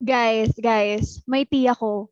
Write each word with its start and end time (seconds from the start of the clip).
Guys, 0.00 0.56
guys, 0.56 1.20
may 1.28 1.44
tiya 1.44 1.76
ko. 1.76 2.08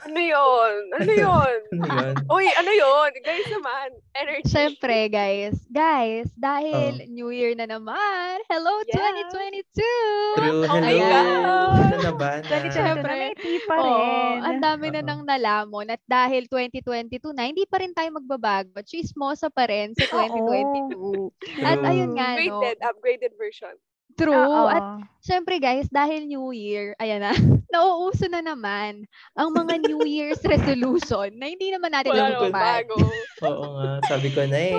Ano 0.00 0.16
yun? 0.16 0.74
Ano 0.96 1.12
yun? 1.12 1.56
Ano 1.70 1.86
yun? 1.86 2.14
Uy, 2.26 2.46
ano 2.50 2.72
yun? 2.72 3.10
Guys 3.20 3.46
naman. 3.46 3.88
Energy. 4.16 4.48
Siyempre, 4.48 5.06
guys. 5.06 5.54
Guys, 5.68 6.26
dahil 6.34 7.04
New 7.06 7.30
Year 7.30 7.52
na 7.54 7.68
naman. 7.68 8.40
Hello, 8.48 8.80
Yeah. 8.88 9.14
2022! 9.30 10.40
True. 10.40 10.64
Oh 10.66 10.80
my 10.80 10.90
Hello. 10.90 11.06
God. 11.06 11.84
Ano 11.84 11.96
na 12.00 12.12
ba? 12.16 12.30
Na? 12.40 12.48
2022 12.66 12.74
Syempre. 12.74 13.12
na 13.12 13.20
may 13.20 13.34
tea 13.36 13.60
pa 13.62 13.74
rin. 13.76 14.34
ang 14.40 14.58
dami 14.58 14.86
na 14.88 15.00
nang 15.04 15.22
nalamon 15.22 15.86
at 15.86 16.02
dahil 16.04 16.48
2022 16.48 17.30
na, 17.30 17.46
hindi 17.46 17.62
pa 17.62 17.78
rin 17.78 17.92
tayo 17.92 18.08
magbabago. 18.10 18.80
Chismosa 18.82 19.52
pa 19.52 19.68
rin 19.68 19.92
sa 19.94 20.08
2022. 20.18 21.30
At 21.62 21.78
ayun 21.78 22.16
nga, 22.16 22.40
no? 22.40 22.58
Upgraded, 22.58 22.78
upgraded 22.82 23.32
version. 23.36 23.76
True. 24.20 24.36
Oo. 24.36 24.68
At 24.68 24.84
syempre 25.24 25.56
guys, 25.56 25.88
dahil 25.88 26.28
New 26.28 26.52
Year, 26.52 26.92
ayan 27.00 27.24
na, 27.24 27.32
nauuso 27.74 28.28
na 28.28 28.44
naman 28.44 29.08
ang 29.32 29.48
mga 29.56 29.80
New 29.88 30.04
Year's 30.04 30.42
resolution 30.44 31.32
na 31.40 31.48
hindi 31.48 31.72
naman 31.72 31.96
natin 31.96 32.12
Wala 32.12 32.28
naman 32.36 32.52
bago. 32.52 32.96
Oo 33.48 33.66
nga. 33.80 33.90
Sabi 34.04 34.28
ko 34.28 34.44
na 34.44 34.58
eh. 34.58 34.76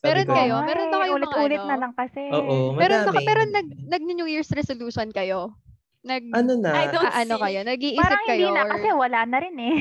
Sabi 0.00 0.08
Meron 0.12 0.26
ko 0.28 0.34
kayo? 0.36 0.54
na. 0.56 0.64
Meron 0.64 0.88
kayong 0.88 1.02
mga 1.02 1.16
Ulit-ulit 1.16 1.60
ano? 1.60 1.68
na 1.68 1.76
lang 1.76 1.92
kasi. 1.96 2.22
Oo, 2.30 2.56
Meron, 2.72 3.00
madami. 3.04 3.16
ba, 3.16 3.20
pero 3.26 3.40
nag, 3.44 3.66
nag 3.90 4.02
New 4.06 4.28
Year's 4.28 4.52
resolution 4.52 5.08
kayo? 5.10 5.52
Nag, 6.06 6.22
Ano 6.30 6.54
na? 6.54 6.70
I 6.70 6.86
don't 6.94 7.02
ah, 7.02 7.18
ano 7.26 7.34
see. 7.34 7.42
kayo? 7.42 7.58
Nag-iisip 7.66 7.98
Parang 7.98 8.24
kayo? 8.30 8.46
hindi 8.46 8.54
na 8.54 8.62
or 8.62 8.70
kasi 8.70 8.88
wala 8.94 9.20
na 9.26 9.38
rin 9.42 9.56
eh. 9.58 9.76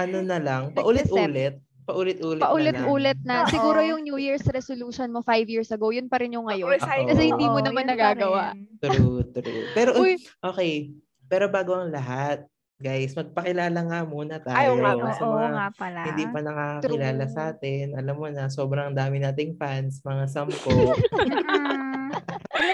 Ano 0.00 0.18
na 0.24 0.38
lang? 0.40 0.62
Nag-accept. 0.72 1.65
Paulit-ulit. 1.86 2.42
Paulit-ulit 2.42 3.18
na 3.22 3.46
na. 3.46 3.50
Siguro 3.50 3.78
yung 3.78 4.02
New 4.02 4.18
Year's 4.18 4.42
resolution 4.50 5.14
mo 5.14 5.22
five 5.22 5.46
years 5.46 5.70
ago, 5.70 5.94
yun 5.94 6.10
pa 6.10 6.18
rin 6.18 6.34
yung 6.34 6.50
ngayon. 6.50 6.66
Recycle. 6.74 7.14
Kasi 7.14 7.22
hindi 7.30 7.46
mo 7.46 7.62
naman 7.62 7.86
nagagawa. 7.86 8.58
True, 8.82 9.22
true. 9.30 9.64
Pero, 9.70 9.94
Uy, 10.02 10.18
okay. 10.42 10.90
Pero 11.30 11.46
bago 11.46 11.78
ang 11.78 11.94
lahat, 11.94 12.42
guys, 12.76 13.14
magpakilala 13.14 13.80
nga 13.86 14.00
muna 14.02 14.36
tayo. 14.42 14.58
Ay, 14.58 14.66
oo 14.68 14.82
nga 14.82 14.92
Oo, 14.98 15.14
sa 15.14 15.22
oo 15.24 15.34
mga 15.38 15.50
nga 15.54 15.68
pala. 15.78 16.00
hindi 16.10 16.24
pa 16.26 16.40
nakakakilala 16.42 17.24
True. 17.24 17.34
sa 17.34 17.42
atin. 17.54 17.86
Alam 17.94 18.14
mo 18.18 18.26
na, 18.34 18.44
sobrang 18.50 18.90
dami 18.92 19.16
nating 19.22 19.54
fans, 19.54 20.02
mga 20.02 20.24
sampo, 20.26 20.74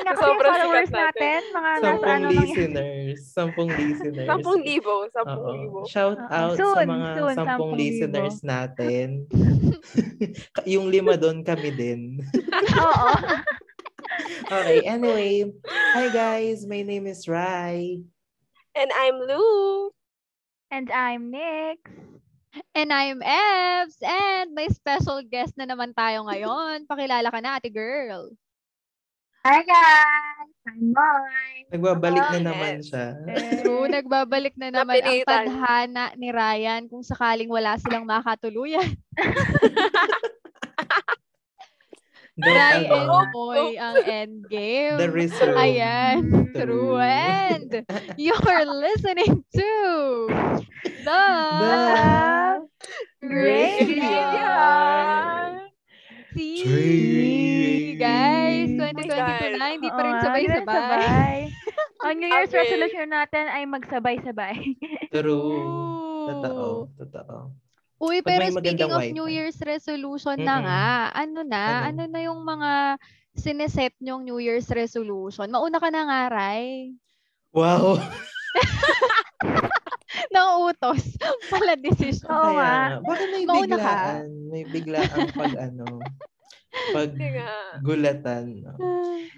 Nga 0.02 0.10
kasi 0.10 0.22
yung 0.22 0.34
Sobrang 0.34 0.52
followers 0.52 0.90
natin. 0.90 1.02
natin? 1.06 1.40
Mga 1.54 1.70
nasa 1.70 1.82
sampung 1.86 2.02
ano 2.02 2.10
lang 2.10 2.26
yan. 2.26 2.42
listeners. 2.42 3.18
Sampung 3.30 3.70
listeners. 3.78 4.28
Sampung 4.28 4.60
libo. 4.66 4.94
Sampung 5.14 5.46
libo. 5.54 5.78
Shout 5.86 6.20
out 6.26 6.54
sa 6.54 6.58
Soon, 6.58 6.86
mga 6.90 7.08
soon, 7.14 7.34
sampung 7.34 7.46
sampung 7.46 7.72
listeners 7.78 8.36
natin. 8.42 9.06
yung 10.74 10.86
lima 10.90 11.14
doon 11.14 11.46
kami 11.46 11.70
din. 11.70 12.00
Oo. 12.82 13.10
Okay, 14.52 14.84
anyway. 14.84 15.46
Hi 15.96 16.06
guys, 16.10 16.66
my 16.66 16.82
name 16.82 17.06
is 17.06 17.24
Rai. 17.30 18.02
And 18.74 18.90
I'm 18.92 19.16
Lou. 19.22 19.94
And 20.72 20.90
I'm 20.90 21.30
Nick. 21.30 21.80
And 22.76 22.92
I'm 22.92 23.24
Evs. 23.24 23.96
And 24.04 24.52
may 24.52 24.68
special 24.68 25.24
guest 25.24 25.56
na 25.56 25.64
naman 25.64 25.96
tayo 25.96 26.28
ngayon. 26.28 26.84
Pakilala 26.84 27.28
ka 27.32 27.40
na, 27.40 27.56
ate 27.56 27.72
girl. 27.72 28.32
Hi 29.42 29.58
guys! 29.66 30.54
I'm 30.70 30.94
Moy. 30.94 31.66
Nagbabalik 31.74 32.22
na 32.30 32.38
Yes. 32.38 32.46
naman 32.46 32.74
siya. 32.78 33.06
True, 33.66 33.90
nagbabalik 33.90 34.54
na 34.54 34.70
naman 34.70 35.02
ang 35.02 35.18
tadhana 35.26 36.14
ni 36.14 36.30
Ryan 36.30 36.86
kung 36.86 37.02
sakaling 37.02 37.50
wala 37.50 37.74
silang 37.82 38.06
makatuluyan. 38.06 38.86
Ray 42.38 42.86
and 42.86 42.86
Moy 43.34 43.74
ang 43.82 43.98
endgame. 44.06 44.94
the 45.02 45.10
resume. 45.10 45.58
Ayan, 45.58 46.22
True. 46.54 47.02
And 47.02 47.82
you're 48.14 48.62
listening 48.78 49.42
to 49.42 49.70
the, 51.02 51.22
The 51.58 51.82
Great 53.26 53.90
Graveyard. 53.90 55.61
See, 56.32 56.62
Train. 56.62 57.98
guys, 57.98 58.68
Oh 58.70 58.80
my 58.80 58.92
2022 58.96 59.06
God. 59.06 59.52
na, 59.54 59.66
hindi 59.70 59.88
pa 59.88 60.00
rin 60.00 60.16
sabay-sabay. 60.18 60.64
sabay. 60.64 61.36
Ang 62.04 62.14
New 62.18 62.26
Year's 62.26 62.48
Average. 62.48 62.62
resolution 62.66 63.06
natin 63.08 63.44
ay 63.46 63.62
magsabay-sabay. 63.64 64.56
True. 65.08 66.26
Totoo. 66.26 66.66
Totoo. 66.96 67.36
Uy, 68.02 68.18
Pag 68.18 68.26
pero 68.26 68.42
speaking 68.50 68.90
of. 68.90 69.06
New 69.08 69.28
Year's 69.28 69.58
resolution 69.58 70.34
na 70.36 70.56
nga, 70.58 70.84
ano 71.14 71.46
na, 71.46 71.86
Ano? 71.86 72.02
ano 72.02 72.10
na 72.10 72.20
yung 72.20 72.42
mga 72.42 72.98
sineset 73.32 73.94
nyong 73.98 74.26
New 74.26 74.42
Year's 74.42 74.66
resolution? 74.68 75.46
Mauna 75.46 75.78
ka 75.78 75.88
na 75.88 76.02
nga, 76.04 76.20
Ray. 76.28 76.96
Wow. 77.54 77.96
Nauutos. 80.34 81.16
Pala 81.48 81.74
decision. 81.76 82.28
Oo 82.28 82.50
nga. 82.56 83.00
Bakit 83.00 83.28
may 83.32 83.44
Mauna 83.48 83.76
ka. 83.76 83.76
biglaan? 83.76 84.26
May 84.52 84.62
biglaan 84.68 85.20
pag 85.32 85.54
ano, 85.56 85.86
pag 86.92 87.10
gulatan. 87.84 88.64
no? 88.64 88.74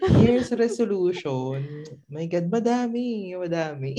Year's 0.22 0.50
resolution. 0.54 1.62
My 2.10 2.26
God, 2.26 2.50
madami. 2.50 3.34
Madami. 3.34 3.94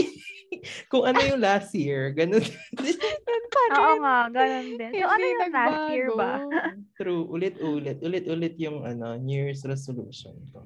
Kung 0.92 1.04
ano 1.08 1.20
yung 1.24 1.42
last 1.44 1.76
year, 1.76 2.16
ganun. 2.16 2.44
Yan 2.44 3.46
pa 3.52 3.62
rin. 3.70 3.80
Oo 3.80 3.96
nga, 4.02 4.18
ganun 4.32 4.68
din. 4.80 4.92
So, 4.96 5.08
ano 5.08 5.24
yung 5.24 5.42
last 5.52 5.82
year 5.92 6.08
ba? 6.16 6.32
nagbago. 6.40 6.96
True. 6.96 7.24
Ulit-ulit. 7.28 7.98
Ulit-ulit 8.02 8.56
yung 8.60 8.88
ano, 8.88 9.20
New 9.20 9.36
Year's 9.36 9.64
resolution 9.68 10.36
ko. 10.52 10.64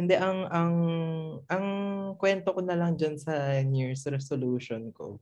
Hindi, 0.00 0.16
ang, 0.16 0.48
ang, 0.48 0.74
ang 1.44 1.66
kwento 2.16 2.56
ko 2.56 2.64
na 2.64 2.72
lang 2.72 2.96
dyan 2.96 3.20
sa 3.20 3.60
New 3.60 3.84
Year's 3.84 4.08
resolution 4.08 4.88
ko 4.96 5.20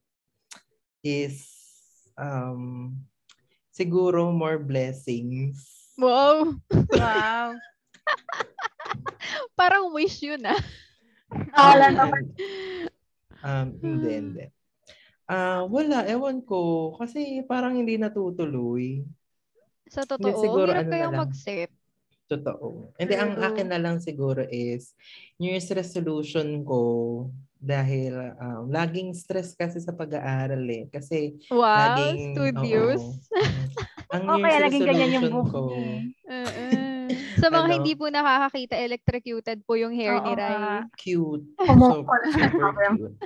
is, 1.03 1.43
um, 2.15 2.94
siguro 3.75 4.31
more 4.31 4.62
blessings. 4.62 5.66
Wow. 5.99 6.55
Wow. 6.94 7.59
Parang 9.59 9.91
wish 9.91 10.22
yun 10.22 10.47
ah. 10.47 10.62
Wala 11.55 11.87
naman. 11.91 12.25
Um, 13.39 13.78
hindi, 13.78 14.10
hindi. 14.19 14.45
Ah, 15.31 15.62
wala, 15.62 16.03
ewan 16.10 16.43
ko. 16.43 16.91
Kasi 16.99 17.47
parang 17.47 17.78
hindi 17.78 17.95
natutuloy. 17.95 19.06
Sa 19.87 20.03
totoo, 20.03 20.43
siguro 20.43 20.75
hirap 20.75 20.91
ano 20.91 20.99
lang. 20.99 21.15
mag-set. 21.22 21.71
Totoo. 22.28 22.93
Hindi, 22.94 23.15
ang 23.16 23.41
akin 23.41 23.72
na 23.72 23.81
lang 23.81 23.99
siguro 23.99 24.44
is, 24.44 24.93
New 25.41 25.49
Year's 25.49 25.72
resolution 25.72 26.61
ko, 26.62 26.81
dahil 27.59 28.15
um, 28.39 28.71
laging 28.71 29.11
stress 29.16 29.50
kasi 29.50 29.81
sa 29.81 29.91
pag-aaral 29.91 30.62
eh. 30.69 30.84
Kasi 30.87 31.34
Wow, 31.50 31.75
laging, 31.91 32.37
studios. 32.37 33.00
oo. 33.03 34.12
ang 34.12 34.22
O 34.31 34.37
New 34.37 34.44
kaya 34.44 34.61
Year's 34.61 34.66
naging 34.71 34.87
ganyan 34.87 35.11
yung 35.19 35.27
book 35.33 35.50
ko. 35.50 35.61
Oo. 35.66 36.66
Sa 37.41 37.49
mga 37.49 37.65
Ano? 37.65 37.75
hindi 37.81 37.93
po 37.94 38.12
nakakakita, 38.12 38.77
electrocuted 38.77 39.59
po 39.65 39.72
yung 39.75 39.97
hair 39.97 40.21
ni 40.21 40.28
Oo 40.28 40.37
Rai. 40.37 40.55
nga. 40.55 40.77
cute. 40.95 41.47
So, 41.65 42.05
super 42.05 42.21
cute. 42.28 43.16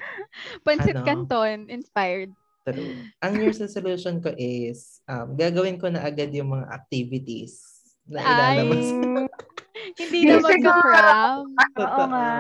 Pansit 0.63 0.97
Ano? 0.97 1.05
Canton, 1.05 1.67
inspired. 1.67 2.31
True. 2.63 2.95
Ang 3.19 3.33
New 3.35 3.45
Year's 3.45 3.59
resolution 3.59 4.23
ko 4.23 4.31
is, 4.33 5.03
um, 5.05 5.35
gagawin 5.35 5.77
ko 5.77 5.91
na 5.91 6.07
agad 6.07 6.31
yung 6.31 6.55
mga 6.55 6.71
activities 6.71 7.72
na 8.07 8.21
ilalabas. 8.21 8.87
hindi 10.01 10.19
na 10.29 10.37
mag-cram. 10.39 11.39
Oo 11.79 12.03
nga. 12.13 12.33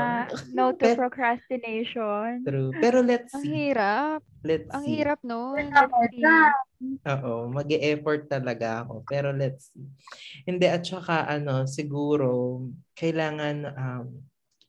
No 0.54 0.72
to 0.76 0.94
procrastination. 0.94 2.44
True. 2.46 2.70
Pero 2.78 3.02
let's 3.02 3.32
Ang 3.34 3.44
see. 3.44 3.52
hirap. 3.52 4.20
Let's 4.42 4.70
Ang 4.70 4.84
see. 4.84 4.92
hirap 4.98 5.18
no. 5.22 5.54
Let's 5.54 5.70
see. 6.12 6.98
Oo, 7.06 7.46
mag 7.50 7.70
effort 7.70 8.26
talaga 8.26 8.82
ako. 8.86 9.06
Pero 9.06 9.30
let's 9.30 9.70
see. 9.70 9.86
Hindi, 10.46 10.66
at 10.66 10.82
saka 10.82 11.26
ano, 11.30 11.66
siguro, 11.66 12.62
kailangan, 12.98 13.56
um, 13.74 14.06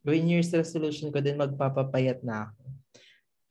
gawin 0.05 0.29
year's 0.29 0.53
resolution 0.53 1.09
ko 1.09 1.19
din, 1.23 1.41
magpapapayat 1.41 2.21
na 2.21 2.49
ako. 2.51 2.61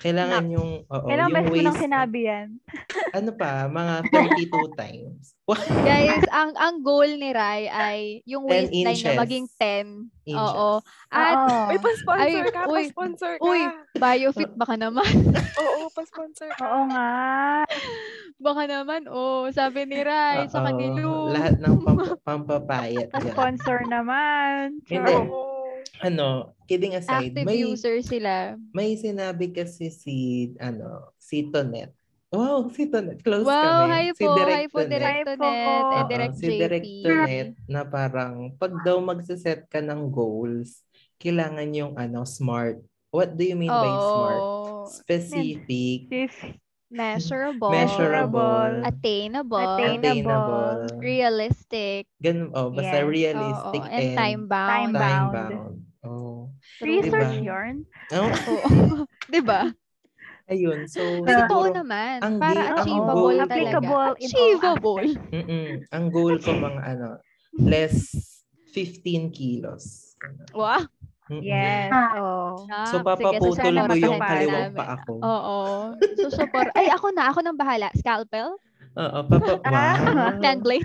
Kailangan 0.03 0.45
yung, 0.51 0.71
oo, 0.85 1.07
Kailang 1.07 1.31
yung 1.31 1.37
beses 1.39 1.51
mo 1.53 1.63
nang 1.63 1.79
sinabi 1.81 2.19
yan. 2.25 2.49
ano 3.17 3.31
pa, 3.33 3.51
mga 3.67 3.95
32 4.43 4.51
times. 4.75 5.25
Guys, 5.87 6.23
ang 6.31 6.55
ang 6.55 6.81
goal 6.81 7.07
ni 7.13 7.31
Rai 7.31 7.67
ay 7.67 7.99
yung 8.25 8.45
10 8.45 8.51
waistline 8.67 8.83
niya 8.95 8.95
inches. 9.09 9.19
maging 9.19 9.47
10. 9.53 10.11
Inches. 10.25 10.39
Oo. 10.39 10.71
At 11.09 11.37
Oo. 11.37 11.59
Uy, 11.69 11.79
pa-sponsor 11.79 12.25
Ay, 12.25 12.33
ka. 12.49 12.61
uy, 12.65 12.83
Pa-sponsor 12.85 13.33
ka. 13.33 13.43
uy, 13.43 13.61
biofit 13.93 14.51
baka 14.55 14.75
naman. 14.77 15.07
Oo, 15.57 15.87
pa-sponsor 15.89 16.49
ka. 16.53 16.63
Oo 16.63 16.83
nga. 16.89 17.11
Baka 18.39 18.63
naman, 18.65 19.07
oh, 19.07 19.47
sabi 19.51 19.85
ni 19.85 19.99
Rai 20.01 20.47
sa 20.47 20.59
Oo, 20.59 20.67
kanilu. 20.67 21.31
Lahat 21.31 21.59
ng 21.59 21.75
pamp- 21.79 22.19
pampapayat. 22.23 23.07
yan. 23.09 23.23
Sponsor 23.29 23.79
naman. 23.85 24.79
Hindi. 24.85 25.13
Oo. 25.13 25.42
Ano, 26.03 26.59
kidding 26.67 26.99
aside, 26.99 27.31
Active 27.31 27.47
may, 27.47 27.63
user 27.63 28.03
sila. 28.03 28.59
may 28.75 28.99
sinabi 28.99 29.55
kasi 29.55 29.87
si, 29.95 30.17
ano, 30.59 31.15
si 31.15 31.47
Tonet. 31.47 31.95
Wow, 32.33 32.67
si 32.75 32.89
Tonet. 32.91 33.23
Close 33.23 33.47
Wow, 33.47 33.87
kami. 33.87 33.87
hi 33.93 34.07
si 34.17 34.25
po, 34.25 34.35
Direct 34.35 34.59
hi 34.59 34.67
po, 34.67 34.79
Tonet. 34.83 34.91
Direct 34.91 35.27
Hi 35.29 35.37
po. 35.39 35.47
Tonet, 35.47 35.85
and 35.95 36.07
Direct 36.11 36.35
si 36.35 36.47
JP. 36.49 36.59
Direct 36.59 36.89
Tonet 37.07 37.51
na 37.71 37.81
parang 37.87 38.35
pag 38.59 38.73
daw 38.83 38.99
magsiset 38.99 39.69
ka 39.71 39.79
ng 39.79 40.11
goals, 40.11 40.83
kailangan 41.23 41.69
yung 41.71 41.93
ano 41.95 42.27
smart. 42.27 42.83
What 43.13 43.37
do 43.37 43.45
you 43.45 43.55
mean 43.55 43.71
by 43.71 43.93
smart? 44.01 44.43
Oh, 44.43 44.89
Specific, 44.89 46.09
If 46.11 46.33
measurable, 46.91 47.71
measurable, 47.71 48.83
attainable, 48.85 49.61
attainable, 49.61 50.99
realistic, 50.99 52.09
ganun, 52.21 52.51
oh, 52.57 52.69
basta 52.73 53.01
Yes, 53.01 53.09
realistic 53.09 53.81
oo, 53.81 53.93
and 53.93 54.17
time-bound. 54.17 54.97
Time-bound. 54.97 55.33
time-bound. 55.33 55.77
Oh. 56.63 56.85
research 56.85 57.33
Diba? 57.35 57.45
yarn. 57.45 57.77
Oh, 58.11 58.27
Oo. 58.27 58.67
'Di 59.31 59.41
ba? 59.41 59.71
ayun. 60.45 60.85
So, 60.85 61.01
Totoo 61.23 61.71
siguro, 61.71 61.77
naman. 61.81 62.19
ang 62.21 62.37
Para 62.37 62.61
ang 62.73 62.77
achievable 62.81 63.15
goal 63.15 63.33
ko- 63.33 63.47
talaga. 63.47 63.55
Applicable 63.55 63.97
all 63.97 64.15
Achievable. 64.19 65.07
mm 65.31 65.71
ang 65.89 66.05
goal 66.09 66.35
ko 66.37 66.51
mga 66.53 66.81
ano, 66.83 67.09
less 67.57 67.97
15 68.71 69.31
kilos. 69.31 70.17
Wow. 70.53 70.85
Mm-mm. 71.31 71.41
Yes. 71.41 71.89
Ah. 71.89 72.13
Oh. 72.19 72.67
So, 72.85 72.99
Sige, 72.99 73.07
papaputol 73.07 73.55
sana 73.55 73.87
ko 73.87 73.95
yung 73.95 74.19
kaliwang 74.19 74.75
pa 74.75 74.85
ako. 74.99 75.13
Oo. 75.23 75.59
Susupor. 76.19 76.69
Ay, 76.75 76.91
ako 76.91 77.09
na. 77.11 77.31
Ako 77.31 77.41
nang 77.41 77.57
bahala. 77.57 77.89
Scalpel? 77.95 78.59
Oo, 78.93 79.19
papa, 79.25 79.53
wow. 79.73 80.37
Fan 80.37 80.61
blade? 80.61 80.85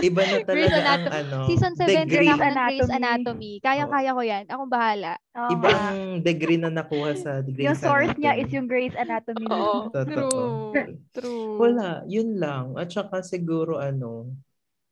Iba 0.00 0.22
na 0.22 0.36
Grey's 0.40 0.66
talaga 0.66 0.88
ang 0.88 1.04
Anato- 1.04 1.12
ano, 1.14 1.36
Season 1.44 1.72
7 1.74 1.84
din 1.84 2.08
degree. 2.08 2.26
ako 2.26 2.40
ng 2.42 2.56
Grey's 2.56 2.90
Anatomy. 2.90 3.52
Kaya-kaya 3.60 4.10
ko 4.10 4.22
yan. 4.22 4.44
Akong 4.48 4.70
bahala. 4.70 5.12
Oo 5.32 5.50
Iba 5.52 5.68
ang 5.68 6.00
degree 6.20 6.56
na 6.56 6.70
nakuha 6.70 7.12
sa 7.14 7.40
Grey's 7.40 7.68
Yung 7.68 7.76
source 7.76 8.16
niya 8.16 8.32
is 8.34 8.48
yung 8.48 8.64
Grey's 8.64 8.96
Anatomy. 8.96 9.44
Oo. 9.46 9.92
True. 9.92 10.72
True. 11.12 11.54
Wala, 11.58 12.02
yun 12.04 12.36
lang. 12.36 12.72
At 12.74 12.88
saka 12.88 13.20
siguro 13.20 13.76
ano, 13.76 14.32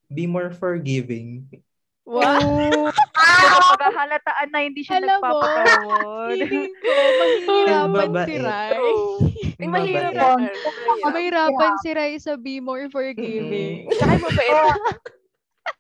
be 0.07 0.25
more 0.25 0.53
forgiving. 0.53 1.49
Wow. 2.05 2.45
Wow. 2.83 2.93
Pagkahalataan 3.73 4.49
na 4.51 4.61
hindi 4.61 4.83
siya 4.83 4.99
Alam 4.99 5.17
mo, 5.17 5.41
nagpapatawad. 5.41 6.29
Feeling 6.29 6.69
ko, 6.75 6.91
mahihirapan 6.91 7.89
Babae. 7.89 8.27
si 8.27 8.37
Rai. 8.37 8.75
Ay, 9.61 9.65
Yung 9.65 9.73
mahirap 9.73 10.13
babae. 10.13 10.17
yan. 10.17 10.41
Mahirap. 10.41 11.13
Mahirapan 11.13 11.73
si 11.79 11.89
Rai 11.93 12.13
sa 12.17 12.33
be 12.35 12.59
more 12.59 12.89
forgiving. 12.89 13.85
Tsaka 13.93 14.11
yung 14.11 14.25
mabait. 14.25 14.57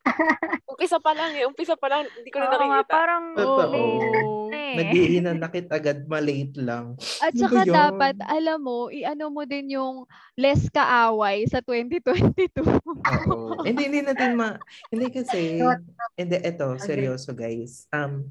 Umpisa 0.70 0.96
pa 0.96 1.12
lang 1.12 1.32
eh. 1.34 1.44
Umpisa 1.44 1.74
pa 1.74 1.88
lang. 1.88 2.04
Hindi 2.06 2.28
ko 2.28 2.38
na 2.38 2.48
nakikita. 2.48 2.88
parang 2.88 3.24
Totoo. 3.32 3.72
Oo. 3.72 4.52
eh. 4.52 4.76
Nag-iinanakit 4.76 5.66
agad, 5.68 5.98
malate 6.06 6.56
lang. 6.56 6.94
At 7.18 7.32
Ano 7.32 7.40
saka 7.42 7.60
dapat, 7.66 8.14
alam 8.22 8.60
mo, 8.60 8.88
i-ano 8.88 9.28
mo 9.28 9.42
din 9.42 9.74
yung 9.74 10.04
less 10.36 10.68
kaaway 10.68 11.44
sa 11.44 11.58
2022. 11.60 12.60
Oo. 12.60 13.60
hindi, 13.68 13.82
hindi 13.88 14.00
natin 14.04 14.36
ma... 14.36 14.56
Hindi 14.88 15.10
kasi... 15.10 15.58
Hindi, 16.14 16.36
eto, 16.38 16.76
seryoso 16.76 17.32
guys. 17.32 17.88
Um, 17.90 18.30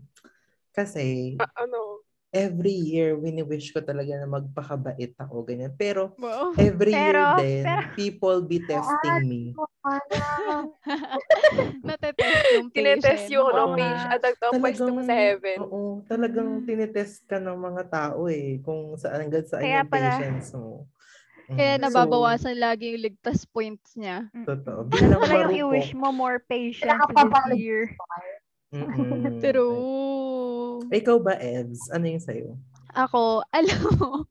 kasi, 0.72 1.36
Ah, 1.38 1.66
ano? 1.66 2.06
Every 2.32 2.72
year, 2.72 3.14
wini-wish 3.14 3.70
ko 3.70 3.80
talaga 3.80 4.14
na 4.14 4.26
magpakabait 4.26 5.12
ako, 5.16 5.44
ganyan. 5.44 5.72
Pero, 5.74 6.14
Wow. 6.16 6.52
every 6.56 6.92
Pero- 6.92 7.36
year 7.36 7.40
din, 7.40 7.64
pero- 7.64 7.92
people 7.96 8.38
be 8.44 8.60
testing 8.62 9.20
me. 9.24 9.42
Natetest 11.82 12.44
yung 12.54 12.68
Tinetest 12.76 13.26
patient. 13.26 13.34
yung 13.34 13.46
ano, 13.48 13.62
Oo. 13.66 13.76
page. 13.76 14.02
At 14.08 14.22
ang 14.22 14.60
pwesto 14.60 14.88
mo 14.88 15.00
sa 15.02 15.14
heaven. 15.16 15.58
Oo, 15.60 15.80
talagang 16.06 16.62
Mm. 16.62 16.66
tinetest 16.66 17.26
ka 17.26 17.38
ng 17.38 17.56
mga 17.56 17.82
tao 17.88 18.28
eh, 18.28 18.60
kung 18.62 18.96
saan 18.96 19.24
hanggang 19.24 19.44
saan 19.44 19.62
Kaya 19.62 19.80
yung 19.80 19.90
pala- 19.90 20.10
patience 20.14 20.48
mo. 20.54 20.86
Mm, 21.50 21.58
Kaya 21.58 21.74
so, 21.74 21.80
nababawasan 21.82 22.56
lagi 22.56 22.84
yung 22.94 23.02
ligtas 23.04 23.44
points 23.44 23.96
niya. 23.96 24.30
Totoo. 24.38 24.86
Yan 24.86 24.90
Bilang 24.94 25.20
pala 25.20 25.34
yung 25.50 25.54
i-wish 25.66 25.92
mo 25.94 26.12
more 26.12 26.38
patience 26.40 27.02
this 27.10 27.58
year. 27.58 27.90
Mm-mm. 28.70 29.42
True. 29.42 29.74
Ikaw 30.90 31.18
ba, 31.22 31.38
Evs? 31.38 31.90
Ano 31.94 32.06
yung 32.10 32.24
sa'yo? 32.24 32.58
Ako, 32.98 33.42
alam 33.58 33.82
mo, 34.02 34.26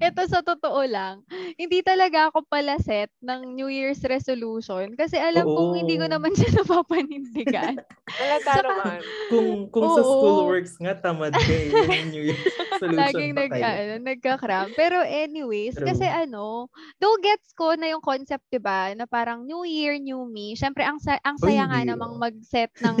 ito 0.00 0.22
sa 0.30 0.40
totoo 0.40 0.80
lang, 0.88 1.20
hindi 1.60 1.84
talaga 1.84 2.32
ako 2.32 2.48
pala 2.48 2.80
set 2.80 3.12
ng 3.20 3.52
New 3.52 3.68
Year's 3.68 4.00
resolution 4.06 4.96
kasi 4.96 5.20
alam 5.20 5.44
kong 5.44 5.84
hindi 5.84 6.00
ko 6.00 6.08
Oo. 6.08 6.14
naman 6.16 6.32
siya 6.32 6.48
napapanindigan. 6.64 7.76
Saka- 8.40 8.64
naman. 8.64 9.00
Kung 9.28 9.48
kung 9.68 9.88
sa 9.92 10.00
Oo. 10.00 10.08
schoolworks 10.08 10.80
nga, 10.80 10.96
tamad 10.96 11.36
ka 11.36 11.52
eh. 11.52 11.68
Yung 11.68 12.08
New 12.16 12.24
Year's 12.32 12.44
resolution 12.48 12.96
Laging 12.96 13.32
pa 13.36 13.40
nag, 13.44 13.52
kayo. 13.52 13.64
ano, 13.68 13.94
nagka-cram. 14.00 14.66
Pero 14.72 14.96
anyways, 15.04 15.76
True. 15.76 15.88
kasi 15.92 16.06
ano, 16.08 16.72
though 16.96 17.18
gets 17.20 17.52
ko 17.52 17.76
na 17.76 17.92
yung 17.92 18.00
concept, 18.00 18.48
'di 18.48 18.60
ba, 18.62 18.96
na 18.96 19.04
parang 19.04 19.44
New 19.44 19.68
Year, 19.68 20.00
New 20.00 20.24
Me. 20.24 20.56
Syempre 20.56 20.80
ang 20.86 20.96
sa- 20.96 21.20
ang 21.20 21.36
Uy, 21.36 21.52
saya 21.52 21.68
nga 21.68 21.84
hindi, 21.84 21.92
namang 21.92 22.16
mag-set 22.16 22.72
ng 22.80 22.96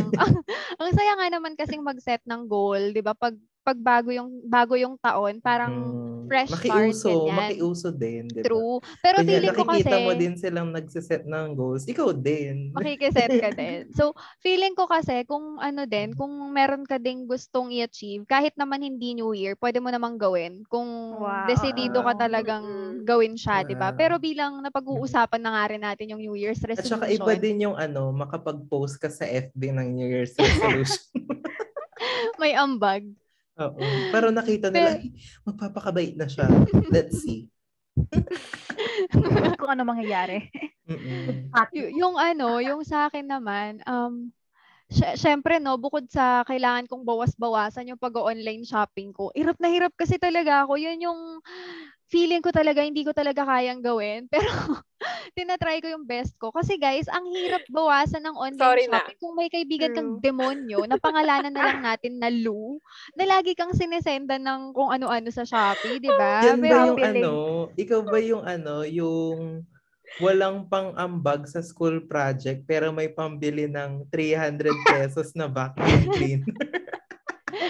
ang 0.76 0.90
saya 0.92 1.12
nga 1.16 1.28
naman 1.32 1.56
kasing 1.56 1.80
mag-set 1.80 2.20
ng 2.28 2.44
goal, 2.44 2.92
'di 2.92 3.00
ba? 3.00 3.16
Pag 3.16 3.40
pag 3.68 3.76
bago 3.78 4.08
yung 4.08 4.30
bago 4.48 4.74
yung 4.74 4.96
taon, 4.96 5.44
parang 5.44 5.74
Mm, 5.74 6.24
fresh 6.24 6.52
start, 6.56 6.88
makiuso, 6.88 7.08
ganyan. 7.28 7.36
makiuso 7.36 7.88
din, 7.92 8.24
di 8.28 8.40
ba? 8.40 8.46
true. 8.48 8.76
Pero 9.00 9.16
Kanya, 9.18 9.28
feeling 9.28 9.52
ko 9.52 9.64
kasi 9.64 9.88
nakikita 9.88 9.96
mo 10.00 10.12
din 10.14 10.34
silang 10.36 10.68
nagsiset 10.72 11.22
ng 11.24 11.46
goals. 11.52 11.84
Ikaw 11.84 12.08
din. 12.12 12.56
makikiset 12.70 13.32
ka 13.32 13.50
din. 13.60 13.88
So, 13.90 14.12
feeling 14.38 14.72
ko 14.72 14.84
kasi 14.86 15.24
kung 15.24 15.56
ano 15.58 15.84
din, 15.84 16.12
kung 16.12 16.30
meron 16.52 16.84
ka 16.84 16.96
ding 16.96 17.24
gustong 17.24 17.72
i-achieve, 17.72 18.24
kahit 18.24 18.52
naman 18.54 18.84
hindi 18.84 19.16
New 19.16 19.32
Year, 19.32 19.56
pwede 19.56 19.80
mo 19.80 19.88
namang 19.88 20.16
gawin. 20.16 20.62
Kung 20.68 20.86
Wow. 21.18 21.48
desidido 21.48 22.04
ka 22.04 22.12
talagang 22.14 22.64
gawin 23.02 23.34
siya, 23.34 23.64
di 23.64 23.74
ba? 23.74 23.90
Pero 23.90 24.20
bilang 24.20 24.60
napag-uusapan 24.60 25.40
na 25.40 25.50
nga 25.56 25.64
rin 25.68 25.82
natin 25.82 26.12
yung 26.12 26.20
New 26.20 26.36
Year's 26.36 26.60
At 26.60 26.76
resolution. 26.76 27.00
saka 27.00 27.06
iba 27.10 27.32
din 27.34 27.64
yung 27.64 27.76
ano, 27.76 28.12
makapag-post 28.12 29.00
ka 29.00 29.08
sa 29.08 29.24
FB 29.24 29.72
ng 29.72 29.88
New 29.96 30.06
Year's 30.06 30.36
resolution. 30.38 31.02
May 32.40 32.54
ambag. 32.54 33.08
Oo. 33.58 33.78
Pero 34.14 34.30
nakita 34.30 34.70
nila, 34.70 34.94
Pero- 34.94 35.02
"Ay, 35.02 35.10
magpapakabait 35.42 36.14
na 36.14 36.26
siya. 36.30 36.46
Let's 36.88 37.18
see. 37.20 37.50
Kung 39.58 39.70
ano 39.74 39.82
mangyayari. 39.82 40.46
Y- 41.74 41.92
yung 41.98 42.14
ano, 42.16 42.62
yung 42.62 42.86
sa 42.86 43.10
akin 43.10 43.26
naman, 43.26 43.82
um, 43.84 44.30
sy- 44.88 45.18
syempre 45.18 45.58
no, 45.58 45.76
bukod 45.76 46.06
sa 46.08 46.46
kailangan 46.46 46.86
kong 46.86 47.02
bawas-bawasan 47.04 47.90
yung 47.90 48.00
pag-online 48.00 48.62
shopping 48.64 49.10
ko, 49.12 49.34
hirap 49.34 49.58
na 49.58 49.68
hirap 49.68 49.92
kasi 49.98 50.16
talaga 50.16 50.64
ako. 50.64 50.78
Yun 50.78 51.04
yung 51.10 51.20
feeling 52.08 52.40
ko 52.40 52.48
talaga, 52.48 52.80
hindi 52.80 53.04
ko 53.04 53.12
talaga 53.12 53.44
kayang 53.44 53.84
gawin. 53.84 54.24
Pero, 54.32 54.48
tinatry 55.32 55.78
ko 55.78 55.88
yung 55.88 56.08
best 56.08 56.34
ko. 56.36 56.48
Kasi 56.50 56.74
guys, 56.74 57.06
ang 57.06 57.28
hirap 57.28 57.62
bawasan 57.68 58.24
ng 58.24 58.34
online 58.34 58.58
Sorry 58.58 58.84
na. 58.88 58.98
shopping. 58.98 59.18
Kung 59.20 59.34
may 59.36 59.48
kaibigan 59.48 59.92
kang 59.92 60.10
True. 60.16 60.24
demonyo, 60.24 60.78
na 60.88 60.96
pangalanan 60.96 61.52
na 61.52 61.62
lang 61.62 61.80
natin 61.84 62.16
na 62.16 62.32
Lou, 62.32 62.80
na 63.14 63.28
lagi 63.28 63.52
kang 63.52 63.72
sinesenda 63.72 64.36
ng 64.36 64.72
kung 64.72 64.88
ano-ano 64.90 65.28
sa 65.28 65.44
Shopee, 65.44 66.00
di 66.00 66.10
ba? 66.10 66.42
Yan 66.42 66.58
ba 66.58 66.64
Pero- 66.64 66.80
yung 66.86 66.98
feeling- 66.98 67.24
ano, 67.24 67.34
ikaw 67.76 68.00
ba 68.02 68.18
yung 68.18 68.42
ano, 68.42 68.74
yung 68.82 69.62
walang 70.18 70.64
pang-ambag 70.66 71.44
sa 71.44 71.60
school 71.60 72.00
project 72.00 72.64
pero 72.64 72.88
may 72.88 73.12
pambili 73.12 73.68
ng 73.68 74.08
300 74.08 74.72
pesos 74.88 75.36
na 75.36 75.44
vacuum 75.46 76.08
cleaner? 76.10 76.48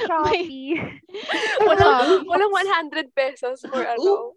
Shopee. 0.28 0.74
Walang, 1.64 2.24
walang 2.24 2.52
100 2.90 3.12
pesos 3.12 3.60
for 3.64 3.80
ano. 3.80 4.32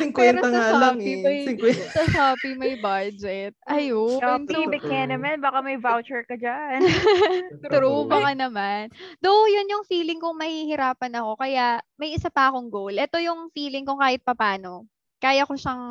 50 0.00 0.16
Pero 0.16 0.40
nga 0.40 0.66
lang 0.72 0.96
Shopee, 0.96 1.12
eh. 1.12 1.22
may- 1.22 1.46
50. 1.60 1.92
sa 1.96 2.02
Shopee 2.08 2.56
may 2.56 2.74
budget. 2.80 3.52
Ayun. 3.68 4.16
Shopee, 4.16 4.64
So, 4.64 4.72
bigyan 4.72 5.12
naman. 5.12 5.44
Baka 5.44 5.60
may 5.60 5.76
voucher 5.76 6.24
ka 6.24 6.34
dyan. 6.34 6.80
True, 7.72 8.08
baka 8.08 8.32
naman. 8.32 8.88
Though, 9.20 9.44
yun 9.46 9.68
yung 9.68 9.84
feeling 9.84 10.18
kong 10.18 10.40
mahihirapan 10.40 11.12
ako. 11.20 11.36
Kaya, 11.36 11.78
may 12.00 12.16
isa 12.16 12.32
pa 12.32 12.48
akong 12.48 12.72
goal. 12.72 12.94
Ito 12.96 13.20
yung 13.20 13.52
feeling 13.52 13.84
kong 13.84 14.00
kahit 14.00 14.24
papano. 14.24 14.88
Kaya 15.22 15.46
ko 15.46 15.54
siyang 15.54 15.84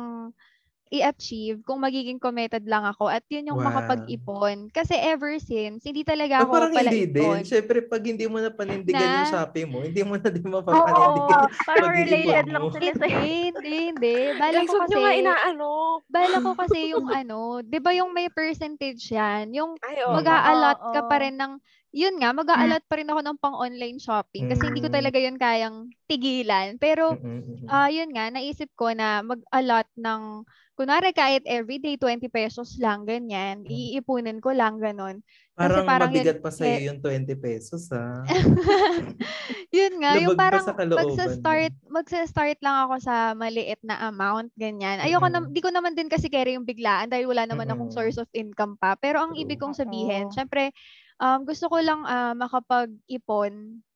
i-achieve 0.92 1.64
kung 1.64 1.80
magiging 1.80 2.20
committed 2.20 2.68
lang 2.68 2.84
ako. 2.84 3.08
At 3.08 3.24
yun 3.26 3.48
yung 3.48 3.58
Wow. 3.58 3.72
makapag-ipon. 3.72 4.68
Kasi 4.68 4.92
ever 4.94 5.40
since, 5.40 5.82
hindi 5.82 6.04
talaga 6.04 6.44
ako 6.44 6.52
parang 6.52 6.72
pala 6.76 6.90
hindi 6.92 7.08
din. 7.08 7.16
ipon. 7.16 7.40
Siyempre, 7.42 7.78
pag 7.82 8.02
hindi 8.04 8.28
mo 8.28 8.38
na 8.38 8.52
panindigan 8.52 9.00
Na? 9.00 9.16
yung 9.18 9.30
Shopee 9.32 9.64
mo, 9.64 9.80
hindi 9.80 10.04
mo 10.04 10.14
na 10.14 10.28
din 10.28 10.44
Oo, 10.44 10.60
mapapanindigan. 10.60 11.48
parang 11.68 11.88
Mag-iipon 11.88 12.04
related 12.12 12.46
lang 12.46 12.64
sila 12.68 12.92
Hindi, 12.92 13.00
sa'yo. 13.00 13.20
hindi, 13.24 13.74
hindi. 13.88 14.16
Bala 14.36 14.52
Guys, 14.54 14.68
ko 14.68 14.74
kasi, 14.78 14.92
nyo 14.92 14.98
nga 15.00 15.12
inaano. 15.16 15.70
bala 16.06 16.36
ko 16.38 16.50
kasi 16.54 16.78
yung 16.92 17.06
ano, 17.08 17.38
di 17.64 17.78
ba 17.80 17.90
yung 17.96 18.12
may 18.12 18.28
percentage 18.28 19.08
yan? 19.08 19.48
Yung 19.56 19.80
Ay, 19.80 19.96
oo. 20.04 20.12
Mag-a-allot 20.12 20.78
ka 20.92 21.00
Oo. 21.00 21.08
pa 21.08 21.16
rin 21.18 21.40
ng 21.40 21.56
yun 21.92 22.16
nga, 22.16 22.32
mag-a-allot 22.32 22.84
pa 22.88 22.96
rin 22.96 23.08
ako 23.08 23.20
ng 23.20 23.36
pang-online 23.36 24.00
shopping 24.00 24.48
kasi 24.48 24.72
hindi 24.72 24.80
ko 24.80 24.88
Mm. 24.88 24.96
talaga 24.96 25.18
yun 25.20 25.36
kayang 25.36 25.76
tigilan. 26.08 26.80
Pero, 26.80 27.20
ah 27.68 27.92
yun 27.92 28.08
nga, 28.12 28.32
naisip 28.32 28.72
ko 28.74 28.96
na 28.96 29.20
mag-allot 29.20 29.84
ng, 30.00 30.40
kunwari 30.82 31.14
kahit 31.14 31.46
everyday 31.46 31.94
20 31.94 32.26
pesos 32.26 32.74
lang, 32.76 33.06
ganyan, 33.06 33.62
Mm. 33.62 33.70
iipunin 33.70 34.42
ko 34.42 34.50
lang, 34.50 34.82
ganon. 34.82 35.22
parang, 35.54 35.86
parang 35.86 36.10
yun- 36.10 36.24
mabigat 36.26 36.38
pa 36.40 36.50
sa'yo 36.50 36.74
eh, 36.74 36.86
yung 36.90 36.98
20 36.98 37.38
pesos, 37.38 37.86
ha? 37.92 38.24
yun 39.78 39.94
nga, 40.00 40.18
yung 40.18 40.34
Labag 40.34 40.36
pa 40.36 40.42
parang 40.48 40.64
sa 40.66 40.74
kalooban 40.74 41.04
magsa-start, 41.06 41.72
magsa-start 41.86 42.58
lang 42.64 42.76
ako 42.88 42.94
sa 42.98 43.14
maliit 43.32 43.78
na 43.84 44.00
amount, 44.08 44.50
ganyan. 44.56 44.98
Ayoko 44.98 45.28
na, 45.28 45.44
Mm. 45.44 45.52
di 45.52 45.60
ko 45.62 45.70
naman 45.70 45.94
din 45.94 46.08
kasi 46.08 46.26
carry 46.26 46.56
yung 46.56 46.66
biglaan 46.66 47.06
dahil 47.06 47.28
wala 47.28 47.46
naman 47.46 47.68
akong 47.68 47.92
Mm-mm. 47.92 47.94
source 47.94 48.18
of 48.18 48.28
income 48.32 48.74
pa. 48.74 48.96
Pero 48.96 49.20
ang 49.20 49.36
True. 49.36 49.44
ibig 49.44 49.60
kong 49.60 49.76
sabihin, 49.76 50.28
Oo. 50.28 50.34
syempre, 50.34 50.72
um, 51.20 51.44
gusto 51.44 51.68
ko 51.68 51.78
lang 51.78 52.02
ah, 52.02 52.34
makapag-ipon 52.34 53.52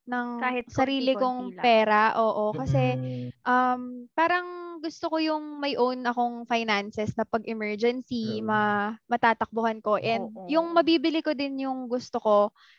ng 0.07 0.27
Kahit 0.39 0.71
sarili 0.71 1.19
kong 1.19 1.59
pera. 1.59 2.15
Oo, 2.15 2.55
kasi 2.55 2.95
Mm, 2.95 3.27
um, 3.43 3.83
parang 4.15 4.47
gusto 4.87 5.11
ko 5.11 5.19
yung 5.19 5.59
may 5.59 5.75
own 5.75 6.07
akong 6.07 6.47
finances 6.47 7.11
na 7.19 7.27
pag 7.27 7.43
emergency, 7.51 8.39
True. 8.39 8.47
ma 8.47 8.95
matatakbuhan 9.11 9.83
ko. 9.83 9.99
And 9.99 10.31
Oo. 10.31 10.47
yung 10.47 10.71
mabibili 10.71 11.27
ko 11.27 11.35
din 11.35 11.67
yung 11.67 11.91
gusto 11.91 12.23
ko 12.23 12.37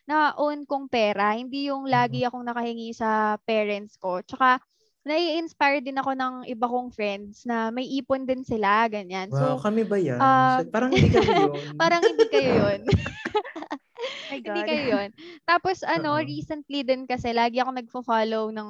na 0.07 0.31
own 0.39 0.63
kong 0.63 0.87
pera, 0.87 1.35
hindi 1.35 1.67
yung 1.67 1.83
lagi 1.83 2.23
akong 2.23 2.47
nakahingi 2.47 2.95
sa 2.95 3.35
parents 3.43 3.99
ko. 3.99 4.23
Tsaka 4.23 4.63
nai-inspire 5.03 5.83
din 5.83 5.99
ako 5.99 6.11
ng 6.15 6.35
iba 6.47 6.67
kong 6.67 6.91
friends 6.95 7.43
na 7.47 7.71
may 7.71 7.87
ipon 7.99 8.23
din 8.27 8.43
sila, 8.47 8.87
ganyan. 8.87 9.27
wow, 9.31 9.55
So, 9.59 9.63
kami 9.63 9.83
ba 9.83 9.99
yan? 9.99 10.19
ah, 10.19 10.63
parang 10.71 10.91
hindi 10.95 11.11
kami 11.11 11.31
yun. 11.43 11.75
parang 11.79 12.03
hindi 12.03 12.25
kayo 12.31 12.51
yun. 12.55 12.79
my 14.29 14.39
Hindi 14.39 14.61
kayo 14.67 14.83
yun. 14.99 15.09
Tapos 15.47 15.81
ano, 15.83 16.19
Oo. 16.19 16.23
recently 16.23 16.83
din 16.83 17.07
kasi 17.07 17.31
lagi 17.31 17.59
ako 17.63 17.71
nagfo-follow 17.75 18.51
ng 18.53 18.69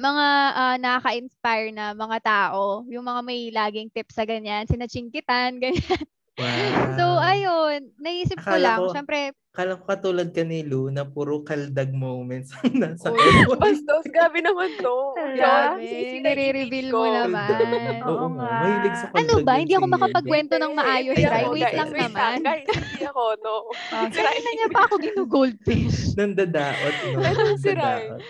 mga 0.00 0.26
ah, 0.56 0.76
nakaka-inspire 0.80 1.70
na 1.74 1.92
mga 1.96 2.18
tao. 2.24 2.84
Yung 2.88 3.04
mga 3.04 3.20
may 3.24 3.50
laging 3.52 3.88
tips 3.92 4.16
sa 4.16 4.24
ganyan, 4.28 4.64
sinachingkitan, 4.68 5.58
ganyan. 5.62 6.06
Wow. 6.32 6.96
So, 6.96 7.04
ayun, 7.18 7.92
naisip 7.96 8.40
ko 8.40 8.48
Akala 8.48 8.64
lang, 8.64 8.78
ko- 8.80 8.94
syempre, 8.94 9.18
Kala 9.52 9.76
ko 9.76 9.84
katulad 9.84 10.32
ka 10.32 10.40
ni 10.40 10.64
Lou 10.64 10.88
na 10.88 11.04
puro 11.04 11.44
kaldag 11.44 11.92
moments 11.92 12.56
ang 12.56 12.72
nasa 12.72 13.12
Uy, 13.12 13.20
Bastos, 13.60 14.00
grabe 14.08 14.40
naman 14.40 14.80
to. 14.80 14.96
Grabe, 15.36 15.84
nire-reveal 16.24 16.88
ko. 16.88 17.04
mo 17.04 17.12
naman. 17.12 17.52
Oo 18.00 18.08
Oo 18.16 18.26
nga. 18.32 18.48
Mahilig 18.64 18.96
sa 18.96 19.06
Ano 19.12 19.12
kaldag 19.12 19.44
ba? 19.44 19.52
yung 19.52 19.60
Hindi 19.60 19.74
ako 19.76 19.86
makapagkwento 19.92 20.54
ng 20.56 20.72
maayos, 20.72 21.16
ako, 21.20 21.52
Wait 21.52 21.68
lang 21.68 21.90
naman. 21.92 22.34
Guys, 22.40 22.64
hindi 22.72 23.04
ako, 23.04 23.24
no. 23.38 23.54
Ah, 23.92 24.08
Si 24.08 24.16
Rai. 24.16 24.24
Kanina 24.24 24.50
niya 24.56 24.68
pa 24.72 24.80
ako 24.82 24.94
ginugoldfish. 24.98 25.98
Nandadaot, 26.16 26.94
no? 27.04 27.20
Ano? 27.20 27.40
Nandadaot. 27.52 28.20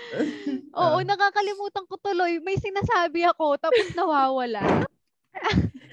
Oo, 0.74 0.96
nakakalimutan 1.06 1.84
ko 1.86 1.94
tuloy. 2.02 2.42
May 2.42 2.58
sinasabi 2.58 3.30
ako, 3.30 3.62
tapos 3.62 3.94
nawawala. 3.94 4.90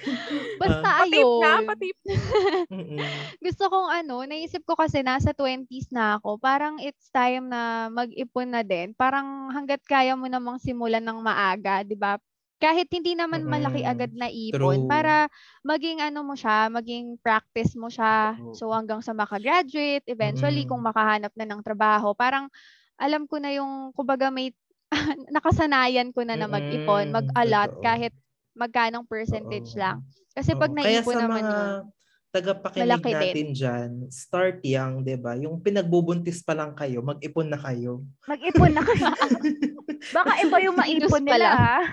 Basta 0.59 0.89
Patip 0.97 1.29
na, 1.37 1.51
ayun. 1.51 1.67
patip. 1.67 1.95
Mm-mm. 2.71 3.31
gusto 3.43 3.63
kong 3.71 3.89
ano, 4.03 4.23
naisip 4.27 4.63
ko 4.67 4.75
kasi 4.77 5.01
nasa 5.03 5.31
20s 5.35 5.89
na 5.93 6.17
ako, 6.19 6.37
parang 6.41 6.77
it's 6.81 7.09
time 7.11 7.49
na 7.51 7.87
mag-ipon 7.91 8.49
na 8.53 8.61
din. 8.65 8.93
Parang 8.95 9.49
hanggat 9.53 9.81
kaya 9.87 10.15
mo 10.15 10.27
namang 10.29 10.59
simulan 10.61 11.03
ng 11.03 11.19
maaga, 11.23 11.83
'di 11.85 11.95
ba? 11.99 12.17
Kahit 12.59 12.91
hindi 12.91 13.15
naman 13.15 13.47
malaki 13.47 13.83
agad 13.87 14.11
na 14.15 14.27
ipon, 14.27 14.83
True. 14.83 14.87
para 14.87 15.27
maging 15.63 16.03
ano 16.03 16.23
mo 16.27 16.35
siya, 16.35 16.67
maging 16.71 17.15
practice 17.23 17.75
mo 17.79 17.87
siya. 17.87 18.39
So 18.51 18.71
hanggang 18.75 18.99
sa 19.05 19.15
makagraduate, 19.15 20.03
eventually 20.09 20.63
Mm-mm. 20.63 20.69
kung 20.69 20.83
makahanap 20.83 21.31
na 21.39 21.47
ng 21.47 21.61
trabaho, 21.63 22.11
parang 22.17 22.51
alam 22.99 23.25
ko 23.29 23.39
na 23.39 23.51
yung 23.55 23.95
kumbaga 23.95 24.27
may 24.33 24.51
nakasanayan 25.35 26.11
ko 26.15 26.23
na 26.27 26.35
na 26.39 26.47
mag-ipon, 26.51 27.11
mag-allot 27.13 27.71
kahit 27.83 28.11
magkanong 28.59 29.07
percentage 29.07 29.71
Oo. 29.73 29.79
lang. 29.79 29.97
Kasi 30.29 30.51
pag 30.53 30.67
Oo. 30.67 30.77
Kaya 30.77 30.99
naipon 30.99 31.15
naman 31.15 31.41
mga 31.41 31.55
yun, 31.55 31.83
tagapakinig 32.29 32.83
malaki 32.85 33.09
din. 33.09 33.17
natin 33.17 33.47
dyan, 33.55 33.89
start 34.07 34.61
young, 34.61 35.01
'di 35.01 35.17
ba? 35.17 35.33
Yung 35.33 35.57
pinagbubuntis 35.57 36.45
pa 36.45 36.53
lang 36.53 36.77
kayo, 36.77 37.01
mag-ipon 37.01 37.49
na 37.49 37.57
kayo. 37.57 38.05
Mag-ipon 38.27 38.69
na 38.69 38.85
kayo. 38.85 39.07
Baka 40.15 40.31
iba 40.39 40.57
yung 40.61 40.77
maipon 40.77 41.23
nila. 41.25 41.37
lang. 41.41 41.55
ah. 41.57 41.83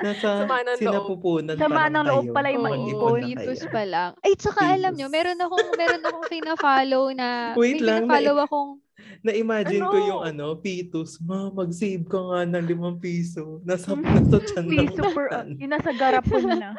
Nasa 0.00 0.28
sinapupunan 0.74 1.54
Sama 1.54 1.70
pa 1.70 1.82
lang 1.84 1.92
ng 1.94 2.06
loob 2.08 2.26
pala 2.32 2.48
yung 2.50 2.64
fetus 3.36 3.60
kayo. 3.60 3.70
pa 3.70 3.82
lang. 3.84 4.10
Ay, 4.24 4.32
tsaka 4.34 4.60
alam 4.72 4.92
nyo, 4.96 5.06
meron 5.06 5.38
akong, 5.38 5.68
meron 5.76 6.02
akong 6.02 6.26
pina-follow 6.26 7.04
na, 7.12 7.52
Wait 7.54 7.78
may 7.78 7.84
lang, 7.84 8.08
pina-follow 8.08 8.34
na- 8.34 8.44
akong, 8.48 8.70
Na-imagine 9.20 9.82
ko 9.82 9.94
Ano? 9.94 10.08
yung 10.08 10.22
ano, 10.24 10.46
fetus. 10.56 11.20
Ma, 11.20 11.48
mag-save 11.48 12.02
ka 12.02 12.18
nga 12.18 12.40
ng 12.44 12.64
limang 12.64 12.96
piso. 12.96 13.60
Nasa, 13.62 13.92
nasa 13.92 14.40
tiyan 14.40 14.64
ng 14.64 14.72
Piso 14.72 15.02
per, 15.10 15.28
batan. 15.28 15.46
yung 15.56 15.70
nasa 15.70 15.90
garapon 15.92 16.42
na. 16.48 16.70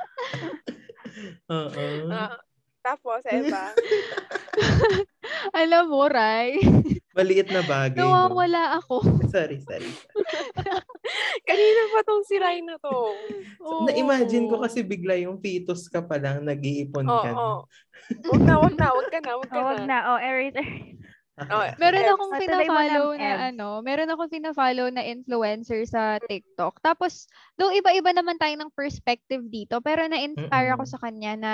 Oo. 1.55 1.85
Ah, 2.09 2.35
tapos, 2.81 3.21
Eva. 3.23 3.71
alam 5.55 5.87
mo, 5.87 6.05
Rai, 6.05 6.59
Maliit 7.11 7.47
na 7.47 7.61
bagay. 7.61 7.95
no? 7.95 8.11
nawawala 8.27 8.75
ako. 8.75 8.99
Sorry, 9.27 9.61
sorry. 9.61 9.87
Kanina 11.47 11.81
pa 11.89 11.99
tong 12.03 12.23
si 12.23 12.35
Rai 12.35 12.59
na 12.59 12.75
to. 12.75 12.91
Oo. 13.61 13.85
Na-imagine 13.85 14.45
ko 14.45 14.59
kasi 14.59 14.81
bigla 14.81 15.15
yung 15.15 15.39
fetus 15.39 15.87
ka 15.87 16.01
pa 16.01 16.17
lang, 16.17 16.43
nag-iipon 16.43 17.05
Oo. 17.05 17.15
ka. 17.17 17.31
na. 17.31 17.43
Wag 18.27 18.41
na, 18.43 18.53
wag 18.59 18.75
na, 18.75 18.87
wag 18.91 19.07
ka 19.07 19.19
na, 19.19 19.31
wag 19.35 19.47
ka 19.47 19.57
Oh, 19.57 19.73
na. 19.73 19.83
na. 19.85 19.97
Oh, 20.11 20.19
erase. 20.19 20.59
Oh, 21.35 21.43
Meron 21.83 22.07
akong 22.15 22.31
mo 22.31 22.39
pina-follow 22.39 23.07
na 23.19 23.51
ano, 23.51 23.83
meron 23.83 24.07
akong 24.07 24.31
pina-follow 24.31 24.87
na 24.87 25.03
influencer 25.03 25.83
sa 25.83 26.15
TikTok. 26.23 26.79
Tapos, 26.79 27.27
though 27.59 27.75
iba-iba 27.75 28.15
naman 28.15 28.39
tayo 28.39 28.55
ng 28.55 28.71
perspective 28.71 29.43
dito, 29.51 29.83
pero 29.83 30.07
na-inspire 30.07 30.71
ako 30.71 30.83
sa 30.87 31.01
kanya 31.03 31.33
na 31.35 31.53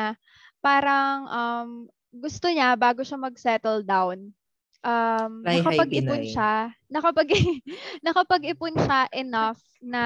parang 0.62 1.18
um, 1.26 1.70
gusto 2.14 2.46
niya 2.46 2.78
bago 2.78 3.02
siya 3.02 3.18
mag-settle 3.18 3.82
down, 3.82 4.30
um, 4.86 5.42
high, 5.42 5.66
nakapag-ipon 5.66 6.24
siya, 6.30 6.54
nakapag 6.86 7.30
nakapag-ipon 8.06 8.76
siya 8.78 9.10
enough 9.18 9.62
na 9.82 10.04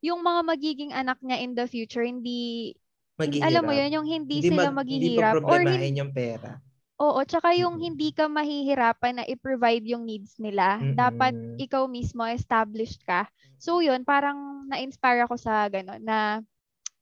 yung 0.00 0.24
mga 0.24 0.40
magiging 0.48 0.92
anak 0.96 1.20
niya 1.20 1.44
in 1.44 1.52
the 1.52 1.68
future, 1.68 2.06
hindi, 2.06 2.72
Maghihirap. 3.20 3.48
alam 3.52 3.62
mo 3.66 3.72
yun, 3.74 3.90
yung 4.00 4.06
hindi, 4.08 4.40
Hindi 4.40 4.48
sila 4.54 4.70
mag- 4.72 4.86
maghihirap. 4.86 5.34
Hindi 5.36 5.44
pa 5.44 5.52
or 5.52 5.60
yung 5.84 6.12
pera. 6.14 6.50
Oo, 6.98 7.22
tsaka 7.22 7.54
yung 7.54 7.78
Mm-mm. 7.78 7.86
hindi 7.94 8.10
ka 8.10 8.26
mahihirapan 8.26 9.22
na 9.22 9.24
i-provide 9.30 9.86
yung 9.86 10.02
needs 10.02 10.34
nila. 10.42 10.82
Dapat 10.82 11.30
Mm-mm. 11.30 11.62
ikaw 11.62 11.86
mismo 11.86 12.26
established 12.26 13.06
ka. 13.06 13.30
So 13.62 13.78
yun, 13.78 14.02
parang 14.02 14.66
na-inspire 14.66 15.22
ako 15.22 15.38
sa 15.38 15.70
gano'n 15.70 16.02
na 16.02 16.42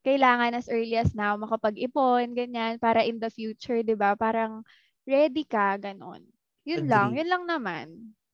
kailangan 0.05 0.55
as 0.55 0.69
early 0.69 0.95
as 1.01 1.17
now 1.17 1.35
makapag-ipon, 1.41 2.37
ganyan, 2.37 2.79
para 2.79 3.03
in 3.03 3.19
the 3.19 3.33
future, 3.33 3.81
'di 3.83 3.97
ba? 3.97 4.15
Parang 4.15 4.63
ready 5.09 5.43
ka, 5.49 5.81
gano'n. 5.81 6.23
Yun 6.69 6.85
lang, 6.87 7.09
Agree. 7.11 7.25
yun 7.25 7.29
lang 7.33 7.45
naman. 7.49 7.87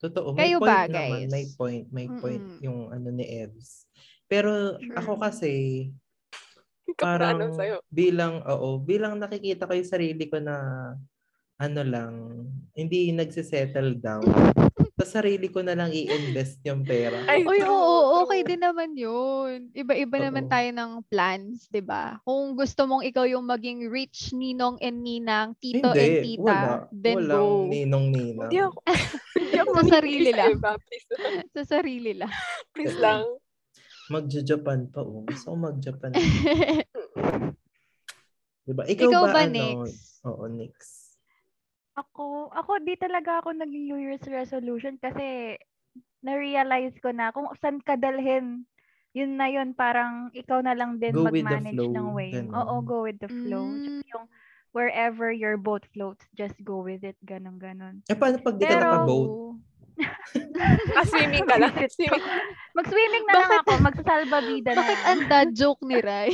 Totoo. 0.03 0.35
Kayo 0.35 0.59
may 0.59 0.67
point 0.67 0.67
ba, 0.67 0.91
naman. 0.91 1.21
guys? 1.23 1.31
May 1.31 1.45
point. 1.55 1.85
May 1.95 2.07
point 2.11 2.43
Mm-mm. 2.43 2.59
yung 2.59 2.79
ano 2.91 3.07
ni 3.07 3.23
Evs. 3.23 3.87
Pero 4.27 4.75
ako 4.99 5.15
kasi, 5.15 5.53
parang 6.99 7.55
sa'yo. 7.55 7.79
bilang, 7.87 8.43
oo, 8.43 8.83
bilang 8.83 9.15
nakikita 9.15 9.63
ko 9.63 9.73
yung 9.77 9.87
sarili 9.87 10.27
ko 10.27 10.43
na 10.43 10.55
ano 11.63 11.81
lang, 11.81 12.13
hindi 12.75 13.15
nagsisettle 13.15 13.95
down. 13.97 14.27
sa 14.93 15.19
sarili 15.19 15.49
ko 15.49 15.65
na 15.65 15.73
lang 15.73 15.89
i-invest 15.89 16.61
yung 16.63 16.85
pera. 16.85 17.17
Ay, 17.25 17.41
Uy, 17.43 17.59
true, 17.59 17.67
oo, 17.67 18.23
okay 18.23 18.45
din 18.45 18.61
naman 18.61 18.93
yun. 18.93 19.73
Iba-iba 19.73 20.21
naman 20.21 20.45
Oo. 20.45 20.51
tayo 20.51 20.69
ng 20.69 20.91
plans, 21.09 21.65
'di 21.67 21.81
ba? 21.81 22.21
Kung 22.21 22.53
gusto 22.53 22.85
mong 22.85 23.01
ikaw 23.03 23.25
yung 23.25 23.43
maging 23.43 23.89
rich 23.89 24.31
ninong 24.31 24.77
and 24.79 25.01
ninang, 25.01 25.57
tito 25.57 25.91
and 25.91 25.97
Hindi, 25.97 26.37
tita, 26.37 26.45
wala. 26.45 26.87
then 26.93 27.15
Walang 27.19 27.33
go. 27.33 27.67
ninong-ninang. 27.67 28.47
Hindi 28.47 28.59
ako. 28.61 28.77
Hindi 29.33 29.57
ako 29.57 29.71
Sa 29.73 29.83
sarili 29.89 30.29
lang. 30.31 30.49
Eva. 30.53 30.71
Please 30.77 31.07
lang. 31.09 31.33
Sa 31.49 31.61
sarili 31.65 32.11
lang. 32.13 32.31
Please 32.71 32.97
lang. 32.97 33.21
Magja-Japan 34.03 34.79
pa, 34.87 35.01
oh. 35.01 35.25
Gusto 35.25 35.47
ko 35.47 35.57
mag-Japan. 35.57 36.11
diba? 38.63 38.83
Ikaw, 38.85 39.07
Ikaw 39.09 39.23
ba, 39.25 39.31
ba, 39.31 39.41
ano? 39.41 39.51
next? 39.51 40.21
Oo, 40.23 40.43
next. 40.47 41.02
Ako, 41.93 42.49
ako 42.49 42.81
di 42.81 42.97
talaga 42.97 43.37
ako 43.37 43.53
naging 43.53 43.85
New 43.85 43.99
Year's 43.99 44.25
resolution 44.25 44.97
kasi 44.97 45.53
na-realize 46.25 46.97
ko 46.97 47.13
na 47.13 47.29
kung 47.29 47.45
saan 47.59 47.77
ka 47.79 47.93
dalhin, 47.93 48.65
yun 49.13 49.37
na 49.37 49.45
yun, 49.45 49.71
parang 49.71 50.33
ikaw 50.33 50.57
na 50.59 50.73
lang 50.73 50.97
din 50.97 51.13
Go 51.13 51.21
mag-manage 51.23 51.77
flow, 51.77 51.93
ng 51.93 52.07
way. 52.11 52.31
ganun. 52.33 52.49
Oo, 52.51 52.73
go 52.81 53.05
with 53.05 53.21
the 53.21 53.29
flow. 53.29 53.69
Mm. 53.69 54.01
Yung 54.07 54.25
wherever 54.73 55.29
your 55.29 55.53
boat 55.53 55.85
floats, 55.87 56.25
just 56.33 56.57
go 56.59 56.81
with 56.81 57.05
it, 57.05 57.13
ganun, 57.21 57.61
ganun. 57.61 58.01
Eh, 58.09 58.17
paano 58.17 58.41
pag 58.41 58.57
di 58.57 58.65
ka 58.65 58.73
Pero- 58.73 58.81
naka-boat? 58.83 59.31
Ah, 60.97 61.05
swimming 61.05 61.45
ka 61.45 61.61
lang. 61.61 61.69
Swimming. 61.85 62.23
Mag-swimming 62.73 63.23
na 63.23 63.33
lang 63.35 63.45
Bakit- 63.45 63.61
ako, 63.61 63.71
magsasalbabida 63.85 64.69
na 64.71 64.77
Bakit 64.79 64.97
lang. 64.97 65.05
ang 65.05 65.21
dad 65.27 65.49
joke 65.53 65.83
ni 65.85 65.97
Rai? 65.99 66.33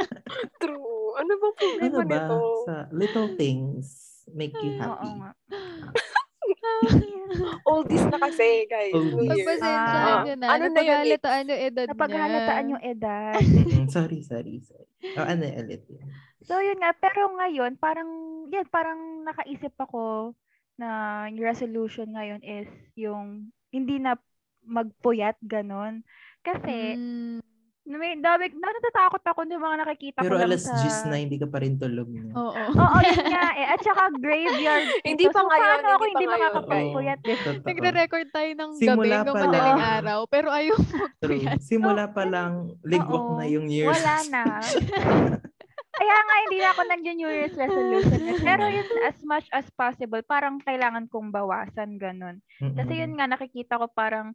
True. 0.62 1.12
Ano 1.14 1.32
ba 1.36 1.48
problema 1.52 1.84
Ano 1.84 1.98
ba? 2.00 2.08
nito? 2.08 2.36
Sa 2.64 2.74
little 2.90 3.28
things 3.36 4.13
make 4.32 4.54
you 4.56 4.72
Oo 4.72 4.80
happy. 4.80 5.10
nga. 5.20 5.30
Oldies 7.68 8.04
na 8.08 8.18
kasi, 8.20 8.68
guys. 8.68 8.92
Pagpasensyahan 8.92 10.16
Ah, 10.16 10.24
nyo 10.24 10.34
na. 10.36 10.46
ano 10.54 10.66
na 10.70 10.80
yun, 10.80 11.04
Napaghalataan 11.04 11.44
yung 11.50 11.60
edad 11.60 11.88
Napaghalataan 11.88 12.64
yung 12.76 12.82
edad. 12.84 13.36
Mm-mm, 13.40 13.84
sorry, 13.92 14.20
sorry, 14.24 14.60
sorry. 14.64 14.88
Oh, 15.16 15.26
ano 15.26 15.44
ulit 15.46 15.82
yun? 15.88 16.04
So 16.44 16.60
yun 16.60 16.76
nga, 16.80 16.92
pero 17.00 17.32
ngayon 17.40 17.80
parang 17.80 18.10
yan 18.52 18.68
parang 18.68 19.24
nakaisip 19.24 19.72
ako 19.80 20.36
na 20.76 21.24
yung 21.32 21.40
resolution 21.40 22.12
ngayon 22.12 22.42
is 22.44 22.68
yung 22.98 23.48
hindi 23.72 23.96
na 23.96 24.18
magpuyat 24.64 25.40
ganon. 25.44 26.04
Kasi 26.44 26.98
Mm, 27.00 27.40
May 27.84 28.16
dami, 28.16 28.48
na, 28.56 28.72
natatakot 28.72 29.20
ako 29.20 29.44
ng 29.44 29.60
mga 29.60 29.76
nakikita 29.84 30.18
Pero 30.24 30.40
ko 30.40 30.40
lang 30.40 30.48
alas 30.48 30.64
sa... 30.64 31.04
10 31.04 31.12
na, 31.12 31.16
hindi 31.20 31.36
ka 31.36 31.52
pa 31.52 31.60
rin 31.60 31.76
tulog. 31.76 32.08
No? 32.08 32.32
Oo. 32.32 32.62
Oo, 32.80 32.98
yun 33.04 33.24
nga 33.28 33.46
eh. 33.60 33.66
At 33.76 33.80
saka 33.84 34.08
graveyard. 34.16 34.88
Hindi 35.12 35.24
pa 35.28 35.40
so, 35.44 35.44
ngayon, 35.44 35.60
paano 35.60 35.88
ako 35.92 36.04
hindi 36.04 36.14
pa 36.14 36.16
hindi 36.16 36.26
makakapagpuyat? 36.32 37.18
Totoo. 37.20 37.60
Nagre-record 37.68 38.28
tayo 38.32 38.50
ng 38.56 38.70
gabi 38.72 38.88
Simula 38.88 39.14
hanggang 39.20 39.36
pa 39.36 39.44
madaling 39.44 39.76
lang. 39.76 39.94
araw. 40.00 40.18
Pero 40.32 40.48
ayaw 40.48 40.76
magpuyat. 40.80 41.58
Simula 41.60 42.04
pa 42.08 42.24
lang, 42.24 42.52
ligwak 42.88 43.24
Oo. 43.28 43.36
na 43.36 43.44
yung 43.52 43.68
years. 43.68 43.92
Wala 43.92 44.16
na. 44.32 44.42
Kaya 45.94 46.16
nga, 46.26 46.36
hindi 46.42 46.58
na 46.58 46.68
ako 46.74 46.80
nag-New 46.90 47.30
Year's 47.30 47.54
resolution. 47.54 48.20
Pero 48.48 48.66
yun, 48.66 48.88
as 49.06 49.18
much 49.22 49.46
as 49.54 49.66
possible, 49.78 50.18
parang 50.26 50.58
kailangan 50.58 51.06
kong 51.06 51.30
bawasan, 51.30 52.02
ganun. 52.02 52.42
Kasi 52.58 52.98
yun 52.98 53.14
nga, 53.14 53.30
nakikita 53.30 53.78
ko 53.78 53.86
parang, 53.86 54.34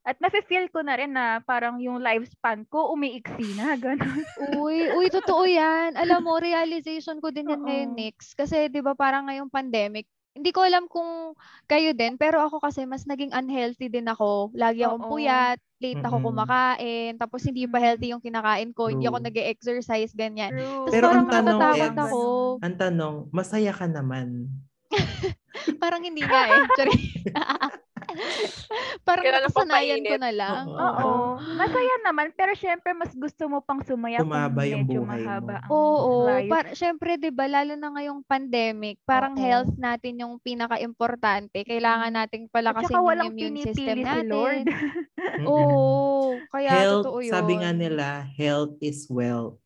at 0.00 0.16
nafe-feel 0.16 0.72
ko 0.72 0.80
na 0.80 0.96
rin 0.96 1.12
na 1.12 1.44
parang 1.44 1.76
yung 1.76 2.00
lifespan 2.00 2.64
ko 2.72 2.96
umiiksi 2.96 3.52
na, 3.56 3.76
ganun. 3.84 4.24
Uy, 4.56 4.88
uy, 4.88 5.06
totoo 5.12 5.44
yan. 5.44 5.92
Alam 5.96 6.24
mo, 6.24 6.40
realization 6.40 7.20
ko 7.20 7.28
din 7.28 7.52
yan 7.52 7.60
Oo. 7.60 7.66
ngayon, 7.68 7.90
Nix. 7.92 8.32
Kasi, 8.32 8.72
di 8.72 8.80
ba, 8.80 8.96
parang 8.96 9.28
ngayong 9.28 9.52
pandemic, 9.52 10.08
hindi 10.32 10.54
ko 10.54 10.62
alam 10.64 10.86
kung 10.86 11.34
kayo 11.66 11.90
din, 11.92 12.14
pero 12.16 12.40
ako 12.40 12.62
kasi 12.62 12.86
mas 12.86 13.04
naging 13.04 13.34
unhealthy 13.34 13.90
din 13.90 14.06
ako. 14.08 14.54
Lagi 14.56 14.86
akong 14.86 15.04
Oo. 15.04 15.10
puyat, 15.18 15.58
late 15.82 16.00
ako 16.00 16.16
Mm-mm. 16.16 16.26
kumakain, 16.32 17.12
tapos 17.18 17.40
hindi 17.44 17.66
pa 17.66 17.82
healthy 17.82 18.14
yung 18.14 18.22
kinakain 18.22 18.70
ko, 18.70 18.88
hindi 18.88 19.10
ako 19.10 19.18
True. 19.20 19.26
nag-exercise, 19.26 20.12
ganyan. 20.14 20.54
True. 20.54 20.86
Tapos 20.86 20.92
Pero 20.94 21.06
parang 21.10 21.18
ang 21.18 21.28
tanong 21.28 21.60
natatakot 21.60 21.92
ako. 21.98 22.20
Ang 22.62 22.74
tanong, 22.78 23.14
masaya 23.34 23.72
ka 23.74 23.86
naman. 23.90 24.48
Parang 25.82 26.02
hindi 26.02 26.22
nga 26.24 26.46
eh. 26.50 26.62
Parang 29.06 29.24
Kailangan 29.24 29.44
nakasanayan 29.46 30.00
ko 30.04 30.16
na 30.18 30.30
lang. 30.30 30.64
Oo. 30.66 30.78
Oo. 30.78 31.12
Masaya 31.56 31.94
naman, 32.04 32.30
pero 32.34 32.52
syempre 32.54 32.90
mas 32.92 33.12
gusto 33.14 33.46
mo 33.46 33.58
pang 33.60 33.80
sumaya 33.82 34.20
Humaba 34.22 34.62
kung 34.62 34.70
yung 34.70 34.84
medyo 34.86 35.00
buhay 35.02 35.20
mo. 35.20 35.26
mahaba 35.26 35.56
ang 35.60 35.70
Oo, 35.70 36.12
life. 36.26 36.50
par 36.50 36.64
syempre 36.74 37.10
'di 37.16 37.30
ba 37.32 37.46
lalo 37.46 37.74
na 37.74 37.88
ngayong 37.94 38.20
pandemic, 38.24 38.96
parang 39.04 39.34
Oo. 39.34 39.42
health 39.42 39.72
natin 39.76 40.20
yung 40.20 40.38
pinaka-importante. 40.40 41.62
Kailangan 41.64 42.12
nating 42.14 42.46
At 42.48 42.52
palakasin 42.54 42.94
yung 42.96 43.06
walang 43.06 43.30
immune 43.32 43.56
pinipili 43.60 43.68
system 43.74 43.96
si 43.98 44.04
natin. 44.04 44.28
Lord. 44.28 44.66
Oo, 45.50 46.40
kaya 46.48 46.70
health, 46.84 47.04
totoo 47.06 47.18
'yun. 47.24 47.32
sabi 47.32 47.52
nga 47.60 47.70
nila, 47.72 48.08
health 48.36 48.74
is 48.80 49.06
wealth. 49.08 49.58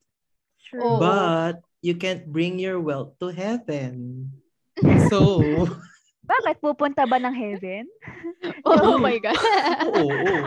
Oo. 0.75 0.99
But, 0.99 1.63
you 1.79 1.95
can't 1.95 2.25
bring 2.27 2.59
your 2.59 2.81
wealth 2.81 3.15
to 3.21 3.29
heaven. 3.31 4.27
So, 5.07 5.39
Bakit 6.25 6.57
pupunta 6.57 7.05
ba 7.05 7.17
ng 7.17 7.33
heaven? 7.33 7.85
Oh 8.65 8.97
my 8.97 9.17
god. 9.17 9.37
oo, 9.85 10.09
oo. 10.09 10.37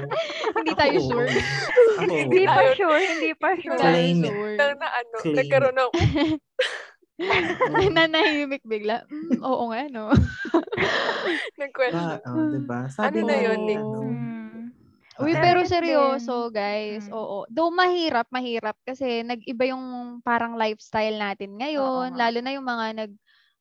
Hindi 0.54 0.72
Ako, 0.72 0.78
tayo 0.78 0.98
oo. 0.98 1.06
sure. 1.06 1.28
Ako, 1.30 2.10
Hindi 2.10 2.42
pa 2.44 2.62
sure, 2.74 3.00
hindi 3.00 3.30
pa 3.32 3.48
Hindi 3.52 3.62
sure. 3.62 3.78
tayo 3.78 3.94
Claim 3.94 4.18
sure. 4.20 4.54
Nang 4.58 4.74
na 4.76 4.88
ano, 4.90 5.14
Claim. 5.22 5.36
nagkaroon 5.38 5.76
ng, 5.76 5.90
Nanahimik 7.94 8.62
bigla. 8.62 9.02
Mm, 9.08 9.38
oo 9.40 9.64
nga 9.70 9.82
no. 9.88 10.10
nag-question. 11.60 12.18
Ba, 12.18 12.26
oh, 12.26 12.46
diba? 12.48 12.80
Sabi 12.88 13.22
Ano 13.22 13.28
na 13.28 13.36
yun, 13.36 13.58
ni, 13.60 13.66
Nick? 13.68 13.82
ano. 13.82 14.00
Uy, 15.18 15.34
Ah, 15.34 15.42
pero 15.42 15.66
seryoso, 15.66 16.46
guys. 16.48 17.10
Mm. 17.10 17.14
Oo. 17.14 17.42
Though 17.50 17.74
mahirap, 17.74 18.30
mahirap 18.30 18.78
kasi 18.82 19.26
nag-iba 19.26 19.66
yung 19.66 19.82
parang 20.22 20.54
lifestyle 20.54 21.18
natin 21.18 21.58
ngayon, 21.58 22.14
Oo. 22.14 22.18
lalo 22.18 22.38
na 22.38 22.54
yung 22.54 22.62
mga 22.62 22.86
nag 22.96 23.12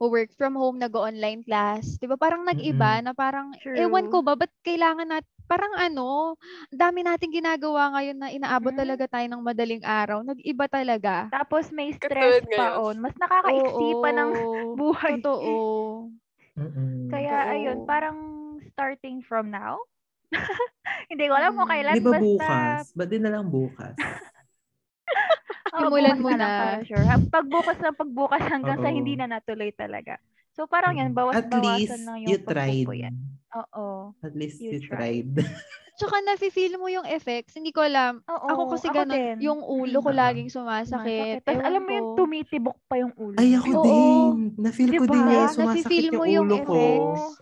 work 0.06 0.30
from 0.38 0.54
home, 0.54 0.78
nag-online 0.78 1.42
class. 1.42 1.98
'Di 1.98 2.06
ba? 2.06 2.14
Parang 2.14 2.46
nag-iba 2.46 3.02
na 3.02 3.18
parang 3.18 3.50
ewan 3.74 4.06
True. 4.06 4.14
ko 4.14 4.18
ba 4.22 4.38
ba't 4.38 4.54
kailangan 4.62 5.10
nat 5.10 5.26
parang 5.50 5.74
ano, 5.74 6.38
dami 6.70 7.02
nating 7.02 7.34
ginagawa 7.34 7.90
ngayon 7.98 8.18
na 8.20 8.30
inaabot 8.30 8.70
Mm. 8.70 8.78
talaga 8.78 9.06
tayo 9.10 9.26
ng 9.26 9.42
madaling 9.42 9.82
araw. 9.82 10.22
Nag-iba 10.22 10.66
talaga. 10.70 11.32
Tapos 11.34 11.74
may 11.74 11.90
Katulad 11.98 12.44
stress 12.44 12.46
pa 12.54 12.68
ngayon. 12.70 12.84
on. 12.84 12.96
Mas 13.02 13.16
nakakaiksi 13.18 13.88
pa 13.98 14.10
ng 14.14 14.30
buhay. 14.80 15.14
Totoo. 15.18 15.52
mm-mm. 16.54 17.10
Kaya 17.10 17.34
Oo. 17.34 17.52
ayun, 17.58 17.78
parang 17.88 18.18
starting 18.70 19.24
from 19.24 19.50
now. 19.50 19.80
Hindi 21.10 21.26
ko 21.26 21.34
alam 21.34 21.56
kung 21.56 21.66
Mm. 21.66 21.72
kailan 21.72 21.96
Di 21.96 22.02
ba 22.04 22.12
basta 22.12 22.24
bukas? 22.28 22.80
Ba't 22.94 23.08
di 23.08 23.18
na 23.18 23.32
lang 23.32 23.48
bukas? 23.48 23.96
Simulan 25.80 26.18
mo 26.18 26.30
na 26.30 26.38
lang 26.38 26.80
sure. 26.84 27.06
Pagbukas 27.28 27.78
na 27.78 27.92
pagbukas 27.92 28.44
hanggang 28.44 28.78
sa 28.78 28.90
Oo. 28.90 28.96
hindi 28.96 29.14
na 29.14 29.28
natuloy 29.28 29.70
talaga. 29.72 30.18
So 30.52 30.66
parang 30.66 30.98
yan, 30.98 31.14
Mm. 31.14 31.18
At 31.30 31.46
bawas-bawasan 31.46 31.62
least, 31.78 32.02
lang 32.04 32.18
you 32.20 32.28
yung 32.34 32.44
tried. 32.44 32.86
pagpupuyat. 32.86 33.16
Oo. 33.56 33.86
At 34.20 34.34
least 34.34 34.58
You 34.58 34.76
you, 34.76 34.82
tried. 34.82 35.32
Tsaka 35.98 36.22
nafe-feel 36.22 36.78
mo 36.78 36.86
yung 36.88 37.06
effects. 37.06 37.58
Hindi 37.58 37.70
ko 37.70 37.82
alam. 37.82 38.22
Oo, 38.22 38.46
ako 38.48 38.62
kasi 38.72 38.86
ako 38.86 39.02
ganun, 39.02 39.18
din. 39.18 39.36
yung 39.42 39.62
ulo 39.62 39.98
ko 40.00 40.10
Mm. 40.10 40.18
laging 40.20 40.50
Sumasakit. 40.52 41.42
Tapos 41.42 41.62
alam 41.64 41.82
mo 41.82 41.90
yung 41.90 42.08
ko. 42.08 42.16
tumitibok 42.16 42.78
pa 42.86 42.96
yung 42.98 43.14
ulo. 43.18 43.34
Ay, 43.34 43.54
ako 43.54 43.70
Oo. 43.72 43.82
din. 43.82 44.34
Na-feel 44.58 44.92
ko 44.94 45.06
Diba? 45.06 45.14
din 45.14 45.26
yan. 45.26 45.48
Nafe-feel 45.48 45.54
Sumasakit 45.58 46.14
mo 46.14 46.24
yung 46.24 46.34
yung 46.36 46.46
ulo 46.46 46.58
ko. 46.64 46.78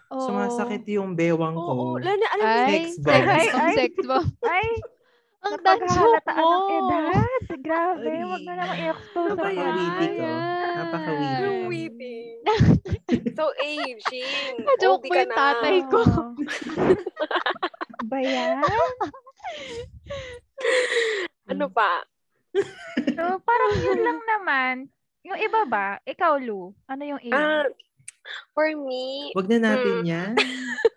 Oo. 0.08 0.24
Sumasakit 0.24 0.84
yung 0.90 1.10
bewang 1.14 1.52
ko. 1.52 1.68
Oo, 1.68 2.00
lalo 2.00 2.16
na, 2.16 2.28
alam 2.32 2.46
mo, 2.46 2.56
Ay, 2.58 2.72
Sex 2.72 2.88
bomb, 2.98 3.28
Ay, 3.28 3.46
ay. 3.50 3.76
sex 3.76 3.92
bomb. 4.02 4.28
Ay, 4.42 4.68
Ang 5.46 5.54
napaghahalataan 5.56 6.42
mo. 6.42 6.50
ng 6.50 6.70
edad. 6.74 7.14
Grabe, 7.66 8.10
Ay. 8.10 8.26
wag 8.26 8.42
na 8.42 8.54
naman 8.58 8.78
i-expose 8.82 9.30
sa 9.30 9.36
Napaka-witty 9.38 10.08
ko. 10.10 10.30
Napaka-witty. 10.76 11.42
yung 11.46 11.60
witty. 11.70 12.18
so 13.38 13.44
aging. 13.62 14.56
Na-joke 14.66 15.06
yung 15.06 15.30
na. 15.30 15.38
tatay 15.38 15.78
ko. 15.86 16.02
Oo. 16.02 16.24
ba 18.10 18.18
yan? 18.22 18.62
Ano 21.46 21.66
pa? 21.70 22.02
So, 23.14 23.24
parang 23.42 23.74
yun 23.82 24.02
lang 24.02 24.20
naman. 24.24 24.74
Yung 25.26 25.38
iba 25.38 25.62
ba? 25.66 25.88
Ikaw, 26.06 26.38
Lu, 26.38 26.74
ano 26.86 27.02
yung 27.02 27.22
iyo? 27.22 27.34
Ah, 27.34 27.66
for 28.54 28.68
me, 28.74 29.32
Wag 29.34 29.48
na 29.48 29.58
natin 29.62 29.94
Mm. 30.02 30.06
yan. 30.06 30.34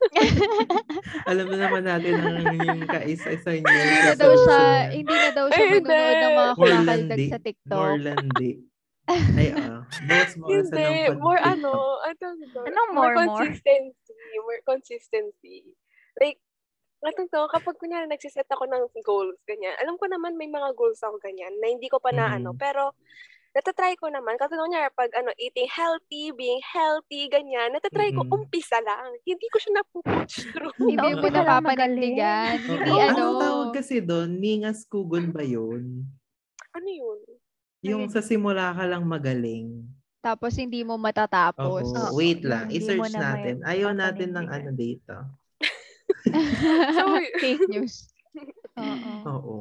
Alam 1.31 1.47
na 1.49 1.57
naman 1.59 1.83
natin 1.85 2.13
ang 2.17 2.55
yung 2.55 2.81
kaisa-isa 2.85 3.51
niya. 3.55 3.69
Hindi 3.69 3.99
na 4.03 4.15
daw 4.15 4.33
siya, 4.35 4.61
hindi 4.91 5.15
na 5.15 5.31
daw 5.33 5.47
siya 5.49 5.65
Ay, 5.65 5.71
manonood 5.75 6.17
ng 6.17 6.35
mga 6.35 6.53
kumakaldag 6.55 7.21
sa 7.29 7.39
TikTok. 7.39 7.79
More 7.79 7.99
landi. 7.99 8.51
Ay, 9.09 9.49
ah. 9.57 9.81
Bawas 10.05 10.33
mo 10.37 10.45
sa 10.45 10.77
hindi, 10.77 10.97
more 11.17 11.41
ano, 11.41 11.73
ano, 12.05 12.27
ano, 12.29 12.59
Anong 12.69 12.91
more, 12.93 13.15
more? 13.17 13.17
consistency, 13.17 14.15
more 14.45 14.63
consistency. 14.63 15.57
Like, 16.17 16.39
Natong 16.99 17.31
to, 17.31 17.47
kapag 17.47 17.79
kunyari 17.79 18.11
nagsiset 18.11 18.51
ako 18.51 18.67
ng 18.67 18.91
goals, 19.07 19.39
ganyan, 19.47 19.71
alam 19.79 19.95
ko 19.95 20.11
naman 20.11 20.35
may 20.35 20.51
mga 20.51 20.75
goals 20.75 20.99
ako 20.99 21.23
ganyan 21.23 21.55
na 21.63 21.71
hindi 21.71 21.87
ko 21.87 22.03
pa 22.03 22.11
na 22.11 22.27
ano, 22.35 22.51
Mhm. 22.51 22.59
pero 22.59 22.91
natatry 23.51 23.97
ko 23.97 24.09
naman. 24.09 24.37
Kasi 24.37 24.55
kunyari, 24.55 24.89
pag 24.93 25.11
ano, 25.13 25.33
eating 25.37 25.67
healthy, 25.67 26.31
being 26.31 26.63
healthy, 26.63 27.27
ganyan, 27.27 27.71
natatry 27.71 28.13
ko, 28.13 28.23
Mhm. 28.23 28.33
umpisa 28.33 28.79
lang. 28.81 29.17
Hindi 29.23 29.47
ko 29.49 29.57
siya 29.57 29.73
napupush 29.77 30.37
through. 30.53 30.75
Hindi 30.79 31.09
mo 31.15 31.27
napapanindigan. 31.27 32.57
Hindi 32.61 32.93
Anong 32.95 33.15
ano. 33.15 33.41
tawag 33.41 33.71
kasi 33.75 33.99
doon? 33.99 34.37
Ningas 34.37 34.85
kugon 34.85 35.31
ba 35.31 35.43
yun? 35.43 36.05
ano 36.71 36.89
yun? 36.89 37.19
Yung 37.81 38.07
sa 38.07 38.21
simula 38.21 38.71
ka 38.71 38.87
lang 38.87 39.03
magaling. 39.03 39.83
Tapos 40.19 40.55
hindi 40.55 40.83
mo 40.83 40.95
matatapos. 40.95 41.87
Oo, 41.87 42.15
Wait 42.15 42.43
lang. 42.43 42.71
hindi 42.71 42.79
I-search 42.79 43.15
na 43.15 43.35
natin. 43.35 43.55
Ayaw 43.63 43.91
natin 43.93 44.31
ng 44.31 44.47
ano 44.47 44.71
dito. 44.73 45.15
So, 46.95 47.05
Fake 47.43 47.67
news. 47.67 48.11
Oo. 48.81 49.13
Oo. 49.29 49.57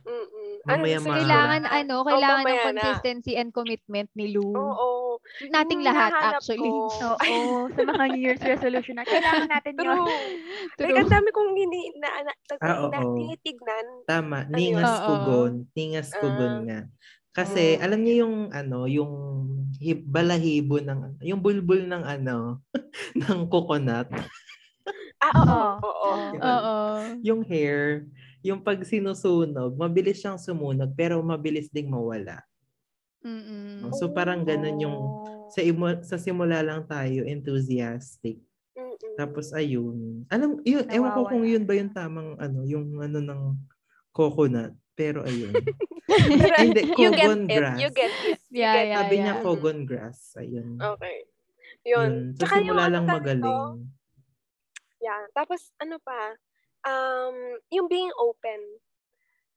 mm-mm. 0.00 0.46
Mamaya 0.64 0.96
Ano, 0.96 1.04
ma- 1.04 1.16
Kailangan 1.16 1.62
ano, 1.64 1.94
kailangan 2.02 2.36
ng 2.36 2.44
mamaya 2.44 2.60
na. 2.60 2.66
consistency 2.68 3.32
and 3.34 3.50
commitment 3.50 4.08
ni 4.12 4.30
Lou. 4.30 4.52
Oo. 4.52 5.16
Nating 5.44 5.80
Yung 5.80 5.88
lahat 5.88 6.12
actually. 6.34 6.60
ko. 6.62 6.88
Oo, 7.06 7.26
sa 7.68 7.80
mga 7.82 8.04
New 8.08 8.22
Year's 8.22 8.42
resolution 8.42 8.94
na 8.94 9.04
kailangan 9.04 9.46
natin 9.46 9.72
yun. 9.74 9.86
True. 9.86 10.08
Like, 10.80 10.98
ang 10.98 11.10
dami 11.10 11.28
kong 11.30 11.50
hindi 11.52 11.82
na, 11.94 12.08
na, 12.22 12.32
Ah, 12.58 12.76
oo. 12.78 12.88
na, 12.88 13.00
tinitignan. 13.04 13.86
Tama. 14.04 14.38
Ano 14.44 14.54
Ningas 14.54 14.88
yun? 14.90 15.04
kugon. 15.04 15.52
Ningas 15.72 16.08
kugon 16.12 16.54
Ah. 16.54 16.64
nga. 16.64 16.80
Kasi 17.30 17.64
Oo. 17.72 17.82
alam 17.82 18.00
niyo 18.00 18.14
yung 18.22 18.36
ano, 18.50 18.78
yung 18.84 19.12
hib, 19.78 20.02
balahibo 20.02 20.80
ng 20.80 21.22
yung 21.22 21.38
bulbul 21.38 21.80
ng 21.80 22.02
ano 22.02 22.58
ng 23.20 23.46
coconut, 23.46 24.10
Ah, 25.18 25.34
oo. 25.34 25.62
Oo. 25.82 26.10
Oo. 26.36 26.76
yung 27.20 27.42
hair, 27.42 28.06
yung 28.48 28.60
pag 28.64 28.80
sinusunog, 28.80 29.76
mabilis 29.76 30.18
siyang 30.18 30.40
sumunog 30.40 30.90
pero 30.96 31.20
mabilis 31.20 31.68
ding 31.68 31.92
mawala. 31.92 32.40
Mm-mm. 33.20 33.92
So 33.98 34.08
parang 34.08 34.46
ganun 34.46 34.78
yung 34.78 34.96
Oo. 34.96 35.50
sa 35.50 35.60
imo, 35.60 35.90
sa 36.06 36.16
simula 36.16 36.64
lang 36.64 36.86
tayo 36.86 37.26
enthusiastic. 37.26 38.38
Mm-mm. 38.72 39.14
Tapos 39.18 39.50
ayun. 39.52 40.24
Alam, 40.30 40.62
yun, 40.62 40.86
ewan 40.88 41.12
ko 41.12 41.20
kung 41.26 41.42
Nawawala 41.42 41.52
yun 41.52 41.64
ba 41.66 41.74
yung 41.76 41.92
tamang 41.92 42.30
ano, 42.38 42.58
yung 42.64 42.86
ano 43.02 43.18
ng 43.20 43.42
coconut. 44.14 44.72
Pero 44.94 45.22
ayun. 45.22 45.52
Hindi, 46.58 46.90
you 46.96 47.10
get 47.12 47.28
Kogon 47.28 47.42
it. 47.46 47.54
grass. 47.54 47.78
You 47.78 47.88
get 47.92 48.12
it. 48.26 48.40
You 48.48 48.58
Yeah, 48.64 48.72
get 48.74 48.86
yeah, 48.88 48.98
Sabi 48.98 49.14
yeah. 49.14 49.22
niya 49.22 49.34
cogon 49.44 49.78
grass. 49.84 50.18
Ayun. 50.40 50.68
Okay. 50.80 51.16
Yun. 51.84 52.10
Yun. 52.10 52.12
Sa 52.34 52.38
Tsaka 52.42 52.54
yung 52.58 52.64
simula 52.74 52.82
ano 52.88 52.94
lang 52.96 53.06
magaling. 53.06 53.44
ko, 53.44 53.56
Yeah. 54.98 55.22
Tapos, 55.30 55.70
ano 55.78 56.02
pa, 56.02 56.34
um, 56.84 57.34
yung 57.68 57.88
being 57.88 58.12
open. 58.14 58.60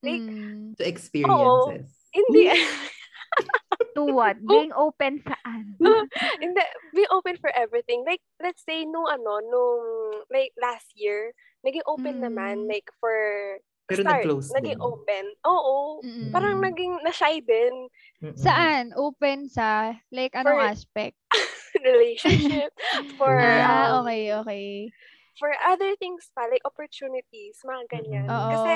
Like, 0.01 0.21
Mm. 0.23 0.73
To 0.77 0.83
experiences. 0.83 1.93
hindi, 2.09 2.49
To 3.95 4.07
what? 4.07 4.39
Being 4.39 4.71
open 4.71 5.19
saan? 5.21 5.75
hindi, 6.41 6.63
be 6.91 7.03
open 7.09 7.35
for 7.37 7.51
everything. 7.51 8.01
Like, 8.01 8.21
let's 8.39 8.63
say, 8.63 8.83
nung 8.83 9.05
ano, 9.05 9.41
nung, 9.41 9.83
like, 10.27 10.55
last 10.55 10.89
year, 10.95 11.33
naging 11.61 11.85
open 11.85 12.17
naman, 12.19 12.65
Mm. 12.65 12.69
like, 12.71 12.87
for 12.97 13.13
Pero 13.85 14.01
start, 14.01 14.23
nag-close 14.23 14.47
naging 14.55 14.79
din. 14.79 14.87
open. 14.87 15.25
Oo. 15.43 15.75
Mm-mm. 16.01 16.31
Parang 16.31 16.57
Mm. 16.57 16.65
naging 16.65 16.93
na-shy 17.03 17.43
din. 17.43 17.75
Mm-mm. 18.23 18.37
Saan? 18.39 18.95
Open 18.95 19.45
sa, 19.45 19.91
like, 20.09 20.31
anong 20.33 20.55
For- 20.55 20.71
aspect? 20.71 21.17
relationship. 21.83 22.71
for, 23.17 23.35
Ah, 23.37 23.99
um, 23.99 24.03
okay, 24.03 24.23
okay. 24.33 24.65
For 25.41 25.49
other 25.65 25.97
things 25.97 26.29
pa, 26.31 26.45
like 26.45 26.61
opportunities, 26.61 27.57
mga 27.65 27.83
ganyan. 27.89 28.29
Mm. 28.29 28.49
Kasi, 28.53 28.71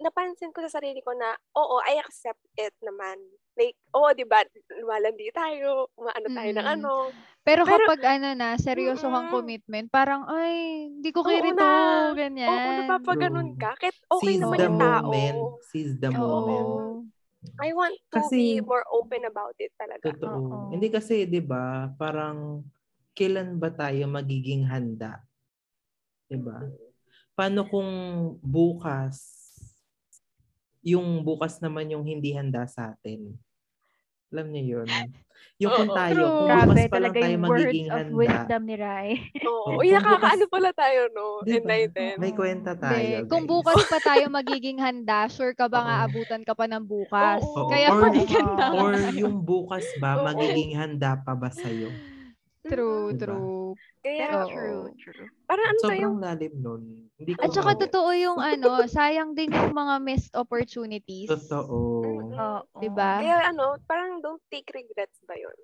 napansin 0.00 0.48
ko 0.48 0.64
sa 0.64 0.80
sarili 0.80 1.04
ko 1.04 1.12
na, 1.12 1.36
oo, 1.52 1.76
I 1.84 2.00
accept 2.00 2.40
it 2.56 2.72
naman. 2.80 3.20
Like, 3.52 3.76
oo, 3.92 4.08
di 4.12 4.24
ba, 4.24 4.40
lumalandi 4.72 5.28
tayo, 5.28 5.92
umaano 5.92 6.26
tayo 6.26 6.50
ng 6.56 6.64
Mm. 6.64 6.74
ano. 6.80 6.92
Pero, 7.44 7.68
Pero- 7.68 7.84
kapag 7.84 8.00
ano 8.16 8.32
na, 8.32 8.56
seryoso 8.56 9.06
kang 9.06 9.28
commitment, 9.28 9.92
parang, 9.92 10.24
ay, 10.24 10.56
hindi 10.90 11.12
ko 11.12 11.20
kaya 11.20 11.44
ito, 11.44 11.52
na. 11.52 12.16
ganyan. 12.16 12.48
Oo, 12.48 12.70
napapaganon 12.80 13.52
ka. 13.54 13.76
Kahit 13.76 13.96
okay 14.08 14.34
Seize 14.34 14.40
naman 14.40 14.56
yung 14.58 14.80
tao. 14.80 15.04
moment. 15.04 15.38
Seize 15.68 15.94
the 16.00 16.10
Oo. 16.10 16.16
moment. 16.16 16.68
I 17.60 17.70
want 17.76 17.94
to 18.10 18.24
Kasi- 18.24 18.58
be 18.58 18.64
more 18.64 18.82
open 18.90 19.22
about 19.22 19.54
it 19.60 19.70
talaga. 19.76 20.00
Totoo. 20.02 20.32
Oo. 20.32 20.68
Hindi 20.72 20.88
kasi, 20.88 21.28
di 21.28 21.38
ba, 21.38 21.92
parang 21.94 22.64
kailan 23.12 23.56
ba 23.56 23.68
tayo 23.70 24.08
magiging 24.08 24.64
handa? 24.64 25.25
Di 26.26 26.36
ba? 26.36 26.58
Paano 27.32 27.62
kung 27.62 27.90
bukas, 28.40 29.20
yung 30.80 31.22
bukas 31.22 31.58
naman 31.58 31.90
yung 31.90 32.02
hindi 32.02 32.32
handa 32.32 32.64
sa 32.64 32.92
atin? 32.92 33.34
Alam 34.28 34.50
niyo 34.50 34.82
yun? 34.82 34.88
Yung 35.56 35.72
kung 35.72 35.88
tayo, 35.90 36.12
True. 36.12 36.26
kung 36.26 36.48
bukas 36.48 36.58
pa 36.58 36.74
lang 36.74 36.90
talaga 36.90 37.16
tayo 37.16 37.30
yung 37.30 37.44
words 37.44 37.52
magiging 37.62 37.86
of 37.86 37.96
handa. 37.96 38.12
wisdom 38.14 38.62
ni 38.64 38.76
Rai. 38.76 39.08
Oo. 39.46 39.68
Uy, 39.76 39.86
kung 39.86 39.94
nakakaano 39.94 40.44
pala 40.50 40.70
tayo, 40.72 41.00
no? 41.12 41.26
Di 41.40 41.52
ba? 41.52 41.56
Enlightened. 41.62 42.18
May 42.18 42.32
kwenta 42.32 42.72
tayo, 42.74 42.96
Hindi. 42.98 43.30
Kung 43.30 43.44
guys. 43.44 43.52
bukas 43.54 43.80
pa 43.86 43.98
tayo 44.02 44.24
magiging 44.28 44.78
handa, 44.78 45.18
sure 45.26 45.54
ka 45.54 45.66
ba 45.66 45.80
nga 45.80 45.96
abutan 46.04 46.42
ka 46.42 46.52
pa 46.52 46.66
ng 46.66 46.84
bukas? 46.84 47.40
Oo. 47.40 47.68
Kaya 47.68 47.88
Or- 47.88 48.02
magiganda 48.02 48.64
Or 48.74 48.92
yung 49.14 49.36
bukas 49.40 49.86
ba, 49.96 50.20
magiging 50.24 50.74
handa 50.74 51.16
pa 51.16 51.32
ba 51.32 51.48
sa'yo? 51.48 51.88
True, 52.62 53.14
Diba? 53.14 53.20
true. 53.22 53.72
Kaya, 54.06 54.46
Oo. 54.46 54.46
True, 54.46 54.84
true. 55.02 55.28
parang 55.50 55.66
ano 55.74 55.80
Sobrang 55.82 55.98
yung, 55.98 56.16
lalim 56.22 56.54
nun. 56.62 56.82
Hindi 57.18 57.32
ko 57.34 57.42
At 57.42 57.50
saka 57.50 57.74
ma- 57.74 57.80
totoo 57.82 58.10
yung 58.14 58.38
ano, 58.38 58.86
sayang 58.86 59.34
din 59.34 59.50
yung 59.50 59.74
mga 59.74 59.94
missed 59.98 60.30
opportunities. 60.38 61.26
Totoo. 61.26 62.06
Oo. 62.30 62.78
Diba? 62.78 63.18
kaya 63.18 63.50
ano, 63.50 63.74
parang 63.90 64.22
don't 64.22 64.42
take 64.46 64.70
regrets 64.70 65.18
ba 65.26 65.34
yun? 65.34 65.58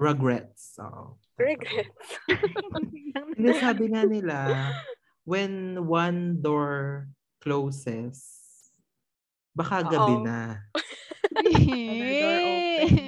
Regrets. 0.00 0.80
Oo. 0.80 1.20
Regrets. 1.36 2.08
Hindi, 3.36 3.50
sabi 3.60 3.84
nga 3.92 4.02
nila, 4.08 4.38
when 5.28 5.84
one 5.84 6.40
door 6.40 7.06
closes, 7.44 8.24
baka 9.52 9.84
gabi 9.84 10.16
Oo. 10.16 10.24
na. 10.24 10.64
door 12.24 12.40
open. 12.40 13.03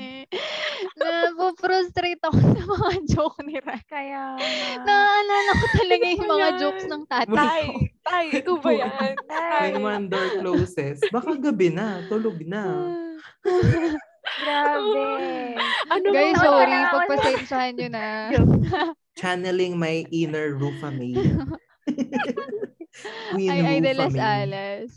Napo-frustrate 1.46 2.18
ako 2.26 2.38
sa 2.58 2.62
mga 2.66 2.90
joke 3.06 3.38
ni 3.46 3.54
Rai. 3.62 3.78
Kaya, 3.86 4.34
Naalala 4.82 5.52
ko 5.54 5.66
talaga 5.78 6.06
yung 6.10 6.26
mga 6.26 6.48
jokes 6.58 6.84
ng 6.90 7.02
tatay 7.06 7.38
Tay, 7.38 7.62
ko. 7.70 7.78
tay, 8.02 8.26
ikaw 8.34 8.56
ba 8.58 8.70
yan? 8.74 9.14
Tay. 9.30 9.70
One 9.78 10.06
door 10.10 10.28
closes, 10.42 10.98
baka 11.14 11.38
gabi 11.38 11.70
na, 11.70 12.02
tulog 12.10 12.42
na. 12.42 12.90
grabe. 14.42 15.06
Ano 15.86 16.06
Guys, 16.10 16.34
ba? 16.34 16.42
sorry. 16.42 16.78
Pagpasensyahan 16.90 17.72
nyo 17.78 17.88
na. 17.94 18.06
Channeling 19.14 19.78
my 19.78 20.02
inner 20.10 20.50
Rufamade. 20.50 21.30
Queen 23.30 23.50
Ay, 23.52 23.60
ay, 23.66 23.78
de 23.82 23.92
las 23.94 24.14
Rufamade. 24.14 24.22
alas. 24.22 24.88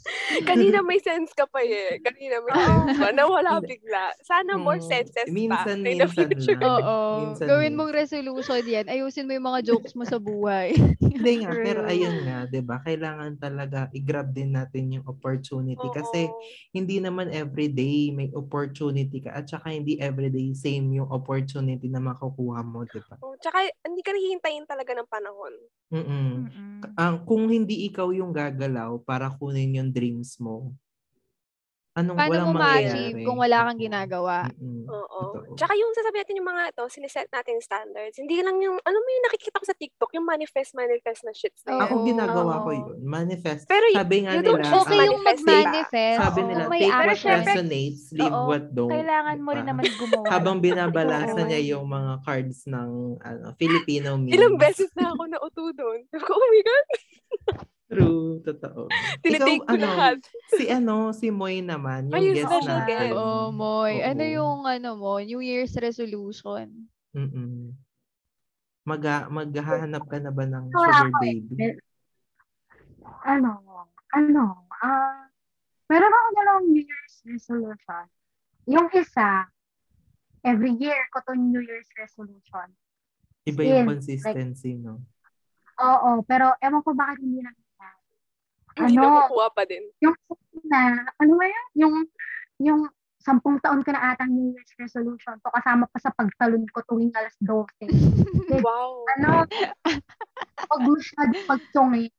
Kanina 0.46 0.80
may 0.86 1.00
sense 1.02 1.34
ka 1.34 1.46
pa 1.50 1.60
eh. 1.66 1.98
Kanina 2.06 2.40
may 2.46 2.54
sense 2.62 2.94
pa. 2.96 3.10
Nawala 3.12 3.60
bigla. 3.66 4.14
Sana 4.24 4.56
more 4.62 4.80
Mm, 4.80 4.86
senses 4.86 5.30
pa. 5.50 5.66
minsan, 5.66 5.78
in 5.84 5.98
the 5.98 6.08
minsan 6.08 6.30
lang. 6.38 6.62
Oo. 6.70 6.98
Minsan 7.18 7.48
Gawin 7.50 7.74
mong 7.76 7.92
resolution 7.94 8.62
yan. 8.64 8.86
Ayusin 8.88 9.26
mo 9.28 9.34
yung 9.34 9.48
mga 9.50 9.66
jokes 9.66 9.94
mo 9.98 10.06
sa 10.06 10.22
buhay. 10.22 10.72
Hindi 11.10 11.42
nga, 11.44 11.52
pero 11.58 11.84
ayun 11.84 12.22
nga, 12.24 12.46
'di 12.46 12.62
ba? 12.64 12.80
Kailangan 12.86 13.42
talaga 13.42 13.90
i-grab 13.98 14.30
din 14.32 14.54
natin 14.54 14.94
yung 14.94 15.06
opportunity 15.10 15.90
kasi 15.90 16.30
Oo. 16.30 16.40
hindi 16.72 17.02
naman 17.02 17.34
everyday 17.34 18.14
may 18.14 18.30
opportunity 18.32 19.20
ka 19.20 19.34
at 19.34 19.50
saka 19.50 19.74
hindi 19.74 19.98
everyday 19.98 20.54
same 20.54 20.94
yung 20.94 21.10
opportunity 21.10 21.90
na 21.90 22.00
makukuha 22.00 22.62
mo, 22.62 22.86
'di 22.86 23.02
ba? 23.10 23.18
Oh, 23.20 23.36
tsaka, 23.36 23.68
hindi 23.84 24.00
ka 24.00 24.16
nahihintayin 24.16 24.64
talaga 24.70 24.96
ng 24.96 25.10
panahon. 25.12 25.54
Mm. 25.92 26.46
Mm-mm. 26.46 26.94
Ang 26.96 27.16
kung 27.26 27.50
hindi 27.50 27.89
ikaw 27.90 28.08
yung 28.10 28.32
gagalaw 28.32 29.02
para 29.02 29.34
kunin 29.34 29.82
yung 29.82 29.90
dreams 29.90 30.38
mo. 30.38 30.72
Anong 31.98 32.16
Paano 32.16 32.32
walang 32.32 32.50
mo 32.54 32.62
ma-achieve 32.62 33.26
kung 33.28 33.40
wala 33.42 33.66
kang 33.66 33.80
ginagawa? 33.82 34.48
Oo. 34.88 35.22
Totoo. 35.36 35.58
Tsaka 35.58 35.74
yung 35.76 35.92
sasabihin 35.92 36.22
natin 36.24 36.40
yung 36.40 36.48
mga 36.48 36.64
ito, 36.72 36.84
siniset 36.88 37.28
natin 37.28 37.60
standards. 37.60 38.16
Hindi 38.16 38.40
lang 38.40 38.56
yung, 38.62 38.78
ano 38.80 38.98
mo 39.02 39.10
yung 39.10 39.26
nakikita 39.28 39.58
ko 39.60 39.66
sa 39.68 39.76
TikTok, 39.76 40.14
yung 40.16 40.24
manifest, 40.24 40.78
manifest 40.78 41.28
na 41.28 41.34
shits 41.36 41.66
na. 41.68 41.82
Ako 41.84 42.08
ginagawa 42.08 42.64
ko 42.64 42.70
Oo. 42.72 42.78
yun. 42.78 42.98
Manifest. 43.04 43.68
Pero 43.68 43.84
y- 43.92 43.98
sabi 44.00 44.16
nga 44.24 44.38
you 44.38 44.46
don't 44.46 44.64
nila, 44.64 44.80
Okay 44.80 45.00
yung 45.02 45.24
manifest, 45.26 45.44
mag-manifest. 45.44 46.20
sabi 46.22 46.40
nila, 46.46 46.64
may 46.70 46.80
take 46.80 46.94
what 46.94 47.10
action. 47.10 47.20
syempre- 47.20 47.52
resonates, 47.52 48.02
leave 48.16 48.32
Oo. 48.32 48.48
what 48.48 48.66
don't. 48.72 48.92
Kailangan 48.94 49.38
mo 49.42 49.50
rin 49.52 49.66
naman 49.68 49.84
gumawa. 49.98 50.26
Habang 50.30 50.58
binabalansa 50.66 51.42
Oo. 51.42 51.48
niya 51.50 51.62
yung 51.76 51.86
mga 51.90 52.12
cards 52.24 52.60
ng 52.70 52.90
ano, 53.20 53.46
Filipino 53.58 54.16
memes. 54.16 54.38
Ilang 54.38 54.56
beses 54.56 54.94
na 54.96 55.12
ako 55.12 55.22
nauto 55.26 55.64
doon. 55.74 56.00
Ko, 56.16 56.32
oh 56.32 56.48
my 56.48 56.62
God, 56.64 56.86
True, 57.90 58.38
totoo. 58.46 58.86
tinitake 59.26 59.66
ko 59.66 59.74
ano, 59.74 59.82
lahat. 59.82 60.22
Si 60.54 60.70
ano, 60.70 61.10
si 61.10 61.34
Moy 61.34 61.66
naman, 61.66 62.06
yung 62.14 62.14
Ay, 62.14 62.24
yung 62.30 62.38
guest 62.38 62.50
special 62.54 62.70
natin. 62.70 62.86
guest. 62.86 63.18
Oo, 63.18 63.50
Moy. 63.50 63.94
Ano 64.06 64.22
Oo. 64.22 64.36
yung 64.38 64.58
ano 64.70 64.90
mo, 64.94 65.12
New 65.18 65.42
Year's 65.42 65.74
resolution? 65.74 66.86
Mm-mm. 67.18 67.74
Mag 68.86 69.04
maghahanap 69.34 70.06
ka 70.06 70.18
na 70.22 70.30
ba 70.30 70.46
ng 70.46 70.70
sugar 70.70 71.10
ako 71.10 71.18
eh. 71.26 71.42
baby? 71.42 71.82
ano, 73.26 73.50
ano, 74.14 74.44
ah, 74.82 75.26
meron 75.90 76.14
ako 76.14 76.28
dalawang 76.38 76.68
New 76.70 76.86
Year's 76.86 77.16
resolution. 77.26 78.06
Yung 78.70 78.88
isa, 78.94 79.50
every 80.46 80.78
year 80.78 80.98
ko 81.10 81.26
to 81.26 81.34
New 81.34 81.62
Year's 81.62 81.90
resolution. 81.98 82.70
Iba 83.50 83.62
yung 83.66 83.74
Still, 83.74 83.90
consistency, 83.98 84.78
no? 84.78 85.02
Oo, 85.80 86.22
pero 86.28 86.54
ewan 86.60 86.84
ko 86.84 86.92
bakit 86.94 87.24
hindi 87.24 87.40
na 87.42 87.56
Hindi 88.78 88.96
Ano? 88.98 89.26
nakukuha 89.26 89.48
pa 89.54 89.64
din. 89.66 89.84
Yung 90.04 90.16
na, 90.70 91.02
ano 91.18 91.32
ba 91.40 91.46
yan? 91.48 91.68
Yung, 91.80 91.96
yung 92.62 92.82
sampung 93.20 93.60
taon 93.60 93.84
ko 93.84 93.92
na 93.92 94.14
atang 94.14 94.32
New 94.32 94.56
Year's 94.56 94.72
resolution 94.80 95.36
to 95.42 95.50
kasama 95.52 95.84
pa 95.92 96.00
sa 96.00 96.12
pagtalon 96.16 96.64
ko 96.72 96.80
tuwing 96.88 97.12
alas 97.16 97.36
12. 97.44 97.68
Wow. 98.50 99.06
ano, 99.14 99.46
pag 100.66 100.82
masyado 100.82 101.38
pagtungit, 101.46 102.10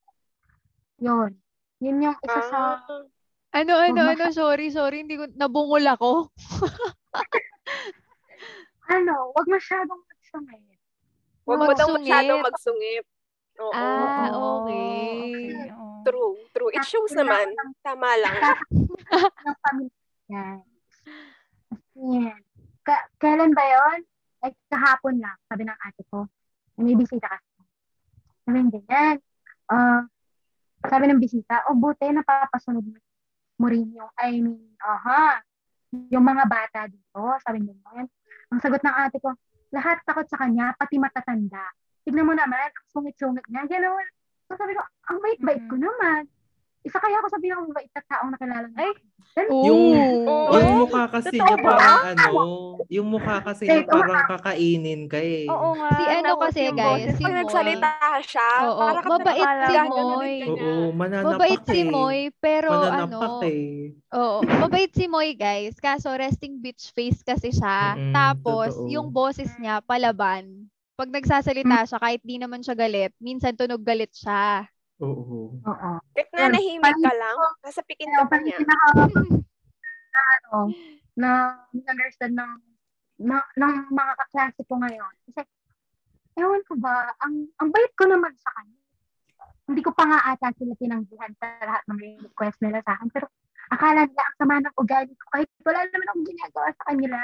yun. 1.03 1.35
Yun 1.83 2.07
yung 2.07 2.17
isa 2.23 2.41
sa, 2.47 2.79
Ah, 2.79 3.03
Ano, 3.51 3.83
ano, 3.83 4.15
ano, 4.15 4.31
sorry, 4.31 4.71
sorry, 4.71 5.03
hindi 5.03 5.19
ko, 5.19 5.27
nabungol 5.35 5.83
ako. 5.91 6.31
ano, 8.95 9.35
wag 9.35 9.47
masyadong 9.51 9.99
magsungit. 10.07 10.79
Huwag 11.43 11.67
mo 11.67 11.73
daw 11.75 11.89
masyadong 11.99 12.47
magsungit. 12.47 13.03
Oo. 13.59 13.75
Ah, 13.75 14.31
Oo, 14.31 14.63
okay. 14.63 15.67
oo. 15.75 15.90
True, 16.07 16.35
true. 16.55 16.71
It 16.73 16.85
shows 16.87 17.13
naman. 17.13 17.53
Tama 17.85 18.11
lang. 18.21 18.37
ng 19.47 19.59
pamilya. 19.65 20.45
Yan. 22.01 22.41
Ka- 22.87 23.09
kailan 23.21 23.53
ba 23.53 23.65
yon? 23.65 23.99
Like, 24.41 24.57
kahapon 24.73 25.21
lang, 25.21 25.37
sabi 25.53 25.69
ng 25.69 25.79
ate 25.85 26.03
ko. 26.09 26.25
May 26.81 26.97
bisita 26.97 27.29
kasi. 27.29 27.61
Sabi 28.49 28.57
hindi 28.57 28.81
yan. 28.89 29.21
Ah, 29.69 30.09
sabi 30.89 31.13
ng 31.13 31.21
bisita, 31.21 31.69
o 31.69 31.77
buti 31.77 32.09
napapasunod 32.09 32.81
mo 32.81 32.97
mo 33.61 33.69
rin 33.69 33.93
yung, 33.93 34.09
I 34.17 34.41
mean, 34.41 34.73
aha, 34.81 35.45
yung 36.09 36.25
mga 36.25 36.49
bata 36.49 36.89
dito, 36.89 37.21
sabi 37.45 37.61
niya 37.61 37.77
yan. 37.93 38.07
Ang 38.57 38.61
sagot 38.65 38.81
ng 38.81 38.97
ate 38.97 39.21
ko, 39.21 39.37
lahat 39.69 40.01
takot 40.09 40.25
sa 40.25 40.41
kanya, 40.41 40.73
pati 40.81 40.97
matatanda. 40.97 41.69
Tignan 42.09 42.25
mo 42.25 42.33
naman, 42.33 42.73
ang 42.73 42.89
sungit-sungit 42.89 43.45
niya, 43.53 43.69
gano'n. 43.69 44.07
So 44.51 44.59
sabi 44.59 44.75
ko, 44.75 44.83
ang 45.07 45.23
bait-bait 45.23 45.63
ko 45.71 45.79
naman. 45.79 46.27
isa 46.81 46.97
kaya 46.97 47.21
ako 47.21 47.29
sa 47.29 47.39
pinakamabait 47.39 47.93
na 47.93 48.03
taong 48.09 48.31
nakilala 48.33 48.67
niya. 48.67 48.81
Ay, 48.83 48.93
Yung, 49.63 49.83
Oo. 50.27 50.57
yung 50.57 50.73
mukha 50.81 51.05
kasi 51.07 51.37
niya 51.37 51.57
ba? 51.61 51.77
parang 51.77 52.03
ano, 52.09 52.33
yung 52.89 53.07
mukha 53.07 53.37
kasi 53.45 53.63
niya 53.69 53.85
parang 53.85 54.25
kakainin 54.27 55.05
ka 55.07 55.21
eh. 55.21 55.45
oo 55.45 55.69
nga. 55.77 55.93
Si 55.93 56.03
ano 56.09 56.31
kasi, 56.41 56.63
guys, 56.73 57.05
si 57.15 57.23
Pag 57.23 57.31
Moy. 57.31 57.39
nagsalita 57.45 57.91
siya, 58.25 58.51
Oo, 58.65 58.81
para 58.81 58.99
ka 59.05 59.09
mabait 59.13 59.45
si 59.61 59.75
Moy. 59.87 60.33
Oo, 60.49 60.73
mananapak 60.91 61.31
Mabait 61.37 61.63
si 61.69 61.79
eh. 61.79 61.91
Moy, 61.93 62.19
pero 62.41 62.69
Mananapak 62.73 63.29
ano, 63.29 63.45
eh. 63.45 63.93
oo, 64.17 64.37
mabait 64.49 64.91
si 64.91 65.05
Moy 65.05 65.29
guys, 65.37 65.77
kaso 65.79 66.11
resting 66.17 66.59
bitch 66.59 66.97
face 66.97 67.21
kasi 67.21 67.53
siya. 67.53 67.95
Mm-mm, 67.95 68.17
Tapos, 68.17 68.73
totoo. 68.73 68.89
yung 68.89 69.13
boses 69.13 69.53
niya, 69.61 69.85
palaban. 69.85 70.73
Pag 71.01 71.17
nagsasalita 71.17 71.89
siya, 71.89 71.97
kahit 71.97 72.21
di 72.21 72.37
naman 72.37 72.61
siya 72.61 72.77
galit, 72.77 73.17
minsan 73.25 73.57
tunog 73.57 73.81
galit 73.81 74.13
siya. 74.13 74.69
Oo. 75.01 75.57
Oo. 75.57 75.93
Kahit 76.13 76.29
nanahimik 76.37 76.93
ka 77.01 77.13
lang, 77.17 77.37
nasa 77.65 77.81
pikin 77.89 78.13
Kaya 78.13 78.21
ka 78.21 78.25
pa 78.29 78.37
niya. 78.37 78.57
pinaka 78.61 79.05
na 80.13 80.21
ano, 80.37 80.77
na 81.17 81.29
understand 81.73 82.37
ng 82.37 82.53
na, 83.25 83.41
ng 83.57 83.89
mga 83.97 84.13
kaklase 84.13 84.61
ko 84.69 84.77
ngayon. 84.77 85.13
Kasi, 85.25 85.41
ewan 86.37 86.61
ko 86.69 86.77
ba, 86.77 87.09
ang, 87.25 87.49
ang 87.65 87.69
bait 87.73 87.93
ko 87.97 88.05
naman 88.05 88.37
sa 88.37 88.53
kanya. 88.61 88.81
Hindi 89.73 89.81
ko 89.81 89.97
pa 89.97 90.05
nga 90.05 90.21
ata 90.37 90.53
sila 90.61 90.77
tinanggihan 90.77 91.33
sa 91.41 91.49
lahat 91.65 91.85
ng 91.89 92.01
request 92.29 92.61
nila 92.61 92.85
sa 92.85 93.01
akin. 93.01 93.09
Pero 93.09 93.25
akala 93.73 94.05
nila 94.05 94.21
ang 94.21 94.37
sama 94.37 94.61
ng 94.61 94.77
ugali 94.77 95.13
ko 95.17 95.25
kahit 95.33 95.49
wala 95.65 95.81
naman 95.89 96.09
akong 96.13 96.29
ginagawa 96.29 96.69
sa 96.77 96.85
kanila. 96.93 97.19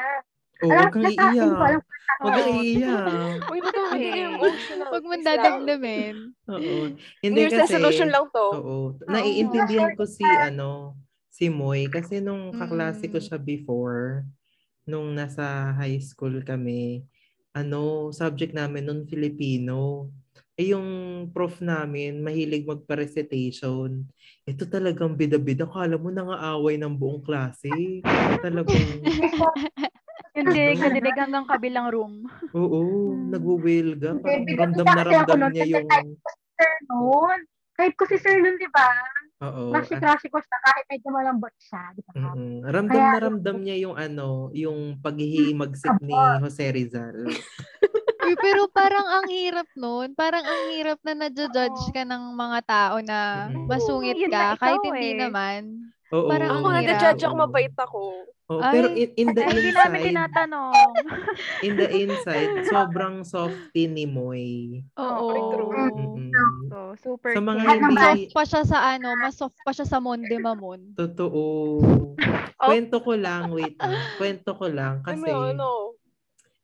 Oo, 0.64 0.70
Alam, 0.72 0.88
nasa 0.96 1.22
akin 1.28 1.50
ko, 1.52 1.64
alam. 1.68 1.82
Huwag 2.16 2.32
kang 2.34 2.50
iiyak. 2.58 3.36
Uy, 3.52 3.58
ba't 3.60 3.76
ang 3.76 4.00
Eh. 4.00 4.24
emotional? 4.32 4.88
Huwag 4.88 5.04
mong 5.04 5.24
dadamdamin. 5.24 6.14
Oo. 6.48 6.74
New 6.90 7.20
Hindi 7.22 7.40
Year's 7.44 7.54
kasi, 7.54 7.76
resolution 7.76 8.08
lang 8.08 8.26
to. 8.32 8.46
oo. 8.52 8.76
Naiintindihan 9.04 9.92
ko 9.94 10.04
si, 10.04 10.24
ano, 10.24 10.96
si 11.28 11.52
Moy. 11.52 11.86
Kasi 11.86 12.20
nung 12.20 12.52
kaklase 12.52 13.06
ko 13.06 13.20
Mm. 13.20 13.24
siya 13.24 13.38
before, 13.38 14.24
nung 14.84 15.12
nasa 15.12 15.74
high 15.74 16.00
school 16.00 16.40
kami, 16.40 17.04
ano, 17.52 18.08
subject 18.10 18.52
namin 18.52 18.86
nun 18.86 19.02
Filipino. 19.04 20.08
Eh 20.56 20.72
yung 20.72 20.88
prof 21.36 21.60
namin, 21.60 22.24
mahilig 22.24 22.64
magpa-recitation. 22.64 24.08
Ito 24.48 24.64
talagang 24.64 25.12
bida-bida. 25.12 25.68
Kala 25.68 26.00
mo 26.00 26.08
nangaaway 26.08 26.80
ng 26.80 26.96
buong 26.96 27.20
klase. 27.20 27.68
Talagang, 28.44 29.04
Na 30.36 30.52
dinig 30.90 31.16
hanggang 31.16 31.46
kabilang 31.46 31.88
room. 31.88 32.28
oo, 32.52 32.80
Hmm. 33.10 33.32
nagwuwilga. 33.32 34.20
Parang 34.20 34.36
Hindi, 34.38 34.52
ramdam 34.54 34.84
na 34.84 35.02
ramdam 35.02 35.40
niya 35.50 35.64
yung, 35.66 35.86
kahit 35.86 36.08
Sir 36.52 36.72
noon. 36.86 37.38
Kahit 37.72 37.92
ko 37.92 38.04
si 38.04 38.16
Sir 38.16 38.36
noon, 38.38 38.56
di 38.56 38.68
ba? 38.68 38.88
oo. 39.42 39.68
Crush-crush 39.70 40.24
ko 40.26 40.38
siya 40.38 40.58
kahit 40.62 40.84
medyo 40.86 41.08
malambot 41.10 41.52
siya. 41.58 41.82
Di 41.92 42.00
ba? 42.02 42.12
Mm-mm. 42.14 42.64
Ramdam 42.64 42.96
Kaya- 42.98 43.12
na 43.12 43.20
ramdam 43.22 43.56
niya 43.60 43.76
yung 43.78 43.96
ano, 43.96 44.28
yung 44.52 44.78
paghihimagsik 44.98 45.96
ni 46.00 46.12
Jose 46.40 46.64
Rizal. 46.66 47.16
Uy, 48.26 48.34
pero 48.34 48.66
parang 48.66 49.06
ang 49.06 49.26
hirap 49.28 49.68
nun. 49.74 50.10
Parang 50.12 50.42
ang 50.42 50.74
hirap 50.74 50.98
na 51.00 51.14
nadjudge 51.14 51.54
Oo. 51.78 51.92
ka 51.92 52.02
ng 52.02 52.34
mga 52.34 52.58
tao 52.64 52.96
na 52.98 53.18
masungit 53.64 54.18
ka 54.26 54.26
na 54.26 54.58
kahit 54.58 54.82
hindi 54.82 55.10
eh. 55.12 55.18
naman. 55.20 55.60
Oo. 56.10 56.26
Parang 56.26 56.58
Ako 56.58 56.66
hirap. 56.74 56.98
judge 56.98 57.22
ako, 57.22 57.34
mabait 57.38 57.76
ako. 57.76 58.02
Oo, 58.46 58.62
Ay. 58.62 58.72
pero 58.72 58.86
in, 58.92 59.10
in 59.16 59.28
the 59.28 59.42
Ay, 59.42 59.50
hindi 59.52 59.70
namin 59.72 59.74
inside, 59.74 60.06
tinatanong. 60.06 60.74
in 61.66 61.72
the 61.74 61.88
inside, 61.90 62.50
sobrang 62.70 63.26
softy 63.26 63.90
ni 63.90 64.06
Moy. 64.06 64.46
Oo. 64.94 65.26
True. 65.50 65.74
Mm-mm. 65.90 66.30
So, 66.70 66.76
super 66.94 67.34
Sa 67.34 67.42
mga 67.42 67.60
hindi- 67.66 67.98
soft 67.98 68.30
pa 68.30 68.42
siya 68.44 68.62
sa 68.62 68.78
ano, 68.88 69.08
mas 69.16 69.34
soft 69.34 69.58
pa 69.60 69.74
siya 69.74 69.82
sa 69.84 69.98
Monde 69.98 70.30
Mamon. 70.32 70.94
Totoo. 70.94 71.42
Oh. 72.56 72.72
Kwento 72.72 73.04
ko 73.04 73.12
lang, 73.12 73.52
wait. 73.52 73.76
Kwento 74.16 74.56
ko 74.56 74.64
lang 74.64 75.04
Ay, 75.04 75.12
kasi 75.12 75.28
may 75.28 75.36
ano. 75.52 75.92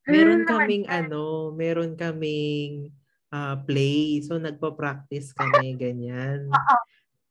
meron 0.09 0.41
Mm, 0.41 0.49
kaming 0.49 0.85
ano, 0.89 1.23
meron 1.53 1.93
kaming 1.93 2.89
ah, 3.29 3.61
play. 3.61 4.25
So 4.25 4.41
nagpa-practice 4.41 5.37
kami 5.37 5.77
ganyan. 5.77 6.49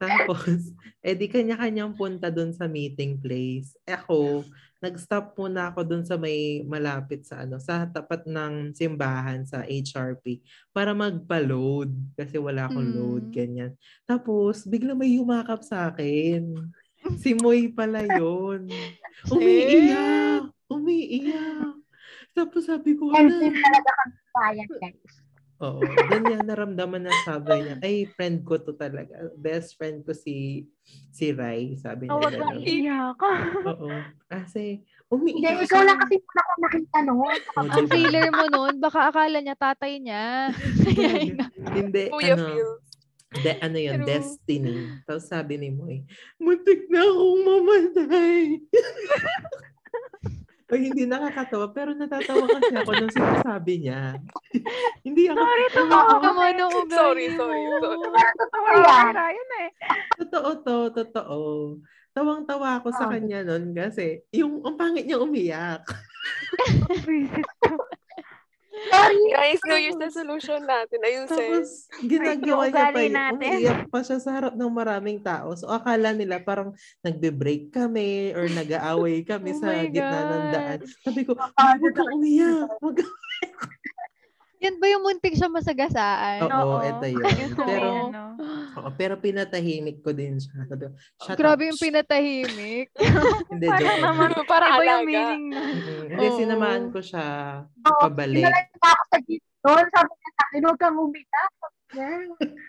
Tapos, 0.02 0.42
eh 1.06 1.14
di 1.14 1.30
kanya-kanyang 1.30 1.94
punta 1.94 2.34
doon 2.34 2.50
sa 2.58 2.66
meeting 2.66 3.22
place. 3.22 3.78
Eh, 3.86 3.94
Ako, 3.94 4.42
nag-stop 4.82 5.38
muna 5.38 5.70
ako 5.70 5.86
doon 5.86 6.02
sa 6.02 6.18
may 6.18 6.66
malapit 6.66 7.22
sa 7.22 7.46
ano, 7.46 7.62
sa 7.62 7.86
tapat 7.86 8.26
ng 8.26 8.74
simbahan 8.74 9.46
sa 9.46 9.62
HRP 9.62 10.42
para 10.74 10.98
magpa-load 10.98 11.94
kasi 12.18 12.42
wala 12.42 12.66
akong 12.66 12.90
Mm. 12.90 12.98
load 12.98 13.26
ganyan. 13.30 13.72
Tapos, 14.10 14.66
bigla 14.66 14.98
may 14.98 15.22
yumakap 15.22 15.62
sa 15.62 15.94
akin. 15.94 16.58
Si 17.22 17.38
Moy 17.38 17.70
pala 17.70 18.02
yun. 18.02 18.66
Umiiyak! 19.34 20.50
Umiiyak! 20.66 21.78
Tapos 22.34 22.66
sabi 22.66 22.98
ko, 22.98 23.12
din 23.14 23.54
talaga 23.54 23.90
kami 24.34 24.66
guys. 24.82 25.14
Oo. 25.62 25.86
Doon 26.10 26.24
niya 26.26 26.40
naramdaman 26.42 27.06
na 27.06 27.14
sabi 27.22 27.54
niya, 27.62 27.78
ay, 27.86 28.10
friend 28.18 28.42
ko 28.42 28.58
to 28.58 28.74
talaga. 28.74 29.14
Best 29.38 29.78
friend 29.78 30.02
ko 30.02 30.10
si 30.12 30.66
si 31.14 31.30
Rai, 31.30 31.78
sabi 31.78 32.10
niya. 32.10 32.14
Oh, 32.14 32.20
wag 32.20 32.34
kang 32.34 32.58
iiyak. 32.66 33.20
Oo. 33.70 33.90
Kasi, 34.26 34.82
Hindi, 34.82 35.38
umiiyak 35.38 35.62
ikaw 35.62 35.82
siya. 35.82 35.86
lang 35.86 35.98
kasi 36.02 36.16
muna 36.18 36.42
ko 36.42 36.54
nakita 36.58 36.98
noon. 37.06 37.38
Oh, 37.46 37.62
Ang 37.62 37.70
diba? 37.78 37.94
feeler 37.94 38.28
mo 38.34 38.46
nun, 38.50 38.74
baka 38.82 39.00
akala 39.14 39.38
niya 39.38 39.54
tatay 39.54 40.02
niya. 40.02 40.50
Hindi, 41.78 42.04
Kuya 42.10 42.34
ano, 42.34 42.46
Phil. 42.50 42.70
de, 43.32 43.52
ano 43.62 43.78
yun, 43.78 43.96
True. 44.02 44.08
destiny. 44.10 44.76
Tapos 45.06 45.30
sabi 45.30 45.56
ni 45.56 45.70
Moy, 45.70 46.04
muntik 46.36 46.90
na 46.90 47.06
akong 47.06 47.42
mamatay. 47.46 48.42
Ay, 50.72 50.88
hindi 50.88 51.04
nakakatawa, 51.04 51.68
pero 51.70 51.92
natatawa 51.92 52.48
kasi 52.48 52.72
ako 52.72 52.90
nung 52.96 53.12
sinasabi 53.12 53.74
niya. 53.78 54.16
hindi 55.06 55.28
ako, 55.28 55.36
Sorry, 55.38 55.66
tumawa 55.70 56.14
naman 56.16 56.32
kami. 56.48 56.58
ang 56.58 56.74
ugali 56.74 56.96
Sorry, 56.96 57.26
mo. 57.28 57.36
sorry, 57.38 57.62
totoo 58.40 58.66
yan. 58.72 59.12
Ryan 59.12 59.50
eh. 59.60 59.70
Totoo 60.18 60.50
to, 60.64 60.78
totoo. 60.94 61.40
Tawang-tawa 62.12 62.68
ako 62.80 62.88
sa 62.92 63.06
Oh. 63.06 63.10
kanya 63.10 63.40
nun 63.42 63.72
kasi 63.72 64.20
yung 64.32 64.60
ang 64.62 64.76
pangit 64.76 65.04
niya 65.04 65.18
umiyak. 65.18 65.82
Sorry. 68.90 69.20
Guys, 69.30 69.62
New 69.68 69.78
Year's 69.78 70.00
resolution 70.00 70.60
natin. 70.66 71.00
Ayusin. 71.06 71.30
Tapos 71.30 71.70
ginagawa 72.02 72.64
niya 72.72 72.86
pa 72.90 73.02
yun. 73.02 73.14
natin. 73.14 73.52
Umiiyak 73.62 73.82
pa 73.94 74.00
siya 74.02 74.18
sa 74.18 74.32
harap 74.34 74.54
ng 74.58 74.72
maraming 74.74 75.20
tao. 75.22 75.54
So 75.54 75.70
akala 75.70 76.16
nila 76.18 76.42
parang 76.42 76.74
nagbe-break 77.06 77.70
kami 77.70 78.34
or 78.34 78.50
nag-aaway 78.50 79.22
kami 79.22 79.54
Oh 79.54 79.60
sa 79.62 79.86
gitna 79.86 80.20
ng 80.26 80.46
daan. 80.50 80.80
Sabi 81.06 81.22
ko, 81.28 81.38
"Ay, 81.60 81.78
huwag 81.78 81.94
kang 81.94 82.12
umiyak. 82.16 82.70
Huwag 82.82 82.96
kang 82.98 83.14
Yan 84.62 84.78
ba 84.78 84.86
yung 84.88 85.02
muntik 85.02 85.34
siya 85.34 85.50
masagasaan? 85.50 86.46
Oo, 86.46 86.78
ito 86.80 87.06
yun. 87.08 87.26
Yung 87.26 87.52
sa 87.52 87.64
may 87.64 87.70
Pero, 87.74 87.90
ano. 88.08 88.22
oo, 88.78 88.90
pero 88.94 89.14
pinatahimik 89.18 90.00
ko 90.00 90.14
din 90.14 90.38
siya. 90.38 90.54
Sabi 90.64 90.86
ko, 90.86 90.94
shut 91.18 91.34
Grabe 91.36 91.64
up. 91.64 91.68
yung 91.68 91.82
pinatahimik. 91.82 92.88
Hindi, 93.52 93.66
Parang 93.66 93.82
joke 93.82 94.06
naman, 94.06 94.30
Para 94.46 94.66
iba 94.68 94.78
yung 94.78 94.86
alaga. 94.86 95.08
meaning 95.08 95.46
na. 95.50 95.62
Mm-mm. 95.66 96.02
Hindi, 96.08 96.26
Oo. 96.28 96.38
sinamahan 96.38 96.86
ko 96.88 97.00
siya 97.02 97.26
Oo, 97.66 98.00
pabalik. 98.00 98.38
Sinalay 98.40 98.66
pa 98.78 98.90
ako 98.92 99.04
sa 99.04 99.18
gate 99.20 99.46
doon. 99.62 99.86
Sabi 99.90 100.12
niya 100.12 100.30
sa 100.32 100.44
akin, 100.46 100.62
huwag 100.62 100.80
kang 100.80 100.98
umiyak. 101.00 101.52
Yan. 101.98 102.28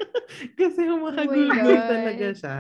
Kasi 0.59 0.81
Oh 0.87 0.99
humahagulgol 0.99 1.77
God. 1.79 1.89
talaga 1.89 2.29
siya. 2.35 2.59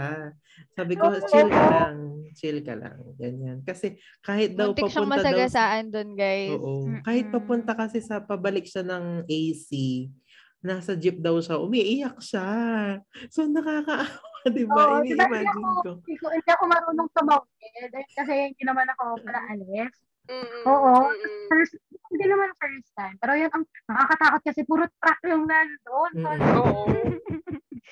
Sabi 0.72 0.94
ko, 0.96 1.06
chill 1.28 1.48
ka 1.50 1.64
lang. 1.68 1.96
Chill 2.32 2.58
ka 2.64 2.74
lang. 2.78 2.98
Ganyan. 3.18 3.58
Kasi 3.66 3.98
kahit 4.24 4.54
daw 4.56 4.72
Muntik 4.72 4.88
siyang 4.88 5.08
papunta 5.08 5.20
daw 5.20 5.24
sa... 5.24 5.30
masagasaan 5.30 5.84
doon, 5.92 6.10
guys. 6.16 6.52
Oo. 6.56 6.86
Mm-mm. 6.88 7.02
Kahit 7.04 7.26
papunta 7.28 7.72
kasi 7.76 7.98
sa 8.00 8.22
pabalik 8.22 8.64
siya 8.64 8.86
ng 8.86 9.26
AC, 9.26 9.68
nasa 10.62 10.94
jeep 10.94 11.18
daw 11.18 11.36
siya, 11.42 11.58
umiiyak 11.58 12.16
siya. 12.22 12.48
So 13.28 13.44
nakakaawa, 13.50 14.46
di 14.54 14.64
ba? 14.64 15.02
Diba, 15.02 15.02
hindi 15.02 15.18
Ini-imagine 15.18 15.58
ako, 15.58 15.80
ko. 15.82 15.90
hindi 15.98 16.14
ko, 16.16 16.26
hindi 16.30 16.50
ako 16.54 16.64
marunong 16.70 17.08
tumawid. 17.10 17.92
Kasi 18.14 18.32
hindi 18.54 18.62
naman 18.62 18.86
ako 18.94 19.04
pala 19.26 19.40
alis. 19.50 19.92
Mm-mm, 20.28 20.62
Oo. 20.64 20.92
mm-mm. 21.08 21.46
First, 21.48 21.74
hindi 22.10 22.24
naman 22.26 22.48
first 22.56 22.90
time. 22.94 23.16
Pero 23.18 23.32
yan 23.34 23.50
ang 23.50 23.64
nakakatakot 23.88 24.42
kasi 24.44 24.60
puro 24.62 24.84
truck 24.98 25.20
yung 25.24 25.44
nandun. 25.44 26.10
So, 26.12 26.28
Mm-mm. 26.28 26.58
Oo. 26.58 26.82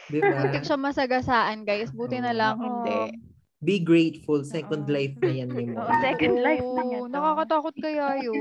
Di 0.09 0.19
ba? 0.19 0.29
Muntik 0.33 0.65
siya 0.65 0.77
masagasaan, 0.77 1.63
guys. 1.63 1.91
Buti 1.91 2.19
na 2.19 2.31
lang 2.31 2.57
Oo. 2.57 2.65
hindi. 2.65 3.01
Be 3.61 3.77
grateful. 3.77 4.41
Second 4.41 4.89
Oo. 4.89 4.93
life 4.93 5.17
na 5.21 5.31
yan 5.31 5.51
ni 5.53 5.69
mo. 5.69 5.85
Oo, 5.85 5.93
second 6.01 6.37
life 6.41 6.65
na 6.65 6.83
Oo, 6.83 6.97
to. 7.03 7.13
Nakakatakot 7.13 7.75
kaya 7.77 8.07
yun. 8.19 8.41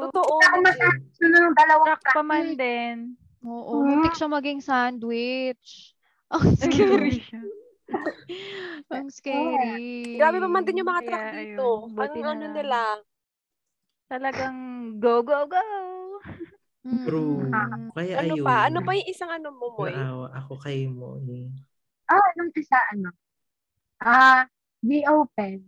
Totoo. 0.00 0.32
Hindi 0.32 0.46
ako 0.46 0.56
masyado 0.64 0.96
ng 1.20 1.54
dalawang 1.54 1.86
Truck 1.92 2.02
pa 2.08 2.22
man 2.22 2.46
din. 2.56 2.96
Oo, 3.44 3.72
Hmm. 3.76 3.84
muntik 3.84 4.16
siya 4.16 4.28
maging 4.32 4.60
sandwich. 4.64 5.92
Ang 6.32 6.56
scary. 6.56 7.20
Ang 8.94 9.08
scary. 9.12 10.16
Grabe 10.16 10.36
pa 10.40 10.48
man 10.48 10.64
din 10.64 10.80
yung 10.80 10.90
mga 10.90 11.02
Kaya, 11.04 11.08
truck 11.08 11.26
dito. 11.32 11.66
ayun, 11.88 12.00
Anong 12.00 12.22
na 12.24 12.30
ano 12.32 12.46
nila? 12.52 12.80
Talagang 14.08 14.56
go, 15.00 15.24
go, 15.24 15.48
go. 15.48 15.64
Mm-mm. 16.84 17.08
True. 17.08 17.40
Kaya 17.96 18.14
Ano 18.20 18.34
ayun. 18.36 18.44
pa? 18.44 18.54
Ano 18.68 18.78
pa 18.84 18.92
yung 18.92 19.08
isang 19.08 19.30
ano 19.32 19.48
mo, 19.52 19.66
Moy? 19.80 19.92
Naawa 19.96 20.28
ako 20.36 20.52
kay 20.60 20.84
mo. 20.86 21.16
Eh. 21.24 21.48
Ah, 22.04 22.28
nung 22.36 22.52
isa, 22.52 22.76
ano, 22.92 23.08
ah, 24.04 24.44
be 24.84 25.00
open. 25.08 25.64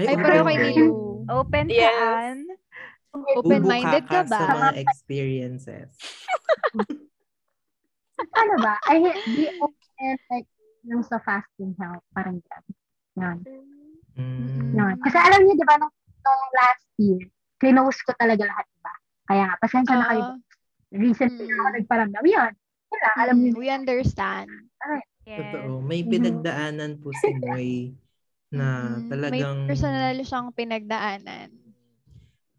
Ay, 0.00 0.16
pareho 0.16 0.44
kay 0.48 0.56
open 0.56 0.64
Nilu. 0.72 0.88
din. 0.88 1.28
Open 1.28 1.66
Yes. 1.68 1.92
saan? 1.92 2.36
Open-minded 3.12 4.04
Ubo 4.08 4.12
ka 4.16 4.22
ba? 4.24 4.40
sa 4.40 4.46
mga 4.48 4.72
experiences. 4.80 5.92
ano 8.40 8.54
ba? 8.64 8.74
I 8.88 8.96
be 9.36 9.52
open, 9.60 10.16
like, 10.32 10.48
yung 10.86 11.02
sa 11.06 11.18
fasting 11.22 11.74
help, 11.78 12.02
parang 12.14 12.38
yan. 12.42 12.64
Yan. 13.18 13.38
Mm. 14.18 14.74
Yun. 14.74 14.94
Kasi 15.02 15.16
alam 15.18 15.40
niyo, 15.46 15.54
di 15.58 15.66
ba, 15.66 15.76
nung, 15.78 15.92
nung 15.94 16.42
last 16.56 16.84
year, 16.98 17.22
clinose 17.62 18.00
ko 18.02 18.12
talaga 18.18 18.42
lahat, 18.46 18.66
di 18.66 18.80
ba? 18.82 18.94
Kaya 19.30 19.42
nga, 19.46 19.56
pasensya 19.62 19.94
na 19.98 20.06
kayo. 20.10 20.22
Ah, 20.26 20.38
Recently 20.92 21.46
Mm. 21.48 21.56
ako 21.56 21.68
nagparamdam. 21.72 22.24
Yun 22.26 22.52
lang, 23.02 23.16
alam 23.18 23.36
mm, 23.36 23.42
niyo. 23.42 23.52
we 23.58 23.66
understand. 23.68 24.50
Yes. 25.26 25.38
Totoo. 25.40 25.80
May 25.82 26.02
Mhm. 26.04 26.10
pinagdaanan 26.12 26.92
po 27.00 27.10
si 27.14 27.30
Moy 27.40 27.70
na 28.52 28.66
Mm, 29.00 29.08
talagang... 29.08 29.56
May 29.64 29.70
personal 29.72 30.16
siyang 30.22 30.48
pinagdaanan. 30.52 31.48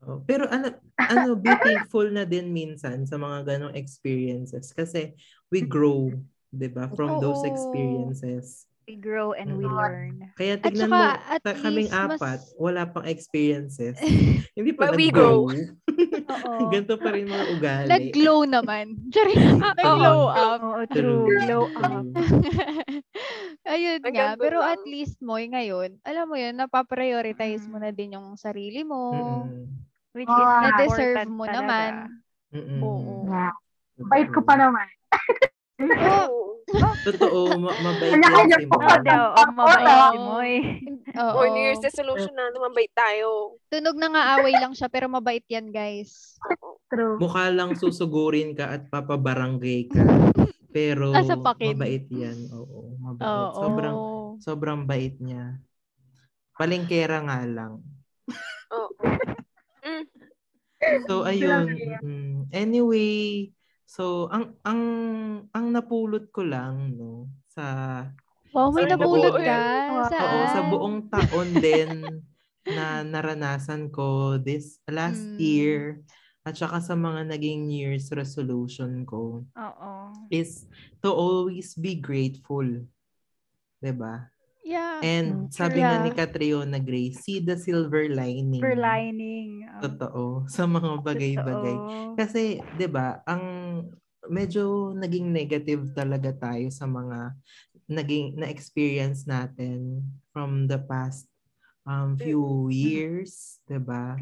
Oh, 0.03 0.19
pero 0.27 0.49
ano, 0.51 0.67
ano, 0.99 1.29
be 1.43 1.55
thankful 1.55 2.11
na 2.11 2.27
din 2.27 2.51
minsan 2.51 3.07
sa 3.07 3.15
mga 3.15 3.55
ganong 3.55 3.75
experiences 3.77 4.75
kasi 4.75 5.15
we 5.47 5.63
grow, 5.63 6.11
'di 6.53 6.69
ba, 6.69 6.85
from 6.93 7.17
those 7.17 7.41
Oo. 7.41 7.49
experiences. 7.49 8.69
We 8.83 8.99
grow 8.99 9.31
and 9.31 9.55
we 9.55 9.63
Mm. 9.63 9.73
learn. 9.73 10.13
Kaya 10.35 10.59
At 10.59 10.61
tignan 10.61 10.85
saka, 10.85 10.99
mo, 10.99 11.07
at 11.31 11.39
ta- 11.41 11.55
kaming 11.57 11.87
least 11.87 11.95
mas- 11.95 12.19
apat, 12.19 12.39
wala 12.59 12.81
pang 12.85 13.07
experiences. 13.07 13.95
Hindi 14.59 14.71
pa 14.75 14.91
But 14.91 14.99
we 14.99 15.07
nag-grow. 15.07 15.47
Oo. 16.35 16.51
Ganito 16.67 16.99
pa 16.99 17.09
rin 17.09 17.25
mga 17.25 17.45
ugali. 17.49 17.87
Nag-glow 17.89 18.39
naman. 18.43 18.85
Charing, 19.07 19.39
nag-glow 19.63 20.21
up. 20.27 20.59
Oo, 20.59 20.81
True. 20.91 20.99
true. 20.99 21.27
Glow 21.41 21.63
up. 21.73 22.05
Ayun 23.65 24.03
Ang 24.03 24.11
nga. 24.11 24.35
ganda 24.35 24.41
Pero 24.43 24.59
lang. 24.59 24.75
at 24.75 24.83
least 24.83 25.17
mo, 25.23 25.39
ngayon, 25.39 26.03
alam 26.03 26.25
mo 26.27 26.35
yun, 26.35 26.53
napaprioritize 26.53 27.63
mo 27.65 27.79
na 27.79 27.89
din 27.89 28.19
yung 28.19 28.35
sarili 28.35 28.83
mo. 28.83 29.15
Mm-mm. 29.47 29.63
Which 30.11 30.27
Oh, 30.27 30.37
is 30.37 30.51
Na-deserve 30.61 31.23
important 31.23 31.31
mo 31.31 31.43
talaga. 31.47 31.57
naman. 31.57 31.91
Mm-mm. 32.51 32.81
Oo. 32.83 33.13
Yeah. 33.25 33.55
Bait 34.05 34.27
ko 34.27 34.43
pa 34.43 34.59
naman. 34.59 34.85
Oo. 35.81 36.41
Totoo, 37.03 37.59
ma- 37.59 37.75
mabait 37.81 38.15
yan 38.15 38.49
si 38.49 38.65
po. 38.69 38.77
Moy. 38.79 38.87
Oo, 38.87 38.97
daw. 39.03 39.25
Ang 39.35 39.51
mabait 39.53 39.83
Oo. 39.83 40.05
si 40.05 40.17
Moy. 40.17 40.51
Oo. 41.19 41.33
Or 41.37 41.45
New 41.51 41.63
Year's 41.63 41.83
resolution 41.83 42.33
na 42.33 42.53
lumabay 42.53 42.87
tayo. 42.93 43.57
Tunog 43.67 43.97
na 43.97 44.07
nga 44.09 44.23
away 44.39 44.53
lang 44.55 44.71
siya, 44.71 44.87
pero 44.87 45.11
mabait 45.11 45.43
yan, 45.49 45.69
guys. 45.69 46.39
True. 46.87 47.17
Mukha 47.17 47.49
lang 47.49 47.73
susugurin 47.75 48.53
ka 48.53 48.69
at 48.69 48.87
papabarangay 48.87 49.89
ka. 49.89 50.03
Pero 50.73 51.13
pakin. 51.41 51.77
mabait 51.77 52.05
yan. 52.09 52.49
Oo, 52.53 52.97
mabait. 52.97 53.25
Oo. 53.25 53.53
Sobrang 53.61 53.97
sobrang 54.41 54.79
bait 54.83 55.13
niya. 55.21 55.61
Palengkera 56.57 57.21
nga 57.21 57.39
lang. 57.45 57.73
Oo. 58.73 58.93
Mm. 59.85 60.05
So 61.07 61.23
ayun. 61.23 61.79
mm, 62.03 62.51
Anyway, 62.51 63.47
so 63.93 64.25
ang 64.33 64.57
ang 64.65 64.81
ang 65.53 65.65
napulot 65.69 66.33
ko 66.33 66.41
lang 66.41 66.97
no 66.97 67.29
sa 67.53 67.65
Wow, 68.53 68.69
may 68.69 68.85
Sa 68.85 68.97
napulot 68.97 69.33
ka. 69.33 69.57
Saan? 70.13 70.21
oo, 70.21 70.39
sa 70.53 70.61
buong 70.69 71.09
taon 71.09 71.49
din 71.65 72.21
na 72.69 73.01
naranasan 73.01 73.89
ko 73.89 74.37
this 74.37 74.77
last 74.85 75.25
Mm. 75.25 75.41
year 75.41 75.81
at 76.45 76.53
saka 76.53 76.77
sa 76.77 76.93
mga 76.93 77.33
naging 77.33 77.65
New 77.65 77.81
Year's 77.89 78.13
resolution 78.13 79.09
ko 79.09 79.41
Oo. 79.57 79.93
is 80.29 80.69
to 81.01 81.09
always 81.09 81.73
be 81.73 81.97
grateful. 81.97 82.65
'Di 83.81 83.93
ba? 83.97 84.29
Yeah. 84.61 85.01
And 85.01 85.49
sabi 85.49 85.81
nga 85.81 85.97
Yeah. 85.97 86.05
ni 86.05 86.11
Catriona 86.13 86.77
Gray, 86.77 87.09
see 87.09 87.41
the 87.41 87.57
silver 87.57 88.05
lining. 88.05 88.61
For 88.61 88.77
lining. 88.77 89.65
Oo. 89.65 89.81
Totoo. 89.81 90.23
Sa 90.45 90.69
mga 90.69 91.01
bagay-bagay. 91.01 91.77
Totoo. 91.81 92.15
Kasi, 92.21 92.61
'di 92.77 92.87
ba, 92.87 93.19
ang 93.25 93.43
medyo 94.31 94.95
naging 94.95 95.31
negative 95.31 95.91
talaga 95.91 96.31
tayo 96.31 96.67
sa 96.71 96.87
mga 96.87 97.35
naging 97.87 98.39
na-experience 98.39 99.27
natin 99.27 99.99
from 100.31 100.65
the 100.71 100.79
past 100.79 101.27
um, 101.83 102.15
few 102.15 102.71
years, 102.71 103.59
'di 103.67 103.79
ba? 103.83 104.15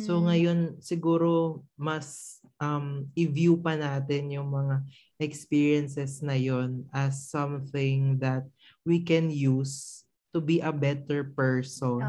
So 0.00 0.24
ngayon 0.24 0.80
siguro 0.82 1.62
mas 1.76 2.40
um, 2.58 3.06
i-view 3.14 3.60
pa 3.60 3.76
natin 3.76 4.32
yung 4.32 4.48
mga 4.50 4.82
experiences 5.20 6.24
na 6.24 6.34
yon 6.34 6.88
as 6.90 7.28
something 7.30 8.18
that 8.18 8.42
we 8.82 8.98
can 9.04 9.30
use 9.30 10.02
to 10.32 10.40
be 10.40 10.58
a 10.64 10.72
better 10.72 11.28
person. 11.36 12.00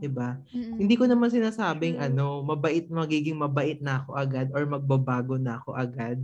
'Di 0.00 0.08
ba? 0.08 0.40
Hindi 0.80 0.96
ko 0.96 1.04
naman 1.04 1.28
sinasabing 1.28 2.00
True. 2.00 2.06
ano, 2.08 2.26
mabait 2.40 2.88
magiging 2.88 3.36
mabait 3.36 3.78
na 3.84 4.00
ako 4.00 4.16
agad 4.16 4.48
or 4.56 4.64
magbabago 4.64 5.36
na 5.36 5.60
ako 5.60 5.76
agad. 5.76 6.18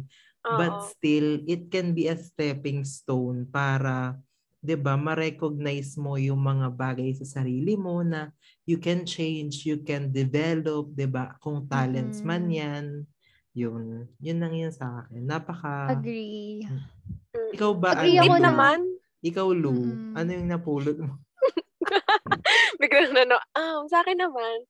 But 0.47 0.79
Oo. 0.79 0.83
still, 0.83 1.43
it 1.51 1.69
can 1.75 1.91
be 1.95 2.07
a 2.07 2.15
stepping 2.15 2.87
stone 2.87 3.51
para 3.51 4.15
'di 4.63 4.75
ba, 4.79 4.99
ma-recognize 4.99 5.95
mo 5.95 6.19
yung 6.19 6.43
mga 6.43 6.75
bagay 6.75 7.15
sa 7.15 7.43
sarili 7.43 7.79
mo 7.79 8.03
na 8.03 8.35
you 8.67 8.83
can 8.83 9.07
change, 9.07 9.63
you 9.63 9.83
can 9.87 10.11
develop, 10.11 10.91
'di 10.95 11.07
ba? 11.07 11.39
Kung 11.39 11.67
talents 11.71 12.23
man 12.27 12.51
Mm-mm. 12.51 12.57
'yan, 12.59 12.87
yun. 13.55 14.11
Yun 14.19 14.39
lang 14.43 14.55
yun 14.55 14.75
sa 14.75 15.07
akin. 15.07 15.23
Napaka 15.23 15.95
Agree. 15.95 16.67
Mm. 16.67 16.83
Ikaw 17.55 17.71
ba 17.79 17.95
Agree 17.95 18.19
ano? 18.19 18.27
ako 18.27 18.37
naman. 18.43 18.79
Ikaw 19.23 19.49
Lu, 19.55 19.71
Mm-mm. 19.73 20.13
ano 20.15 20.31
yung 20.31 20.49
napulot 20.51 20.99
mo? 20.99 21.15
Biglang 22.87 23.13
na 23.19 23.23
no. 23.27 23.39
Ah, 23.59 23.83
sa 23.91 24.07
akin 24.07 24.15
naman, 24.23 24.63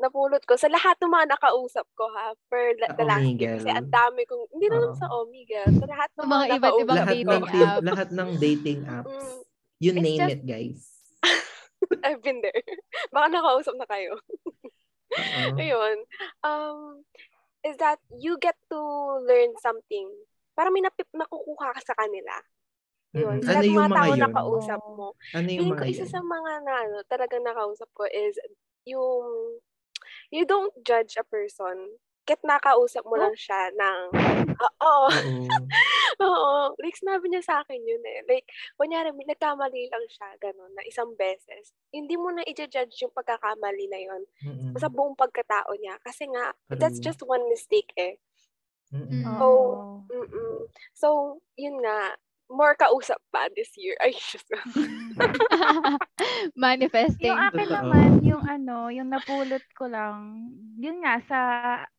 napulot 0.00 0.40
ko 0.48 0.56
sa 0.56 0.72
lahat 0.72 0.96
ng 1.04 1.12
mga 1.12 1.36
nakausap 1.36 1.84
ko 1.92 2.08
ha, 2.16 2.32
for 2.48 2.60
la- 2.80 2.96
the 2.96 3.04
last. 3.04 3.20
Omegle. 3.20 3.60
Kasi 3.60 3.68
ang 3.68 3.90
dami 3.92 4.24
kong, 4.24 4.44
hindi 4.56 4.66
na 4.72 4.78
lang 4.80 4.96
sa 4.96 5.08
Omegle, 5.12 5.68
sa 5.76 5.86
lahat 5.86 6.10
ng 6.16 6.24
mga 6.24 6.32
mga, 6.32 6.56
iba't 6.56 6.72
ibang 6.80 6.98
dating 7.04 7.26
ng 7.28 7.44
lahat 7.84 8.08
ng 8.08 8.30
dating 8.40 8.80
apps. 8.88 9.12
Mm. 9.12 9.38
You 9.78 9.92
name 9.92 10.20
just- 10.24 10.32
it, 10.32 10.42
guys. 10.48 10.80
I've 12.06 12.24
been 12.24 12.40
there. 12.40 12.64
Baka 13.14 13.26
nakausap 13.28 13.76
na 13.76 13.86
kayo. 13.86 14.16
Oo. 15.12 15.56
Ayun. 15.56 15.96
Um, 16.42 17.04
is 17.64 17.76
that 17.78 17.98
you 18.16 18.40
get 18.40 18.56
to 18.70 18.80
learn 19.24 19.54
something. 19.60 20.08
Para 20.56 20.74
may 20.74 20.82
napip, 20.82 21.06
nakukuha 21.14 21.74
ka 21.76 21.80
sa 21.84 21.94
kanila. 21.94 22.34
Yun. 23.16 23.40
Mm-mm. 23.40 23.42
Sa 23.42 23.50
Ano 23.50 23.56
lahat 23.56 23.66
ng 23.68 23.76
yung 23.76 23.88
mga 23.88 23.90
mga 23.90 24.04
tao 24.04 24.12
yun? 24.12 24.20
na 24.20 24.28
kausap 24.28 24.80
mo. 24.84 25.08
Ano 25.32 25.48
yung 25.48 25.64
Feeling 25.64 25.72
mga 25.72 25.84
ko 25.84 25.84
isa 25.88 26.04
yun? 26.04 26.08
sa 26.08 26.20
mga 26.20 26.52
na 26.64 26.74
ano, 26.84 26.96
talagang 27.08 27.44
nakausap 27.44 27.88
ko 27.96 28.04
is 28.04 28.36
yung 28.84 29.58
you 30.32 30.44
don't 30.44 30.72
judge 30.84 31.16
a 31.16 31.24
person. 31.24 31.96
Ket 32.28 32.40
nakausap 32.44 33.04
mo 33.08 33.16
lang 33.16 33.32
siya 33.36 33.72
ng 33.72 34.00
oo. 34.68 34.94
Oo. 35.08 35.48
Oo. 36.24 36.74
Like 36.82 36.96
sinabi 36.98 37.30
niya 37.32 37.40
sa 37.44 37.64
akin 37.64 37.80
yun 37.80 38.02
eh. 38.04 38.20
Like 38.28 38.44
kunyari 38.76 39.12
may 39.16 39.24
nagkamali 39.28 39.88
lang 39.88 40.04
siya 40.10 40.28
ganun 40.42 40.72
na 40.76 40.84
isang 40.84 41.14
beses. 41.16 41.72
Hindi 41.94 42.16
mo 42.20 42.28
na 42.34 42.44
i-judge 42.44 43.00
yung 43.00 43.14
pagkakamali 43.16 43.86
na 43.88 44.00
yun 44.04 44.22
Mm-mm. 44.44 44.76
sa 44.76 44.92
buong 44.92 45.16
pagkatao 45.16 45.72
niya 45.80 45.96
kasi 46.04 46.28
nga 46.28 46.52
that's 46.76 47.00
just 47.00 47.24
one 47.24 47.48
mistake 47.48 47.90
eh. 47.96 48.20
Mm-mm. 48.92 49.24
Mm. 49.24 49.36
Oh. 49.40 50.04
Mm-mm. 50.08 50.68
So, 50.96 51.38
yun 51.60 51.84
nga, 51.84 52.16
more 52.48 52.74
kausap 52.74 53.20
pa 53.30 53.46
this 53.54 53.70
year. 53.76 53.94
Ay, 54.00 54.16
just 54.32 54.48
Manifesting. 56.56 57.32
Yung 57.32 57.40
akin 57.40 57.68
naman, 57.68 58.08
yung 58.24 58.44
ano, 58.44 58.88
yung 58.88 59.08
napulot 59.12 59.64
ko 59.76 59.88
lang, 59.88 60.48
yun 60.76 61.04
nga, 61.04 61.20
sa 61.24 61.38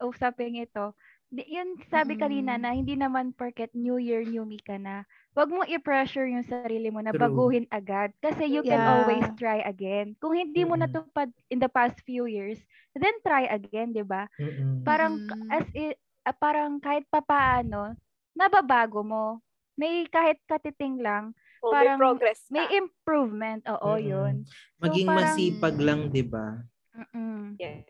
usaping 0.02 0.60
ito, 0.60 0.94
yun 1.30 1.78
sabi 1.94 2.18
kanina 2.18 2.58
Mm. 2.58 2.62
na 2.62 2.70
hindi 2.74 2.96
naman 2.98 3.38
porket 3.38 3.70
New 3.78 4.02
Year, 4.02 4.26
New 4.26 4.44
Me 4.44 4.58
ka 4.58 4.82
na. 4.82 5.06
Huwag 5.38 5.54
mo 5.54 5.62
i-pressure 5.62 6.26
yung 6.26 6.44
sarili 6.44 6.90
mo 6.90 7.00
na 7.00 7.14
True. 7.14 7.22
baguhin 7.22 7.70
agad. 7.70 8.10
Kasi 8.18 8.50
you 8.50 8.66
can 8.66 8.82
Yeah. 8.82 8.92
always 8.98 9.26
try 9.38 9.62
again. 9.62 10.18
Kung 10.18 10.34
hindi 10.34 10.66
mo 10.66 10.74
natupad 10.74 11.30
in 11.54 11.62
the 11.62 11.70
past 11.70 12.02
few 12.02 12.26
years, 12.26 12.58
then 12.98 13.14
try 13.22 13.46
again, 13.46 13.94
di 13.94 14.02
ba? 14.02 14.26
Parang 14.82 15.22
Mm. 15.22 15.54
as 15.54 15.66
i- 15.78 15.96
ah, 16.26 16.34
parang 16.34 16.82
kahit 16.82 17.06
papaano, 17.08 17.94
nababago 18.34 19.06
mo. 19.06 19.38
May 19.80 20.04
kahit 20.06 20.44
katiting 20.44 21.00
lang, 21.00 21.32
oh, 21.64 21.72
Parang 21.72 21.96
may 21.96 22.04
progress 22.04 22.44
may 22.50 22.68
ka. 22.68 22.76
improvement. 22.76 23.64
Oo, 23.70 23.96
Mm-mm. 23.96 24.04
yun. 24.06 24.34
So, 24.44 24.84
Maging 24.84 25.08
parang- 25.08 25.24
masipag 25.26 25.76
lang, 25.80 26.00
di 26.10 26.22
ba? 26.22 26.48
Mm-mm. 26.92 27.56
Yes. 27.56 27.88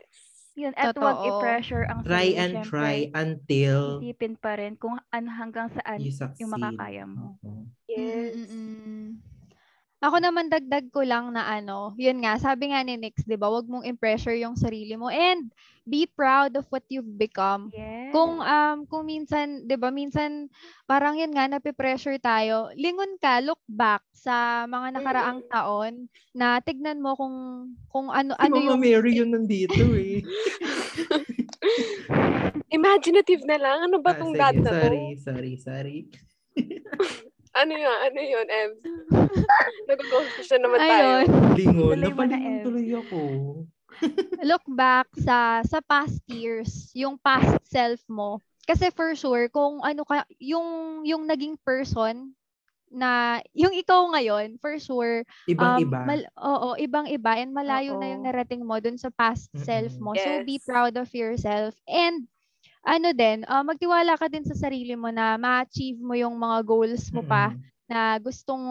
Yun, 0.54 0.76
at 0.76 0.92
wag 0.94 1.18
Totoo. 1.18 1.28
i-pressure 1.32 1.84
ang 1.88 2.00
Try 2.04 2.14
sarili. 2.28 2.38
and 2.38 2.52
syempre. 2.54 2.68
try 2.68 2.96
until 3.16 3.80
Isipin 3.98 4.34
pa 4.36 4.52
rin 4.54 4.76
kung 4.76 5.00
an 5.10 5.26
hanggang 5.26 5.72
saan 5.72 5.98
you 5.98 6.12
succeed. 6.12 6.44
yung 6.44 6.52
makakaya 6.52 7.08
mo. 7.08 7.40
Oo. 7.40 7.64
Yes. 7.88 8.38
Mm-mm-mm. 8.38 9.18
Ako 10.00 10.16
naman 10.24 10.47
dagdag 10.47 10.88
ko 10.95 11.04
lang 11.04 11.36
na 11.36 11.43
ano, 11.43 11.91
yun 12.00 12.24
nga, 12.24 12.39
sabi 12.39 12.72
nga 12.72 12.80
ni 12.88 12.95
Nix, 12.95 13.28
'di 13.28 13.36
ba, 13.36 13.52
wag 13.52 13.68
mong 13.68 13.84
i-pressure 13.84 14.39
yung 14.39 14.56
sarili 14.56 14.95
mo 14.95 15.12
and 15.12 15.52
be 15.84 16.08
proud 16.08 16.56
of 16.56 16.64
what 16.72 16.88
you've 16.88 17.20
become. 17.20 17.68
Yes. 17.76 18.16
Kung 18.16 18.39
um 18.39 18.78
kung 18.88 19.04
minsan, 19.04 19.68
'di 19.68 19.76
ba, 19.76 19.91
minsan 19.91 20.47
parang 20.88 21.20
yun 21.20 21.36
nga 21.36 21.52
nape-pressure 21.52 22.16
tayo. 22.24 22.72
Lingon 22.80 23.20
ka, 23.20 23.43
look 23.43 23.60
back 23.68 24.00
sa 24.16 24.64
mga 24.72 25.04
nakaraang 25.04 25.43
taon 25.52 26.08
na 26.32 26.64
tignan 26.64 27.04
mo 27.04 27.20
kung 27.20 27.36
kung 27.91 28.08
ano 28.08 28.39
ano 28.39 28.56
Mama 28.56 28.72
yung 28.72 28.80
Mary 28.80 29.12
yun 29.20 29.30
nandito 29.36 29.84
eh. 30.00 30.24
Imaginative 32.72 33.43
na 33.43 33.58
lang. 33.60 33.78
Ano 33.91 34.00
ba 34.00 34.16
Ah, 34.16 34.20
tong 34.20 34.32
sige, 34.32 34.39
dad 34.39 34.56
na 34.64 34.72
to? 34.72 34.80
sorry, 34.80 35.04
sorry, 35.20 35.54
sorry. 35.60 35.97
Ano 37.60 37.74
yun? 37.76 37.97
Ano 38.07 38.20
yun, 38.24 38.47
Ems? 38.47 38.80
Nag-confusion 39.89 40.62
naman 40.64 40.80
tayo. 40.80 41.12
Lingon. 41.60 41.97
Napalingon 41.99 42.55
tuloy 42.64 42.88
ako. 42.95 43.20
look 44.39 44.64
back 44.72 45.12
sa 45.20 45.60
sa 45.68 45.84
past 45.84 46.24
years, 46.32 46.93
yung 46.95 47.20
past 47.20 47.60
self 47.68 47.99
mo. 48.07 48.39
Kasi 48.64 48.93
for 48.93 49.12
sure 49.18 49.49
kung 49.51 49.82
ano 49.84 50.05
ka 50.07 50.24
yung 50.39 51.01
yung 51.03 51.26
naging 51.28 51.57
person 51.66 52.32
na 52.89 53.41
yung 53.53 53.76
ikaw 53.76 54.07
ngayon, 54.16 54.55
for 54.57 54.80
sure 54.80 55.22
Ibang 55.45 55.74
um, 55.78 55.82
iba. 55.84 55.99
mal- 56.05 56.32
oo, 56.39 56.70
ibang-iba 56.80 57.38
and 57.38 57.51
malayo 57.53 57.97
na 57.99 58.07
yung 58.16 58.24
Oo. 58.24 58.28
narating 58.30 58.64
mo 58.66 58.80
dun 58.80 58.97
sa 58.97 59.12
past 59.14 59.51
self 59.53 59.93
Mm-mm. 59.99 60.01
mo. 60.01 60.12
So 60.16 60.41
be 60.47 60.57
Yes. 60.57 60.66
proud 60.66 60.93
of 60.97 61.10
yourself 61.14 61.76
and 61.86 62.26
ano 62.84 63.10
din, 63.14 63.44
ah, 63.48 63.64
magtiwala 63.66 64.16
ka 64.20 64.28
din 64.32 64.46
sa 64.48 64.56
sarili 64.58 64.96
mo 64.96 65.10
na 65.14 65.36
ma-achieve 65.38 66.00
mo 66.00 66.16
yung 66.18 66.36
mga 66.40 66.64
goals 66.66 67.12
mo 67.14 67.22
pa 67.26 67.52
Mm-mm. 67.52 67.64
na 67.90 68.18
gustong 68.22 68.64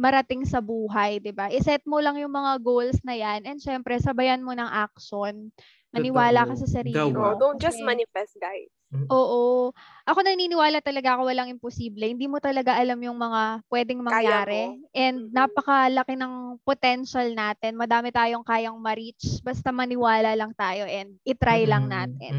marating 0.00 0.42
sa 0.48 0.64
buhay, 0.64 1.20
'di 1.20 1.32
ba? 1.36 1.52
I-set 1.52 1.84
mo 1.84 2.00
lang 2.00 2.16
yung 2.16 2.32
mga 2.32 2.56
goals 2.64 2.98
na 3.04 3.12
'yan 3.16 3.44
and 3.44 3.60
syempre 3.60 4.00
sabayan 4.00 4.40
mo 4.44 4.56
ng 4.56 4.66
action. 4.68 5.52
Maniwala 5.90 6.46
ka 6.46 6.54
sa 6.54 6.68
sarili 6.70 6.94
mo. 6.94 7.34
Oh, 7.34 7.34
don't 7.34 7.58
just 7.58 7.82
manifest, 7.82 8.38
guys. 8.38 8.70
Oo. 8.90 9.70
Ako 10.02 10.18
naniniwala 10.26 10.82
talaga 10.82 11.14
ako 11.14 11.30
walang 11.30 11.50
imposible. 11.50 12.10
Hindi 12.10 12.26
mo 12.26 12.42
talaga 12.42 12.74
alam 12.74 12.98
yung 12.98 13.14
mga 13.14 13.62
pwedeng 13.70 14.02
mangyari. 14.02 14.82
And 14.90 15.30
napakalaki 15.30 16.18
ng 16.18 16.58
potential 16.66 17.30
natin. 17.30 17.78
Madami 17.78 18.10
tayong 18.10 18.42
kayang 18.42 18.74
ma-reach. 18.82 19.38
Basta 19.46 19.70
maniwala 19.70 20.34
lang 20.34 20.50
tayo 20.58 20.86
and 20.90 21.14
itry 21.22 21.70
lang 21.70 21.86
Mm-mm. 21.86 21.94
natin. 21.94 22.32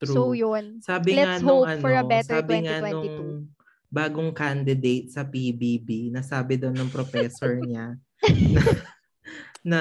True. 0.00 0.14
So 0.16 0.22
yun. 0.32 0.80
Sabi 0.80 1.20
Let's 1.20 1.44
nga 1.44 1.44
nung 1.44 1.68
hope 1.68 1.72
for 1.84 1.92
a 1.92 2.00
ano, 2.00 2.08
better 2.08 2.40
sabi 2.40 2.54
nga 2.64 2.76
2022. 2.80 2.96
nung 2.96 3.32
bagong 3.90 4.32
candidate 4.32 5.06
sa 5.12 5.26
PBB, 5.26 6.14
nasabi 6.14 6.56
daw 6.56 6.72
ng 6.72 6.88
professor 6.88 7.60
niya 7.60 7.98
na, 8.56 8.62
na 9.66 9.80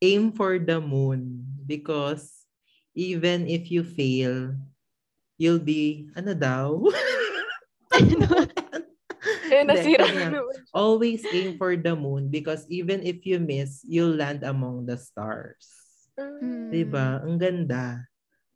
aim 0.00 0.32
for 0.32 0.58
the 0.58 0.80
moon 0.80 1.44
because 1.66 2.46
even 2.94 3.46
if 3.46 3.70
you 3.70 3.82
fail, 3.82 4.54
you'll 5.38 5.62
be, 5.62 6.10
ano 6.18 6.34
daw? 6.34 6.82
Eh, 9.48 9.64
nasira. 9.64 10.04
Always 10.70 11.24
aim 11.32 11.56
for 11.56 11.74
the 11.74 11.96
moon 11.96 12.28
because 12.28 12.68
even 12.68 13.00
if 13.02 13.24
you 13.24 13.40
miss, 13.40 13.80
you'll 13.82 14.14
land 14.14 14.44
among 14.44 14.84
the 14.86 14.94
stars. 14.94 15.66
Mm. 16.14 16.68
Diba? 16.70 17.24
Ang 17.24 17.40
ganda. 17.40 18.04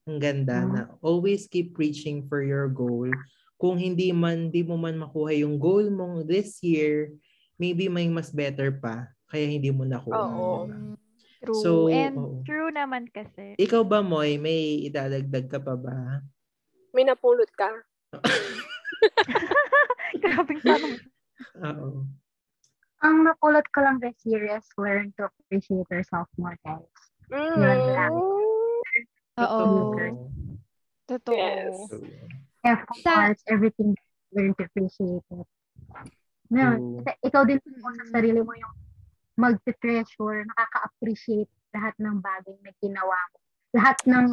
Ang 0.07 0.19
ganda 0.21 0.63
Mm. 0.63 0.71
na 0.71 0.81
always 1.01 1.49
keep 1.49 1.75
reaching 1.81 2.29
for 2.29 2.45
your 2.45 2.69
goal. 2.69 3.09
Kung 3.57 3.81
hindi 3.81 4.13
man, 4.13 4.53
di 4.53 4.63
mo 4.63 4.77
man 4.77 5.01
makuha 5.01 5.33
yung 5.35 5.57
goal 5.57 5.89
mo 5.89 6.21
this 6.23 6.61
year, 6.63 7.11
maybe 7.59 7.89
may 7.89 8.07
mas 8.11 8.31
better 8.31 8.71
pa. 8.77 9.09
Kaya 9.33 9.49
hindi 9.49 9.73
mo 9.73 9.89
nakuha. 9.89 10.19
Oo. 10.19 10.69
diba? 10.69 10.92
True. 11.43 11.59
So, 11.59 11.71
and 11.91 12.15
oo. 12.17 12.39
True 12.47 12.71
naman 12.71 13.11
kasi. 13.11 13.59
ikaw 13.59 13.83
ba, 13.83 13.99
Moy, 13.99 14.39
may 14.39 14.87
idadagdag 14.87 15.51
ka 15.51 15.59
pa 15.59 15.75
ba? 15.75 16.23
May 16.95 17.03
napulot 17.03 17.51
ka. 17.59 17.67
Grabing 20.23 20.63
tanong. 20.63 21.03
Oo. 21.59 22.07
Ang 23.03 23.17
napulot 23.27 23.67
ko 23.75 23.83
lang 23.83 23.99
this 23.99 24.15
year 24.23 24.47
is 24.47 24.63
learn 24.79 25.11
to 25.19 25.27
appreciate 25.27 25.91
yourself 25.91 26.31
more, 26.39 26.55
guys. 26.63 26.87
Yun 27.35 27.59
lang. 27.91 28.15
oo. 29.43 29.63
Totoo. 31.11 31.35
Yes. 31.35 31.75
So, 31.91 31.99
Efforts, 32.63 33.43
everything, 33.51 33.99
learn 34.31 34.55
to 34.55 34.71
appreciate 34.71 35.27
it. 35.27 35.49
No, 36.47 36.79
ikaw 37.27 37.43
din 37.43 37.59
mo 37.75 37.91
sa 37.91 38.07
Mm. 38.07 38.13
sarili 38.15 38.39
mo 38.39 38.55
yung 38.55 38.71
mag-treasure, 39.35 40.45
nakaka-appreciate 40.47 41.49
lahat 41.73 41.95
ng 41.99 42.21
bagay 42.21 42.57
na 42.61 42.71
ginawa 42.79 43.17
mo. 43.33 43.37
Lahat 43.73 43.97
ng 44.05 44.27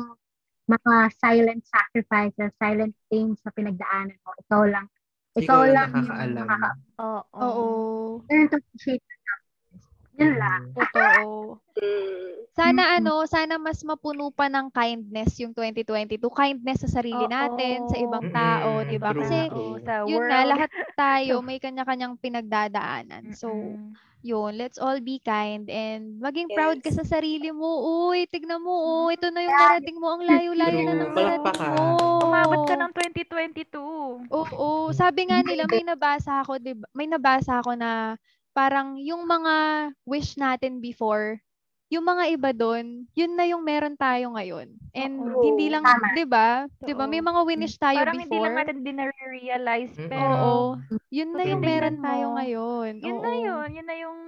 mga 0.69 0.95
silent 1.17 1.63
sacrifices, 1.65 2.51
silent 2.59 2.93
things 3.09 3.39
na 3.41 3.51
pinagdaanan 3.55 4.19
mo. 4.21 4.31
Ikaw 4.45 4.61
lang. 4.67 4.85
Ikaw 5.33 5.39
Ikaw, 5.39 5.61
lang 5.71 5.73
lang 5.73 5.89
yung 5.89 6.07
nakakaalam. 6.09 6.45
nakaka- 6.45 6.77
Oo. 6.99 7.21
Oo. 7.39 7.65
learn 8.27 8.45
to 8.49 8.57
appreciate. 8.59 9.03
Yun 10.19 10.35
lang. 10.35 10.61
Totoo. 10.75 11.57
Mm. 11.79 12.29
Sana 12.59 12.83
Mm-mm. 12.91 12.97
ano, 12.99 13.13
sana 13.23 13.55
mas 13.55 13.79
mapuno 13.87 14.35
pa 14.35 14.51
ng 14.51 14.67
kindness 14.67 15.39
yung 15.39 15.55
2022. 15.55 16.27
Kindness 16.27 16.83
sa 16.83 16.99
sarili 16.99 17.23
Oo. 17.23 17.31
natin, 17.31 17.87
sa 17.87 17.95
ibang 17.95 18.27
tao, 18.35 18.83
'di 18.83 18.99
ba? 18.99 19.15
Kasi 19.15 19.47
true. 19.47 19.79
sa 19.87 20.03
yun 20.03 20.19
world. 20.19 20.27
nga 20.27 20.39
lahat 20.43 20.71
tayo 20.97 21.39
may 21.47 21.55
kanya-kanyang 21.63 22.19
pinagdadaanan. 22.19 23.31
So, 23.31 23.79
yun, 24.19 24.59
let's 24.59 24.75
all 24.75 24.99
be 24.99 25.23
kind 25.23 25.71
and 25.71 26.19
maging 26.19 26.51
proud 26.51 26.83
ka 26.83 26.91
Yes. 26.91 26.99
sa 26.99 27.07
sarili 27.07 27.55
mo. 27.55 27.79
Uy, 28.11 28.27
tignan 28.27 28.59
mo, 28.59 28.75
oh, 28.75 29.07
ito 29.07 29.31
na 29.31 29.39
yung 29.47 29.55
narating 29.55 29.95
mo. 29.95 30.11
Ang 30.19 30.27
layo-layo 30.27 30.79
na 30.83 30.93
ng 30.99 31.11
narating 31.15 31.59
mo. 31.63 31.79
Umabot 32.27 32.61
ka 32.67 32.75
ng 32.75 32.91
2022. 32.91 34.27
Oo, 34.27 34.91
sabi 34.91 35.31
nga 35.31 35.39
nila 35.39 35.63
may 35.71 35.87
nabasa 35.87 36.43
ako, 36.43 36.59
'di 36.59 36.75
ba? 36.75 36.87
May 36.91 37.07
nabasa 37.07 37.63
ako 37.63 37.79
na 37.79 38.19
parang 38.55 38.97
yung 38.99 39.25
mga 39.27 39.55
wish 40.07 40.35
natin 40.39 40.79
before, 40.83 41.39
yung 41.89 42.05
mga 42.05 42.23
iba 42.37 42.51
doon, 42.53 43.07
yun 43.17 43.33
na 43.37 43.45
yung 43.49 43.65
meron 43.65 43.97
tayo 43.97 44.33
ngayon. 44.37 44.77
And 44.93 45.25
Oo. 45.25 45.41
hindi 45.41 45.69
lang, 45.71 45.85
Tama. 45.85 46.07
'di 46.13 46.25
ba? 46.29 46.65
'Di 46.85 46.93
ba? 46.97 47.05
May 47.09 47.21
mga 47.23 47.41
winish 47.45 47.77
tayo 47.81 47.97
Parang 47.97 48.17
hindi 48.21 48.37
lang 48.37 48.53
before. 48.53 48.59
natin 48.59 48.85
dinare-realize, 48.85 49.97
pero 50.05 50.35
Oo. 50.35 50.77
Yun 51.09 51.33
na 51.37 51.45
yung 51.49 51.63
meron 51.65 51.97
tayo 52.01 52.33
ngayon. 52.37 52.93
yun 53.01 53.17
na 53.21 53.31
Oo. 53.31 53.33
yun. 53.33 53.69
Yun 53.75 53.87
na 53.87 53.95
yung 53.97 54.19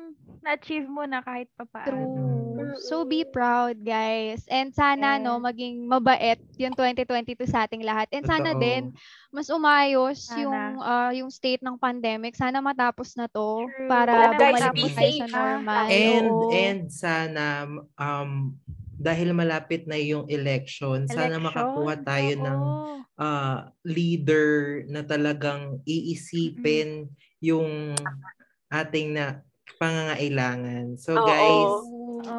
na-achieve 0.42 0.88
mo 0.90 1.06
na 1.06 1.22
kahit 1.22 1.50
pa 1.58 1.66
paano. 1.70 2.10
True. 2.10 2.41
So 2.82 3.04
be 3.08 3.24
proud, 3.24 3.82
guys. 3.82 4.46
And 4.50 4.74
sana 4.74 5.18
no 5.18 5.38
Yes. 5.38 5.46
maging 5.52 5.76
mabait 5.88 6.40
yung 6.58 6.74
2022 6.76 7.48
sa 7.50 7.66
ating 7.66 7.82
lahat. 7.84 8.08
And 8.14 8.26
sana 8.26 8.54
Totoo. 8.54 8.62
din 8.62 8.84
mas 9.32 9.48
umayos 9.48 10.28
Sana. 10.28 10.44
yung 10.44 10.60
ah, 10.84 11.12
yung 11.16 11.30
state 11.32 11.64
ng 11.64 11.80
pandemic. 11.80 12.36
Sana 12.36 12.60
matapos 12.60 13.16
na 13.16 13.26
to 13.32 13.68
True. 13.68 13.88
para 13.88 14.12
Sana 14.32 14.36
bumalik 14.36 14.74
tayo 14.96 15.12
sa 15.18 15.28
normal. 15.28 15.86
And 15.90 16.28
Oo. 16.32 16.52
and 16.52 16.82
sana 16.92 17.46
um 17.98 18.56
dahil 19.02 19.34
malapit 19.34 19.90
na 19.90 19.98
yung 19.98 20.30
election, 20.30 21.10
sana 21.10 21.42
Election, 21.42 21.46
makakuha 21.50 21.94
tayo 22.06 22.34
ng 22.38 22.62
oo. 22.62 22.96
ah, 23.18 23.74
leader 23.82 24.86
na 24.86 25.02
talagang 25.02 25.82
iisipin 25.90 27.10
yung 27.42 27.98
ating 28.70 29.18
na 29.18 29.42
pangangailangan. 29.82 30.94
So 31.02 31.18
Oo. 31.18 31.26
guys, 31.26 31.74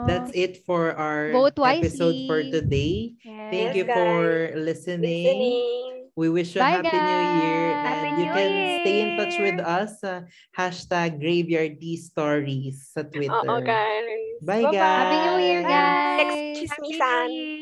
That's 0.07 0.31
it 0.35 0.65
for 0.65 0.93
our 0.95 1.31
episode 1.33 2.17
for 2.27 2.43
today. 2.43 3.15
Thank 3.23 3.75
Yes, 3.75 3.77
you 3.77 3.85
for 3.85 4.15
guys. 4.53 4.57
listening. 4.57 5.25
Listening. 5.27 5.89
We 6.15 6.29
wish 6.29 6.53
you 6.55 6.61
a 6.61 6.65
Bye, 6.65 6.77
happy 6.85 6.93
new 6.93 7.23
year 7.41 7.73
guys. 7.73 7.89
and 7.89 7.89
Happy 7.89 8.09
you 8.21 8.27
New 8.29 8.35
can 8.37 8.53
stay 8.85 8.97
in 9.01 9.09
touch 9.17 9.37
with 9.41 9.57
Year. 9.57 9.65
us 9.65 9.91
sa 9.97 10.13
hashtag 10.53 11.17
graveyard 11.17 11.81
stories 11.97 12.93
sa 12.93 13.01
Twitter. 13.01 13.33
Oo, 13.33 13.65
guys. 13.65 14.37
Bye, 14.45 14.61
Bye-bye. 14.61 14.77
guys. 14.77 15.01
Happy 15.09 15.19
New 15.25 15.39
Year, 15.41 15.63
Bye. 15.65 15.73
guys! 15.73 16.17
Next 16.21 16.37
Happy 16.37 16.53
chismisan. 16.69 17.29
New 17.29 17.41
Year. 17.41 17.62